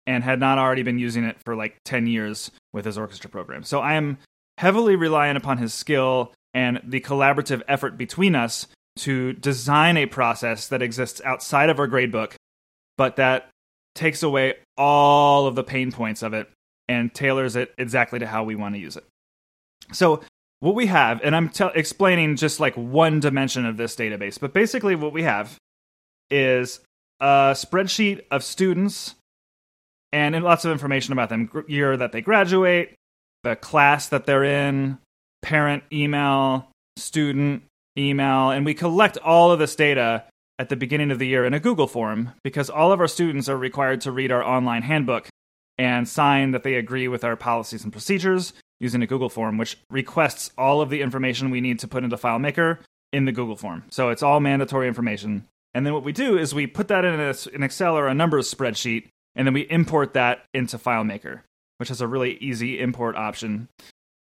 and 0.05 0.23
had 0.23 0.39
not 0.39 0.57
already 0.57 0.83
been 0.83 0.99
using 0.99 1.23
it 1.23 1.37
for 1.45 1.55
like 1.55 1.77
10 1.85 2.07
years 2.07 2.51
with 2.73 2.85
his 2.85 2.97
orchestra 2.97 3.29
program. 3.29 3.63
So 3.63 3.79
I 3.79 3.93
am 3.93 4.17
heavily 4.57 4.95
reliant 4.95 5.37
upon 5.37 5.57
his 5.57 5.73
skill 5.73 6.33
and 6.53 6.81
the 6.83 7.01
collaborative 7.01 7.61
effort 7.67 7.97
between 7.97 8.35
us 8.35 8.67
to 8.97 9.33
design 9.33 9.97
a 9.97 10.05
process 10.05 10.67
that 10.67 10.81
exists 10.81 11.21
outside 11.25 11.69
of 11.69 11.79
our 11.79 11.87
gradebook, 11.87 12.33
but 12.97 13.15
that 13.15 13.49
takes 13.95 14.21
away 14.23 14.55
all 14.77 15.47
of 15.47 15.55
the 15.55 15.63
pain 15.63 15.91
points 15.91 16.21
of 16.21 16.33
it 16.33 16.49
and 16.87 17.13
tailors 17.13 17.55
it 17.55 17.73
exactly 17.77 18.19
to 18.19 18.27
how 18.27 18.43
we 18.43 18.55
want 18.55 18.75
to 18.75 18.79
use 18.79 18.97
it. 18.97 19.05
So, 19.91 20.21
what 20.63 20.75
we 20.75 20.85
have, 20.85 21.19
and 21.21 21.35
I'm 21.35 21.49
t- 21.49 21.67
explaining 21.75 22.37
just 22.37 22.61
like 22.61 22.73
one 22.75 23.19
dimension 23.19 23.65
of 23.65 23.75
this 23.75 23.97
database, 23.97 24.39
but 24.39 24.53
basically, 24.53 24.95
what 24.95 25.11
we 25.11 25.23
have 25.23 25.57
is 26.31 26.79
a 27.19 27.51
spreadsheet 27.53 28.21
of 28.31 28.45
students 28.45 29.15
and 30.13 30.41
lots 30.41 30.63
of 30.63 30.71
information 30.71 31.11
about 31.11 31.27
them. 31.27 31.49
Year 31.67 31.97
that 31.97 32.13
they 32.13 32.21
graduate, 32.21 32.93
the 33.43 33.57
class 33.57 34.07
that 34.07 34.25
they're 34.25 34.45
in, 34.45 34.99
parent 35.41 35.83
email, 35.91 36.69
student 36.95 37.63
email, 37.97 38.51
and 38.51 38.65
we 38.65 38.73
collect 38.73 39.17
all 39.17 39.51
of 39.51 39.59
this 39.59 39.75
data 39.75 40.23
at 40.59 40.69
the 40.69 40.77
beginning 40.77 41.11
of 41.11 41.19
the 41.19 41.27
year 41.27 41.43
in 41.43 41.53
a 41.53 41.59
Google 41.59 41.87
form 41.87 42.31
because 42.41 42.69
all 42.69 42.93
of 42.93 43.01
our 43.01 43.09
students 43.09 43.49
are 43.49 43.57
required 43.57 43.99
to 44.01 44.13
read 44.13 44.31
our 44.31 44.43
online 44.43 44.83
handbook 44.83 45.27
and 45.77 46.07
sign 46.07 46.51
that 46.51 46.63
they 46.63 46.75
agree 46.75 47.09
with 47.09 47.25
our 47.25 47.35
policies 47.35 47.83
and 47.83 47.91
procedures 47.91 48.53
using 48.83 49.01
a 49.01 49.07
Google 49.07 49.29
form, 49.29 49.57
which 49.57 49.77
requests 49.89 50.51
all 50.57 50.81
of 50.81 50.91
the 50.91 51.01
information 51.01 51.49
we 51.49 51.61
need 51.61 51.79
to 51.79 51.87
put 51.87 52.03
into 52.03 52.17
FileMaker 52.17 52.79
in 53.11 53.25
the 53.25 53.31
Google 53.31 53.55
form. 53.55 53.83
So 53.89 54.09
it's 54.09 54.21
all 54.21 54.39
mandatory 54.39 54.87
information. 54.87 55.47
And 55.73 55.85
then 55.85 55.93
what 55.93 56.03
we 56.03 56.11
do 56.11 56.37
is 56.37 56.53
we 56.53 56.67
put 56.67 56.89
that 56.89 57.05
in 57.05 57.19
an 57.19 57.63
Excel 57.63 57.97
or 57.97 58.07
a 58.07 58.13
numbers 58.13 58.53
spreadsheet, 58.53 59.07
and 59.35 59.47
then 59.47 59.53
we 59.53 59.61
import 59.61 60.13
that 60.13 60.45
into 60.53 60.77
FileMaker, 60.77 61.41
which 61.77 61.89
has 61.89 62.01
a 62.01 62.07
really 62.07 62.37
easy 62.37 62.79
import 62.79 63.15
option 63.15 63.69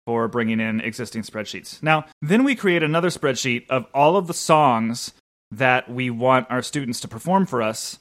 for 0.07 0.29
bringing 0.29 0.61
in 0.61 0.81
existing 0.81 1.23
spreadsheets. 1.23 1.83
Now, 1.83 2.05
then 2.23 2.45
we 2.45 2.55
create 2.55 2.83
another 2.83 3.09
spreadsheet 3.09 3.69
of 3.69 3.87
all 3.93 4.17
of 4.17 4.27
the 4.27 4.35
songs 4.35 5.13
that 5.51 5.91
we 5.91 6.11
want 6.11 6.47
our 6.51 6.63
students 6.63 7.01
to 7.01 7.09
perform 7.09 7.47
for 7.47 7.61
us 7.61 7.99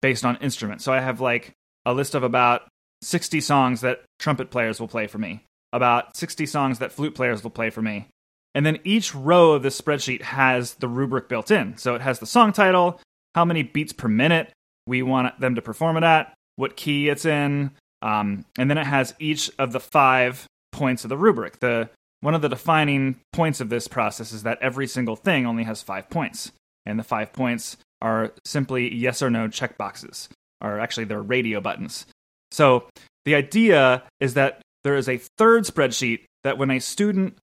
based 0.00 0.24
on 0.24 0.36
instrument. 0.36 0.80
So 0.82 0.92
I 0.92 1.00
have 1.00 1.20
like 1.20 1.52
a 1.84 1.94
list 1.94 2.14
of 2.14 2.22
about 2.22 2.62
60 3.02 3.40
songs 3.40 3.80
that 3.80 4.02
trumpet 4.18 4.50
players 4.50 4.78
will 4.78 4.88
play 4.88 5.06
for 5.06 5.18
me, 5.18 5.44
about 5.72 6.16
60 6.16 6.46
songs 6.46 6.78
that 6.78 6.92
flute 6.92 7.14
players 7.14 7.42
will 7.42 7.50
play 7.50 7.70
for 7.70 7.82
me. 7.82 8.08
And 8.54 8.66
then 8.66 8.78
each 8.84 9.14
row 9.14 9.52
of 9.52 9.62
this 9.62 9.80
spreadsheet 9.80 10.22
has 10.22 10.74
the 10.74 10.88
rubric 10.88 11.28
built 11.28 11.50
in. 11.50 11.76
So 11.78 11.94
it 11.94 12.02
has 12.02 12.18
the 12.18 12.26
song 12.26 12.52
title, 12.52 13.00
how 13.34 13.44
many 13.44 13.62
beats 13.62 13.92
per 13.92 14.08
minute 14.08 14.52
we 14.86 15.02
want 15.02 15.40
them 15.40 15.54
to 15.54 15.62
perform 15.62 15.96
it 15.96 16.02
at, 16.02 16.34
what 16.56 16.76
key 16.76 17.08
it's 17.08 17.24
in, 17.24 17.70
um, 18.02 18.44
and 18.58 18.68
then 18.68 18.78
it 18.78 18.86
has 18.86 19.14
each 19.18 19.50
of 19.58 19.72
the 19.72 19.80
five 19.80 20.46
points 20.72 21.04
of 21.04 21.08
the 21.08 21.16
rubric. 21.16 21.60
The 21.60 21.88
one 22.20 22.34
of 22.34 22.42
the 22.42 22.48
defining 22.48 23.16
points 23.32 23.60
of 23.60 23.68
this 23.68 23.88
process 23.88 24.32
is 24.32 24.42
that 24.42 24.58
every 24.60 24.86
single 24.86 25.16
thing 25.16 25.46
only 25.46 25.64
has 25.64 25.82
five 25.82 26.10
points, 26.10 26.52
and 26.84 26.98
the 26.98 27.04
five 27.04 27.32
points 27.32 27.76
are 28.00 28.32
simply 28.44 28.92
yes 28.92 29.22
or 29.22 29.30
no 29.30 29.48
checkboxes 29.48 30.28
or 30.62 30.78
actually 30.78 31.04
they're 31.04 31.20
radio 31.20 31.60
buttons. 31.60 32.06
So 32.50 32.88
the 33.24 33.34
idea 33.34 34.04
is 34.20 34.34
that 34.34 34.62
there 34.84 34.96
is 34.96 35.08
a 35.08 35.18
third 35.18 35.64
spreadsheet 35.64 36.24
that 36.44 36.58
when 36.58 36.70
a 36.70 36.80
student 36.80 37.38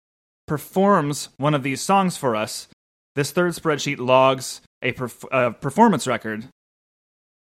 performs 0.46 1.28
one 1.36 1.54
of 1.54 1.62
these 1.62 1.80
songs 1.80 2.16
for 2.16 2.34
us, 2.34 2.68
this 3.14 3.30
third 3.30 3.52
spreadsheet 3.52 3.98
logs 3.98 4.60
a, 4.82 4.92
perf- 4.92 5.28
a 5.30 5.52
performance 5.52 6.06
record 6.06 6.46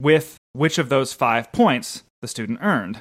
with 0.02 0.38
which 0.54 0.78
of 0.78 0.90
those 0.90 1.14
five 1.14 1.52
points 1.52 2.04
the 2.22 2.28
student 2.28 2.60
earned. 2.62 3.00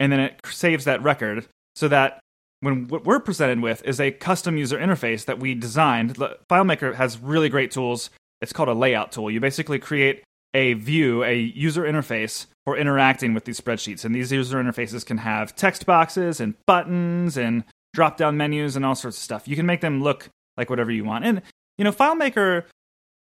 And 0.00 0.12
then 0.12 0.20
it 0.20 0.40
saves 0.44 0.84
that 0.84 1.02
record 1.02 1.46
so 1.74 1.88
that 1.88 2.20
when 2.60 2.88
what 2.88 3.04
we're 3.04 3.20
presented 3.20 3.60
with 3.60 3.84
is 3.84 4.00
a 4.00 4.10
custom 4.10 4.56
user 4.56 4.78
interface 4.78 5.24
that 5.24 5.38
we 5.38 5.54
designed. 5.54 6.16
FileMaker 6.50 6.94
has 6.94 7.18
really 7.18 7.48
great 7.48 7.70
tools. 7.70 8.10
It's 8.40 8.52
called 8.52 8.68
a 8.68 8.74
layout 8.74 9.12
tool. 9.12 9.30
You 9.30 9.40
basically 9.40 9.78
create 9.78 10.22
a 10.54 10.74
view, 10.74 11.22
a 11.24 11.34
user 11.34 11.82
interface 11.82 12.46
for 12.64 12.76
interacting 12.76 13.34
with 13.34 13.44
these 13.44 13.60
spreadsheets. 13.60 14.04
And 14.04 14.14
these 14.14 14.32
user 14.32 14.62
interfaces 14.62 15.04
can 15.04 15.18
have 15.18 15.54
text 15.54 15.86
boxes 15.86 16.40
and 16.40 16.54
buttons 16.66 17.36
and 17.36 17.64
drop 17.94 18.16
down 18.16 18.36
menus 18.36 18.76
and 18.76 18.84
all 18.84 18.94
sorts 18.94 19.16
of 19.16 19.22
stuff. 19.22 19.48
You 19.48 19.56
can 19.56 19.66
make 19.66 19.80
them 19.80 20.02
look 20.02 20.28
like 20.56 20.70
whatever 20.70 20.90
you 20.90 21.04
want. 21.04 21.24
And, 21.24 21.42
you 21.76 21.84
know, 21.84 21.92
FileMaker 21.92 22.64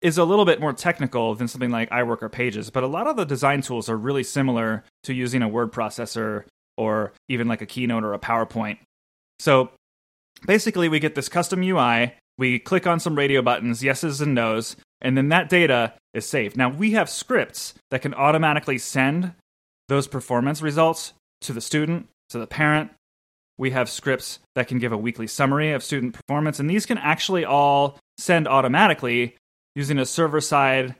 is 0.01 0.17
a 0.17 0.23
little 0.23 0.45
bit 0.45 0.59
more 0.59 0.73
technical 0.73 1.35
than 1.35 1.47
something 1.47 1.71
like 1.71 1.89
iWork 1.89 2.21
or 2.21 2.29
Pages, 2.29 2.69
but 2.69 2.83
a 2.83 2.87
lot 2.87 3.07
of 3.07 3.15
the 3.15 3.25
design 3.25 3.61
tools 3.61 3.89
are 3.89 3.97
really 3.97 4.23
similar 4.23 4.83
to 5.03 5.13
using 5.13 5.41
a 5.41 5.47
word 5.47 5.71
processor 5.71 6.43
or 6.77 7.13
even 7.29 7.47
like 7.47 7.61
a 7.61 7.65
Keynote 7.65 8.03
or 8.03 8.13
a 8.13 8.19
PowerPoint. 8.19 8.77
So 9.39 9.71
basically, 10.45 10.89
we 10.89 10.99
get 10.99 11.15
this 11.15 11.29
custom 11.29 11.61
UI. 11.61 12.13
We 12.37 12.59
click 12.59 12.85
on 12.85 12.99
some 12.99 13.15
radio 13.15 13.41
buttons, 13.41 13.83
yeses 13.83 14.21
and 14.21 14.35
nos, 14.35 14.75
and 15.05 15.15
then 15.15 15.29
that 15.29 15.49
data 15.49 15.93
is 16.13 16.27
saved. 16.27 16.57
Now, 16.57 16.69
we 16.69 16.91
have 16.91 17.09
scripts 17.09 17.75
that 17.91 18.01
can 18.01 18.13
automatically 18.13 18.79
send 18.79 19.33
those 19.87 20.07
performance 20.07 20.61
results 20.61 21.13
to 21.41 21.53
the 21.53 21.61
student, 21.61 22.09
to 22.29 22.39
the 22.39 22.47
parent. 22.47 22.89
We 23.57 23.69
have 23.69 23.87
scripts 23.87 24.39
that 24.55 24.67
can 24.67 24.79
give 24.79 24.91
a 24.91 24.97
weekly 24.97 25.27
summary 25.27 25.71
of 25.71 25.83
student 25.83 26.13
performance, 26.13 26.59
and 26.59 26.69
these 26.69 26.85
can 26.85 26.97
actually 26.97 27.45
all 27.45 27.99
send 28.17 28.47
automatically 28.47 29.35
using 29.75 29.99
a 29.99 30.05
server 30.05 30.41
side 30.41 30.95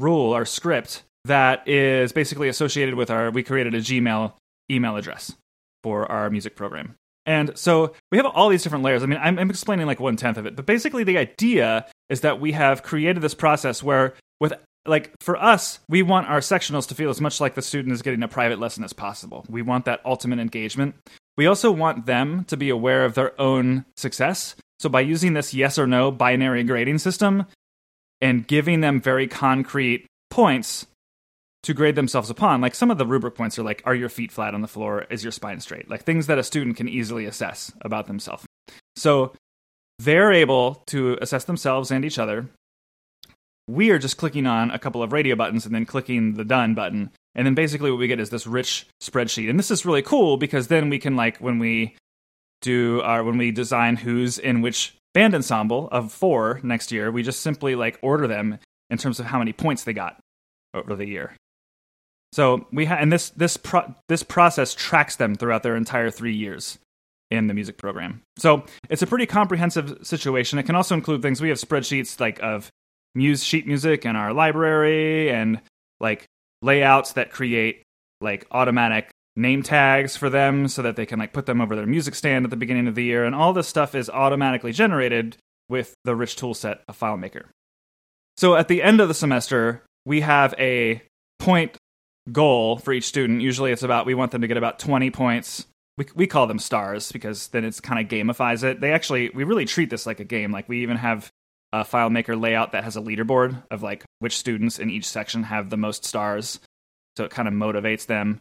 rule 0.00 0.34
or 0.34 0.44
script 0.44 1.04
that 1.24 1.66
is 1.68 2.12
basically 2.12 2.48
associated 2.48 2.94
with 2.94 3.10
our, 3.10 3.30
we 3.30 3.42
created 3.42 3.74
a 3.74 3.80
Gmail 3.80 4.32
email 4.70 4.96
address 4.96 5.34
for 5.82 6.10
our 6.10 6.28
music 6.28 6.56
program. 6.56 6.96
And 7.24 7.56
so 7.56 7.94
we 8.10 8.18
have 8.18 8.26
all 8.26 8.48
these 8.48 8.62
different 8.62 8.84
layers. 8.84 9.02
I 9.02 9.06
mean, 9.06 9.20
I'm, 9.22 9.38
I'm 9.38 9.48
explaining 9.48 9.86
like 9.86 10.00
one 10.00 10.16
tenth 10.16 10.36
of 10.36 10.44
it, 10.44 10.56
but 10.56 10.66
basically 10.66 11.04
the 11.04 11.18
idea 11.18 11.86
is 12.08 12.20
that 12.20 12.40
we 12.40 12.52
have 12.52 12.82
created 12.82 13.22
this 13.22 13.34
process 13.34 13.82
where, 13.82 14.14
with 14.40 14.52
like 14.86 15.12
for 15.20 15.36
us, 15.36 15.78
we 15.88 16.02
want 16.02 16.28
our 16.28 16.40
sectionals 16.40 16.88
to 16.88 16.94
feel 16.94 17.10
as 17.10 17.20
much 17.20 17.40
like 17.40 17.54
the 17.54 17.62
student 17.62 17.94
is 17.94 18.02
getting 18.02 18.22
a 18.22 18.28
private 18.28 18.58
lesson 18.58 18.84
as 18.84 18.92
possible. 18.92 19.44
We 19.48 19.62
want 19.62 19.86
that 19.86 20.00
ultimate 20.04 20.38
engagement. 20.38 20.94
We 21.36 21.46
also 21.46 21.70
want 21.70 22.06
them 22.06 22.44
to 22.44 22.56
be 22.56 22.68
aware 22.68 23.04
of 23.04 23.14
their 23.14 23.38
own 23.40 23.86
success. 23.96 24.54
So 24.78 24.88
by 24.88 25.00
using 25.00 25.32
this 25.32 25.54
yes 25.54 25.78
or 25.78 25.86
no 25.86 26.10
binary 26.10 26.64
grading 26.64 26.98
system 26.98 27.46
and 28.20 28.46
giving 28.46 28.80
them 28.80 29.00
very 29.00 29.26
concrete 29.26 30.06
points 30.30 30.86
to 31.64 31.74
grade 31.74 31.96
themselves 31.96 32.30
upon. 32.30 32.60
Like 32.60 32.74
some 32.74 32.90
of 32.90 32.98
the 32.98 33.06
rubric 33.06 33.34
points 33.34 33.58
are 33.58 33.62
like, 33.62 33.82
are 33.86 33.94
your 33.94 34.10
feet 34.10 34.30
flat 34.30 34.54
on 34.54 34.60
the 34.60 34.68
floor? 34.68 35.06
Is 35.10 35.24
your 35.24 35.32
spine 35.32 35.60
straight? 35.60 35.88
Like 35.88 36.04
things 36.04 36.26
that 36.26 36.38
a 36.38 36.42
student 36.42 36.76
can 36.76 36.88
easily 36.88 37.24
assess 37.24 37.72
about 37.80 38.06
themselves. 38.06 38.44
So 38.96 39.32
they're 39.98 40.32
able 40.32 40.82
to 40.86 41.18
assess 41.20 41.44
themselves 41.44 41.90
and 41.90 42.04
each 42.04 42.18
other. 42.18 42.48
We 43.66 43.90
are 43.90 43.98
just 43.98 44.18
clicking 44.18 44.46
on 44.46 44.70
a 44.70 44.78
couple 44.78 45.02
of 45.02 45.12
radio 45.12 45.36
buttons 45.36 45.64
and 45.64 45.74
then 45.74 45.86
clicking 45.86 46.34
the 46.34 46.44
done 46.44 46.74
button. 46.74 47.10
And 47.34 47.46
then 47.46 47.54
basically 47.54 47.90
what 47.90 47.98
we 47.98 48.08
get 48.08 48.20
is 48.20 48.30
this 48.30 48.46
rich 48.46 48.86
spreadsheet. 49.02 49.48
And 49.48 49.58
this 49.58 49.70
is 49.70 49.86
really 49.86 50.02
cool 50.02 50.36
because 50.36 50.68
then 50.68 50.90
we 50.90 50.98
can 50.98 51.16
like 51.16 51.38
when 51.38 51.58
we 51.58 51.96
do 52.60 53.00
our 53.02 53.24
when 53.24 53.38
we 53.38 53.50
design 53.50 53.96
who's 53.96 54.38
in 54.38 54.60
which 54.60 54.94
band 55.14 55.34
ensemble 55.34 55.88
of 55.90 56.12
four 56.12 56.60
next 56.62 56.92
year, 56.92 57.10
we 57.10 57.22
just 57.22 57.40
simply 57.40 57.74
like 57.74 57.98
order 58.02 58.26
them 58.26 58.58
in 58.90 58.98
terms 58.98 59.18
of 59.18 59.26
how 59.26 59.38
many 59.38 59.52
points 59.52 59.84
they 59.84 59.92
got 59.92 60.18
over 60.74 60.94
the 60.94 61.06
year. 61.06 61.34
So 62.32 62.66
we 62.72 62.84
ha- 62.84 62.98
and 62.98 63.12
this 63.12 63.30
this 63.30 63.56
pro- 63.56 63.94
this 64.08 64.22
process 64.22 64.74
tracks 64.74 65.16
them 65.16 65.36
throughout 65.36 65.62
their 65.62 65.76
entire 65.76 66.10
three 66.10 66.34
years 66.34 66.78
in 67.34 67.46
the 67.46 67.54
music 67.54 67.76
program. 67.76 68.22
So 68.38 68.64
it's 68.88 69.02
a 69.02 69.06
pretty 69.06 69.26
comprehensive 69.26 69.98
situation. 70.02 70.58
It 70.58 70.64
can 70.64 70.74
also 70.74 70.94
include 70.94 71.22
things 71.22 71.40
we 71.40 71.48
have 71.48 71.58
spreadsheets 71.58 72.20
like 72.20 72.42
of 72.42 72.70
muse 73.14 73.44
sheet 73.44 73.66
music 73.66 74.04
in 74.04 74.16
our 74.16 74.32
library 74.32 75.30
and 75.30 75.60
like 76.00 76.26
layouts 76.62 77.12
that 77.12 77.30
create 77.30 77.82
like 78.20 78.46
automatic 78.50 79.10
name 79.36 79.62
tags 79.62 80.16
for 80.16 80.30
them 80.30 80.68
so 80.68 80.82
that 80.82 80.96
they 80.96 81.06
can 81.06 81.18
like 81.18 81.32
put 81.32 81.46
them 81.46 81.60
over 81.60 81.74
their 81.74 81.86
music 81.86 82.14
stand 82.14 82.44
at 82.44 82.50
the 82.50 82.56
beginning 82.56 82.86
of 82.86 82.94
the 82.94 83.04
year 83.04 83.24
and 83.24 83.34
all 83.34 83.52
this 83.52 83.68
stuff 83.68 83.94
is 83.94 84.08
automatically 84.08 84.72
generated 84.72 85.36
with 85.68 85.94
the 86.04 86.14
rich 86.14 86.36
toolset 86.36 86.78
of 86.88 86.98
FileMaker. 86.98 87.44
So 88.36 88.54
at 88.56 88.68
the 88.68 88.82
end 88.82 89.00
of 89.00 89.08
the 89.08 89.14
semester, 89.14 89.82
we 90.04 90.20
have 90.20 90.54
a 90.58 91.02
point 91.38 91.76
goal 92.30 92.78
for 92.78 92.92
each 92.92 93.04
student. 93.04 93.40
Usually 93.40 93.72
it's 93.72 93.82
about, 93.82 94.06
we 94.06 94.14
want 94.14 94.32
them 94.32 94.42
to 94.42 94.48
get 94.48 94.56
about 94.56 94.78
20 94.78 95.10
points 95.10 95.66
we 95.96 96.06
we 96.14 96.26
call 96.26 96.46
them 96.46 96.58
stars 96.58 97.12
because 97.12 97.48
then 97.48 97.64
it's 97.64 97.80
kind 97.80 98.04
of 98.04 98.10
gamifies 98.10 98.64
it. 98.64 98.80
They 98.80 98.92
actually 98.92 99.30
we 99.30 99.44
really 99.44 99.64
treat 99.64 99.90
this 99.90 100.06
like 100.06 100.20
a 100.20 100.24
game. 100.24 100.52
Like 100.52 100.68
we 100.68 100.82
even 100.82 100.96
have 100.96 101.30
a 101.72 101.84
FileMaker 101.84 102.40
layout 102.40 102.72
that 102.72 102.84
has 102.84 102.96
a 102.96 103.00
leaderboard 103.00 103.62
of 103.70 103.82
like 103.82 104.04
which 104.20 104.38
students 104.38 104.78
in 104.78 104.90
each 104.90 105.06
section 105.06 105.44
have 105.44 105.70
the 105.70 105.76
most 105.76 106.04
stars, 106.04 106.60
so 107.16 107.24
it 107.24 107.30
kind 107.30 107.48
of 107.48 107.54
motivates 107.54 108.06
them. 108.06 108.40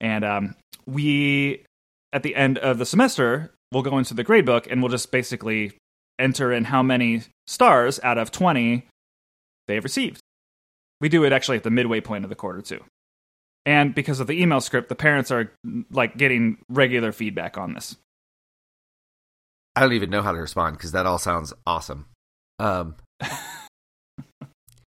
And 0.00 0.24
um, 0.24 0.54
we 0.86 1.64
at 2.12 2.22
the 2.22 2.34
end 2.34 2.58
of 2.58 2.78
the 2.78 2.86
semester 2.86 3.52
we'll 3.72 3.82
go 3.82 3.98
into 3.98 4.14
the 4.14 4.24
gradebook 4.24 4.66
and 4.70 4.82
we'll 4.82 4.90
just 4.90 5.10
basically 5.10 5.72
enter 6.18 6.52
in 6.52 6.64
how 6.64 6.82
many 6.82 7.22
stars 7.46 7.98
out 8.02 8.18
of 8.18 8.30
twenty 8.30 8.86
they've 9.66 9.82
received. 9.82 10.20
We 11.00 11.08
do 11.08 11.24
it 11.24 11.32
actually 11.32 11.56
at 11.56 11.64
the 11.64 11.70
midway 11.70 12.00
point 12.00 12.24
of 12.24 12.28
the 12.28 12.36
quarter 12.36 12.62
too. 12.62 12.84
And 13.64 13.94
because 13.94 14.20
of 14.20 14.26
the 14.26 14.40
email 14.40 14.60
script, 14.60 14.88
the 14.88 14.94
parents 14.94 15.30
are 15.30 15.52
like 15.90 16.16
getting 16.16 16.58
regular 16.68 17.12
feedback 17.12 17.56
on 17.56 17.74
this. 17.74 17.96
I 19.76 19.80
don't 19.80 19.92
even 19.92 20.10
know 20.10 20.22
how 20.22 20.32
to 20.32 20.38
respond 20.38 20.76
because 20.76 20.92
that 20.92 21.06
all 21.06 21.18
sounds 21.18 21.52
awesome. 21.66 22.06
Um, 22.58 22.96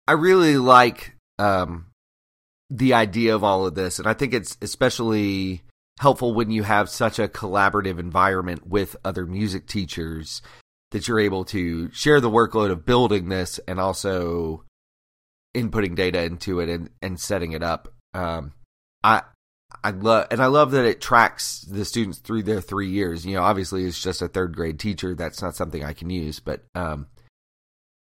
I 0.07 0.11
really 0.11 0.57
like 0.57 1.15
um, 1.39 1.87
the 2.69 2.93
idea 2.93 3.35
of 3.35 3.43
all 3.43 3.65
of 3.65 3.75
this, 3.75 3.99
and 3.99 4.07
I 4.07 4.13
think 4.13 4.33
it's 4.33 4.57
especially 4.61 5.61
helpful 5.99 6.33
when 6.33 6.51
you 6.51 6.63
have 6.63 6.89
such 6.89 7.19
a 7.19 7.27
collaborative 7.27 7.99
environment 7.99 8.67
with 8.67 8.97
other 9.05 9.25
music 9.25 9.65
teachers 9.65 10.41
that 10.91 11.07
you're 11.07 11.19
able 11.19 11.45
to 11.45 11.89
share 11.91 12.19
the 12.19 12.29
workload 12.29 12.71
of 12.71 12.85
building 12.85 13.29
this 13.29 13.59
and 13.67 13.79
also 13.79 14.65
inputting 15.55 15.95
data 15.95 16.21
into 16.23 16.59
it 16.59 16.67
and, 16.67 16.89
and 17.01 17.19
setting 17.19 17.53
it 17.53 17.63
up 17.63 17.94
um, 18.15 18.53
I 19.03 19.21
I 19.83 19.91
love 19.91 20.27
and 20.31 20.41
I 20.41 20.47
love 20.47 20.71
that 20.71 20.85
it 20.85 21.01
tracks 21.01 21.61
the 21.61 21.85
students 21.85 22.19
through 22.19 22.43
their 22.43 22.61
three 22.61 22.89
years. 22.89 23.25
You 23.25 23.35
know, 23.35 23.43
obviously 23.43 23.83
it's 23.85 24.01
just 24.01 24.21
a 24.21 24.27
third 24.27 24.55
grade 24.55 24.79
teacher. 24.79 25.15
That's 25.15 25.41
not 25.41 25.55
something 25.55 25.83
I 25.83 25.93
can 25.93 26.09
use, 26.09 26.39
but 26.39 26.63
um, 26.73 27.07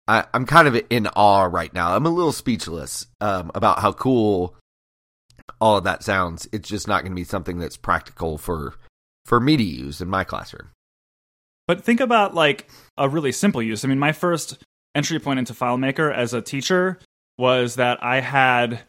I, 0.08 0.26
I'm 0.34 0.45
kind 0.45 0.68
of 0.68 0.80
in 0.89 1.08
awe 1.08 1.45
right 1.45 1.74
now. 1.74 1.95
I'm 1.95 2.06
a 2.06 2.10
little 2.12 2.32
speechless 2.32 3.08
um, 3.20 3.51
about 3.56 3.80
how 3.80 3.91
cool 3.93 4.56
all 5.60 5.78
of 5.78 5.84
that 5.86 6.03
sounds. 6.03 6.47
It's 6.51 6.70
just 6.70 6.88
not 6.88 7.01
going 7.01 7.12
to 7.12 7.16
be 7.16 7.24
something 7.24 7.58
that's 7.58 7.78
practical 7.78 8.38
for 8.38 8.76
for 9.26 9.39
me 9.39 9.58
to 9.58 9.64
use 9.64 10.01
in 10.01 10.08
my 10.08 10.24
classroom. 10.24 10.70
But 11.68 11.84
think 11.84 11.99
about 11.99 12.36
like 12.36 12.70
a 12.97 13.10
really 13.10 13.32
simple 13.32 13.62
use. 13.62 13.84
I 13.84 13.88
mean, 13.88 13.97
my 13.97 14.12
first 14.12 14.64
entry 14.93 15.20
point 15.20 15.39
into 15.39 15.53
FileMaker 15.53 16.14
as 16.14 16.34
a 16.34 16.41
teacher 16.41 16.99
was 17.38 17.76
that 17.76 18.03
I 18.03 18.22
had 18.22 18.84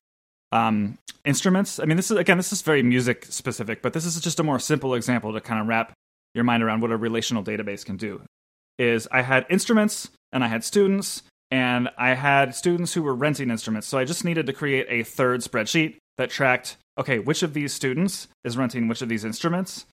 um, 0.52 0.98
instruments. 1.24 1.78
I 1.78 1.84
mean, 1.84 1.96
this 1.96 2.10
is 2.10 2.16
again, 2.16 2.36
this 2.36 2.52
is 2.52 2.62
very 2.62 2.82
music 2.82 3.26
specific, 3.26 3.82
but 3.82 3.92
this 3.92 4.04
is 4.04 4.20
just 4.20 4.40
a 4.40 4.42
more 4.42 4.58
simple 4.58 4.94
example 4.94 5.32
to 5.32 5.40
kind 5.40 5.60
of 5.60 5.66
wrap 5.66 5.92
your 6.34 6.44
mind 6.44 6.62
around 6.62 6.80
what 6.80 6.92
a 6.92 6.96
relational 6.96 7.42
database 7.42 7.84
can 7.84 7.96
do. 7.96 8.22
Is 8.78 9.08
I 9.10 9.22
had 9.22 9.46
instruments 9.48 10.10
and 10.32 10.44
I 10.44 10.48
had 10.48 10.64
students 10.64 11.22
and 11.50 11.88
I 11.96 12.14
had 12.14 12.54
students 12.54 12.92
who 12.92 13.02
were 13.02 13.14
renting 13.14 13.50
instruments. 13.50 13.86
So 13.86 13.98
I 13.98 14.04
just 14.04 14.24
needed 14.24 14.46
to 14.46 14.52
create 14.52 14.86
a 14.88 15.02
third 15.02 15.40
spreadsheet 15.40 15.96
that 16.18 16.30
tracked 16.30 16.76
okay, 16.98 17.18
which 17.18 17.42
of 17.42 17.52
these 17.54 17.72
students 17.72 18.28
is 18.44 18.56
renting 18.56 18.88
which 18.88 19.02
of 19.02 19.08
these 19.08 19.24
instruments? 19.24 19.86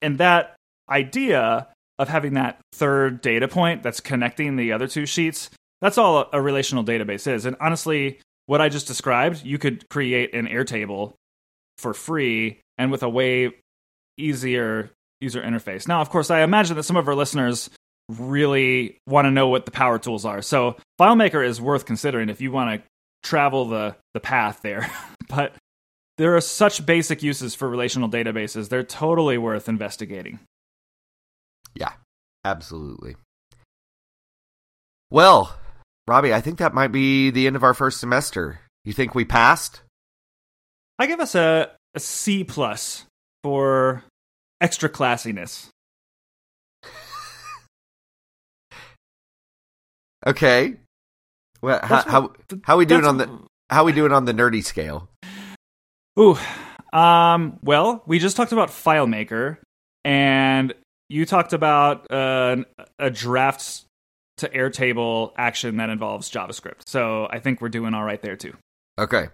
And 0.00 0.18
that 0.18 0.56
idea 0.88 1.68
of 1.98 2.08
having 2.08 2.34
that 2.34 2.58
third 2.72 3.20
data 3.20 3.48
point 3.48 3.82
that's 3.82 4.00
connecting 4.00 4.56
the 4.56 4.72
other 4.72 4.88
two 4.88 5.06
sheets, 5.06 5.50
that's 5.80 5.98
all 5.98 6.28
a 6.32 6.40
relational 6.40 6.84
database 6.84 7.26
is. 7.26 7.46
And 7.46 7.56
honestly, 7.60 8.18
what 8.52 8.60
I 8.60 8.68
just 8.68 8.86
described, 8.86 9.46
you 9.46 9.56
could 9.56 9.88
create 9.88 10.34
an 10.34 10.46
Airtable 10.46 11.14
for 11.78 11.94
free 11.94 12.60
and 12.76 12.90
with 12.90 13.02
a 13.02 13.08
way 13.08 13.50
easier 14.18 14.90
user 15.22 15.40
interface. 15.40 15.88
Now, 15.88 16.02
of 16.02 16.10
course, 16.10 16.30
I 16.30 16.42
imagine 16.42 16.76
that 16.76 16.82
some 16.82 16.98
of 16.98 17.08
our 17.08 17.14
listeners 17.14 17.70
really 18.10 18.98
want 19.06 19.24
to 19.24 19.30
know 19.30 19.48
what 19.48 19.64
the 19.64 19.70
power 19.70 19.98
tools 19.98 20.26
are. 20.26 20.42
So, 20.42 20.76
FileMaker 21.00 21.42
is 21.42 21.62
worth 21.62 21.86
considering 21.86 22.28
if 22.28 22.42
you 22.42 22.52
want 22.52 22.82
to 22.82 22.88
travel 23.22 23.64
the 23.64 23.96
the 24.12 24.20
path 24.20 24.60
there. 24.60 24.92
but 25.30 25.54
there 26.18 26.36
are 26.36 26.42
such 26.42 26.84
basic 26.84 27.22
uses 27.22 27.54
for 27.54 27.66
relational 27.66 28.10
databases. 28.10 28.68
They're 28.68 28.82
totally 28.82 29.38
worth 29.38 29.66
investigating. 29.66 30.40
Yeah, 31.74 31.92
absolutely. 32.44 33.16
Well, 35.10 35.56
Robby, 36.06 36.34
I 36.34 36.40
think 36.40 36.58
that 36.58 36.74
might 36.74 36.92
be 36.92 37.30
the 37.30 37.46
end 37.46 37.56
of 37.56 37.62
our 37.62 37.74
first 37.74 38.00
semester. 38.00 38.60
You 38.84 38.92
think 38.92 39.14
we 39.14 39.24
passed? 39.24 39.82
I 40.98 41.06
give 41.06 41.20
us 41.20 41.34
a, 41.34 41.70
a 41.94 42.00
C 42.00 42.42
plus 42.44 43.06
for 43.42 44.02
extra 44.60 44.88
classiness. 44.88 45.68
okay. 50.26 50.74
Well, 51.60 51.80
how, 51.82 51.96
what, 51.96 52.08
how 52.08 52.32
how 52.64 52.76
we 52.76 52.84
doing 52.86 53.04
on 53.04 53.18
the 53.18 53.30
how 53.70 53.84
we 53.84 53.92
doing 53.92 54.10
on 54.12 54.24
the 54.24 54.34
nerdy 54.34 54.64
scale? 54.64 55.08
Ooh, 56.18 56.36
um, 56.92 57.60
well, 57.62 58.02
we 58.06 58.18
just 58.18 58.36
talked 58.36 58.50
about 58.50 58.68
FileMaker, 58.68 59.58
and 60.04 60.74
you 61.08 61.24
talked 61.24 61.52
about 61.52 62.10
uh, 62.10 62.56
a 62.98 63.10
draft 63.10 63.84
to 64.42 64.48
Airtable 64.48 65.32
action 65.36 65.78
that 65.78 65.90
involves 65.90 66.30
JavaScript. 66.30 66.82
So 66.86 67.26
I 67.30 67.38
think 67.40 67.60
we're 67.60 67.68
doing 67.68 67.94
all 67.94 68.04
right 68.04 68.20
there 68.20 68.36
too. 68.36 68.54
Okay. 68.98 69.26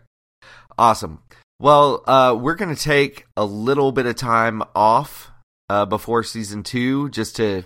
Awesome. 0.79 1.21
Well, 1.61 2.05
uh, 2.07 2.37
we're 2.39 2.55
going 2.55 2.75
to 2.75 2.81
take 2.81 3.27
a 3.37 3.45
little 3.45 3.91
bit 3.91 4.07
of 4.07 4.15
time 4.15 4.63
off 4.77 5.31
uh, 5.69 5.87
before 5.87 6.23
season 6.23 6.63
two 6.63 7.11
just 7.11 7.37
to 7.37 7.65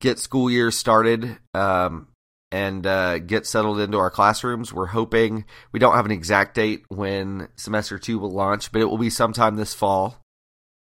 get 0.00 0.18
school 0.18 0.50
year 0.50 0.70
started 0.70 1.38
um, 1.54 2.08
and 2.50 2.84
uh, 2.86 3.18
get 3.18 3.46
settled 3.46 3.78
into 3.78 3.98
our 3.98 4.10
classrooms. 4.10 4.72
We're 4.72 4.86
hoping 4.86 5.44
we 5.70 5.78
don't 5.78 5.94
have 5.94 6.06
an 6.06 6.10
exact 6.10 6.54
date 6.56 6.84
when 6.88 7.48
semester 7.56 7.98
two 7.98 8.18
will 8.18 8.32
launch, 8.32 8.72
but 8.72 8.82
it 8.82 8.86
will 8.86 8.98
be 8.98 9.10
sometime 9.10 9.56
this 9.56 9.74
fall. 9.74 10.18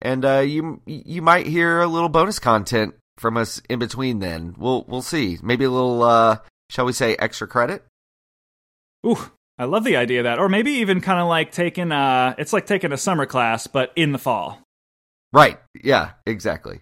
And 0.01 0.25
uh, 0.25 0.41
you 0.41 0.83
you 0.87 1.23
might 1.23 1.47
hear 1.47 1.81
a 1.81 1.87
little 1.87 2.11
bonus 2.11 2.39
content 2.39 2.95
from 3.19 3.37
us 3.37 3.61
in 3.69 3.79
between 3.79 4.19
then. 4.19 4.55
We'll 4.59 4.85
we'll 4.89 5.03
see. 5.03 5.39
Maybe 5.43 5.65
a 5.65 5.71
little 5.71 6.03
uh 6.03 6.39
shall 6.71 6.85
we 6.85 6.93
say 6.93 7.17
extra 7.19 7.47
credit? 7.47 7.85
Ooh, 9.07 9.31
I 9.59 9.65
love 9.65 9.85
the 9.85 9.97
idea 9.97 10.21
of 10.21 10.25
that. 10.25 10.39
Or 10.39 10.49
maybe 10.49 10.73
even 10.73 11.01
kind 11.01 11.21
of 11.21 11.29
like 11.29 11.53
taking 11.53 11.93
uh 11.93 12.35
it's 12.39 12.53
like 12.53 12.67
taking 12.67 12.93
a 12.93 12.97
summer 12.97 13.27
class 13.27 13.67
but 13.67 13.93
in 13.97 14.13
the 14.13 14.19
fall. 14.19 14.61
Right. 15.33 15.59
Yeah, 15.83 16.13
exactly. 16.27 16.81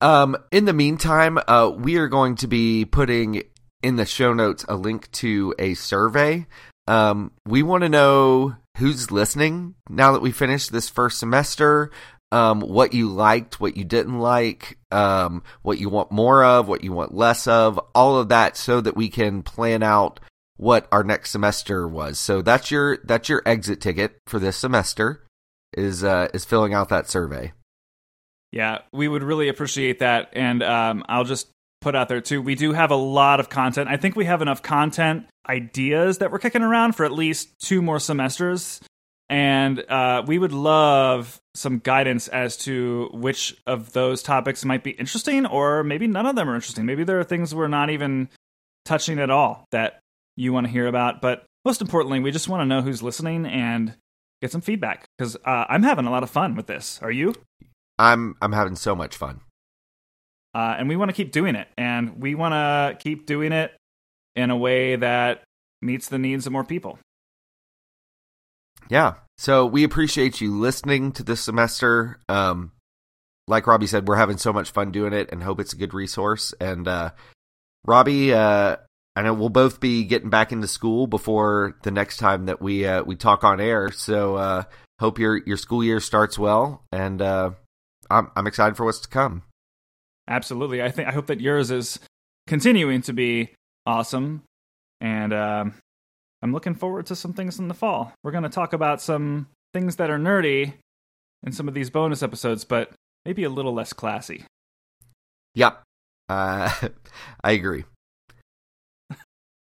Um 0.00 0.36
in 0.50 0.64
the 0.64 0.72
meantime, 0.72 1.38
uh 1.48 1.70
we 1.74 1.96
are 1.96 2.08
going 2.08 2.36
to 2.36 2.46
be 2.46 2.84
putting 2.84 3.42
in 3.82 3.96
the 3.96 4.06
show 4.06 4.32
notes 4.32 4.64
a 4.68 4.76
link 4.76 5.10
to 5.12 5.54
a 5.58 5.74
survey. 5.74 6.46
Um 6.86 7.32
we 7.46 7.62
want 7.62 7.82
to 7.82 7.88
know 7.88 8.56
who's 8.78 9.10
listening 9.10 9.74
now 9.88 10.12
that 10.12 10.22
we 10.22 10.32
finished 10.32 10.72
this 10.72 10.88
first 10.88 11.18
semester 11.18 11.90
um, 12.32 12.60
what 12.60 12.94
you 12.94 13.10
liked, 13.10 13.60
what 13.60 13.76
you 13.76 13.84
didn't 13.84 14.18
like, 14.18 14.78
um, 14.90 15.42
what 15.60 15.78
you 15.78 15.90
want 15.90 16.10
more 16.10 16.42
of, 16.42 16.66
what 16.66 16.82
you 16.82 16.90
want 16.90 17.14
less 17.14 17.46
of, 17.46 17.78
all 17.94 18.16
of 18.16 18.30
that, 18.30 18.56
so 18.56 18.80
that 18.80 18.96
we 18.96 19.10
can 19.10 19.42
plan 19.42 19.82
out 19.82 20.18
what 20.56 20.88
our 20.90 21.04
next 21.04 21.30
semester 21.30 21.86
was. 21.86 22.18
So 22.18 22.40
that's 22.40 22.70
your 22.70 22.98
that's 23.04 23.28
your 23.28 23.42
exit 23.44 23.82
ticket 23.82 24.18
for 24.26 24.38
this 24.38 24.56
semester 24.56 25.26
is 25.74 26.02
uh, 26.02 26.28
is 26.32 26.46
filling 26.46 26.72
out 26.72 26.88
that 26.88 27.08
survey. 27.08 27.52
Yeah, 28.50 28.78
we 28.92 29.08
would 29.08 29.22
really 29.22 29.48
appreciate 29.48 29.98
that, 29.98 30.30
and 30.32 30.62
um, 30.62 31.04
I'll 31.08 31.24
just 31.24 31.48
put 31.82 31.94
out 31.94 32.08
there 32.08 32.20
too. 32.22 32.40
We 32.40 32.54
do 32.54 32.72
have 32.72 32.90
a 32.90 32.96
lot 32.96 33.40
of 33.40 33.50
content. 33.50 33.90
I 33.90 33.98
think 33.98 34.16
we 34.16 34.24
have 34.24 34.40
enough 34.40 34.62
content 34.62 35.26
ideas 35.46 36.18
that 36.18 36.30
we're 36.30 36.38
kicking 36.38 36.62
around 36.62 36.92
for 36.92 37.04
at 37.04 37.12
least 37.12 37.58
two 37.58 37.82
more 37.82 37.98
semesters 37.98 38.80
and 39.28 39.78
uh, 39.88 40.22
we 40.26 40.38
would 40.38 40.52
love 40.52 41.40
some 41.54 41.78
guidance 41.78 42.28
as 42.28 42.56
to 42.58 43.08
which 43.12 43.56
of 43.66 43.92
those 43.92 44.22
topics 44.22 44.64
might 44.64 44.84
be 44.84 44.90
interesting, 44.90 45.46
or 45.46 45.82
maybe 45.82 46.06
none 46.06 46.26
of 46.26 46.36
them 46.36 46.48
are 46.48 46.54
interesting. 46.54 46.86
Maybe 46.86 47.04
there 47.04 47.18
are 47.18 47.24
things 47.24 47.54
we're 47.54 47.68
not 47.68 47.90
even 47.90 48.28
touching 48.84 49.18
at 49.18 49.30
all 49.30 49.66
that 49.72 50.00
you 50.36 50.52
want 50.52 50.66
to 50.66 50.72
hear 50.72 50.86
about. 50.86 51.20
But 51.20 51.44
most 51.64 51.80
importantly, 51.80 52.20
we 52.20 52.30
just 52.30 52.48
want 52.48 52.60
to 52.60 52.66
know 52.66 52.82
who's 52.82 53.02
listening 53.02 53.46
and 53.46 53.96
get 54.40 54.50
some 54.50 54.60
feedback 54.60 55.06
because 55.16 55.36
uh, 55.36 55.64
I'm 55.68 55.82
having 55.82 56.06
a 56.06 56.10
lot 56.10 56.22
of 56.22 56.30
fun 56.30 56.54
with 56.54 56.66
this. 56.66 56.98
Are 57.02 57.10
you? 57.10 57.34
I'm 57.98 58.36
I'm 58.42 58.52
having 58.52 58.76
so 58.76 58.94
much 58.94 59.16
fun. 59.16 59.40
Uh, 60.54 60.76
and 60.78 60.88
we 60.88 60.96
want 60.96 61.08
to 61.08 61.14
keep 61.14 61.32
doing 61.32 61.54
it, 61.54 61.68
and 61.78 62.20
we 62.20 62.34
want 62.34 62.52
to 62.52 63.02
keep 63.02 63.24
doing 63.24 63.52
it 63.52 63.72
in 64.36 64.50
a 64.50 64.56
way 64.56 64.96
that 64.96 65.44
meets 65.80 66.08
the 66.08 66.18
needs 66.18 66.46
of 66.46 66.52
more 66.52 66.64
people. 66.64 66.98
Yeah. 68.88 69.14
So 69.38 69.66
we 69.66 69.84
appreciate 69.84 70.40
you 70.40 70.58
listening 70.58 71.12
to 71.12 71.22
this 71.22 71.40
semester. 71.40 72.20
Um, 72.28 72.72
like 73.48 73.66
Robby 73.66 73.86
said, 73.86 74.06
we're 74.06 74.16
having 74.16 74.38
so 74.38 74.52
much 74.52 74.70
fun 74.70 74.92
doing 74.92 75.12
it 75.12 75.30
and 75.32 75.42
hope 75.42 75.60
it's 75.60 75.72
a 75.72 75.76
good 75.76 75.94
resource. 75.94 76.54
And 76.60 76.86
uh, 76.86 77.10
Robby, 77.84 78.32
uh, 78.32 78.76
I 79.14 79.22
know 79.22 79.34
we'll 79.34 79.48
both 79.48 79.80
be 79.80 80.04
getting 80.04 80.30
back 80.30 80.52
into 80.52 80.68
school 80.68 81.06
before 81.06 81.76
the 81.82 81.90
next 81.90 82.16
time 82.16 82.46
that 82.46 82.62
we 82.62 82.86
uh, 82.86 83.02
we 83.02 83.16
talk 83.16 83.44
on 83.44 83.60
air. 83.60 83.90
So 83.90 84.36
uh, 84.36 84.64
hope 85.00 85.18
your 85.18 85.36
your 85.44 85.56
school 85.56 85.84
year 85.84 86.00
starts 86.00 86.38
well, 86.38 86.84
and 86.92 87.20
uh, 87.20 87.50
I'm 88.10 88.30
I'm 88.34 88.46
excited 88.46 88.76
for 88.76 88.86
what's 88.86 89.00
to 89.00 89.08
come. 89.08 89.42
Absolutely, 90.28 90.82
I 90.82 90.90
think 90.90 91.08
I 91.08 91.12
hope 91.12 91.26
that 91.26 91.40
yours 91.40 91.70
is 91.70 91.98
continuing 92.46 93.02
to 93.02 93.12
be 93.12 93.50
awesome, 93.84 94.44
and 95.00 95.32
um, 95.34 95.74
I'm 96.42 96.52
looking 96.52 96.74
forward 96.74 97.06
to 97.06 97.16
some 97.16 97.32
things 97.32 97.58
in 97.58 97.68
the 97.68 97.74
fall. 97.74 98.12
We're 98.24 98.32
going 98.32 98.42
to 98.42 98.48
talk 98.48 98.72
about 98.72 99.00
some 99.00 99.46
things 99.72 99.96
that 99.96 100.10
are 100.10 100.18
nerdy 100.18 100.74
in 101.44 101.52
some 101.52 101.68
of 101.68 101.74
these 101.74 101.90
bonus 101.90 102.22
episodes, 102.22 102.64
but 102.64 102.90
maybe 103.24 103.44
a 103.44 103.50
little 103.50 103.72
less 103.72 103.92
classy. 103.92 104.44
Yep, 105.54 105.82
uh, 106.28 106.72
I 107.44 107.52
agree. 107.52 107.84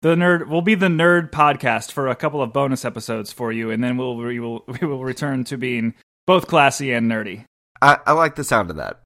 The 0.02 0.16
nerd 0.16 0.48
will 0.48 0.62
be 0.62 0.76
the 0.76 0.88
nerd 0.88 1.30
podcast 1.30 1.92
for 1.92 2.08
a 2.08 2.16
couple 2.16 2.42
of 2.42 2.54
bonus 2.54 2.86
episodes 2.86 3.34
for 3.34 3.52
you, 3.52 3.70
and 3.70 3.84
then 3.84 3.98
we'll 3.98 4.16
we 4.16 4.40
will 4.40 4.64
we 4.82 4.88
will 4.88 5.04
return 5.04 5.44
to 5.46 5.58
being 5.58 5.94
both 6.26 6.48
classy 6.48 6.94
and 6.94 7.12
nerdy. 7.12 7.44
I, 7.82 7.98
I 8.06 8.14
like 8.14 8.36
the 8.36 8.46
sound 8.46 8.70
of 8.70 8.78
that. 8.78 9.02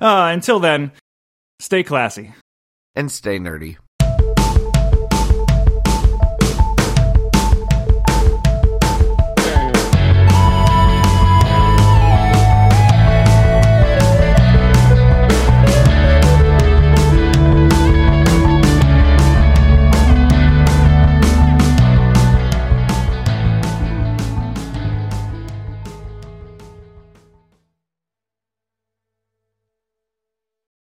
Uh, 0.00 0.30
until 0.32 0.60
then, 0.60 0.92
stay 1.60 1.82
classy 1.82 2.32
and 2.94 3.12
stay 3.12 3.38
nerdy. 3.38 3.76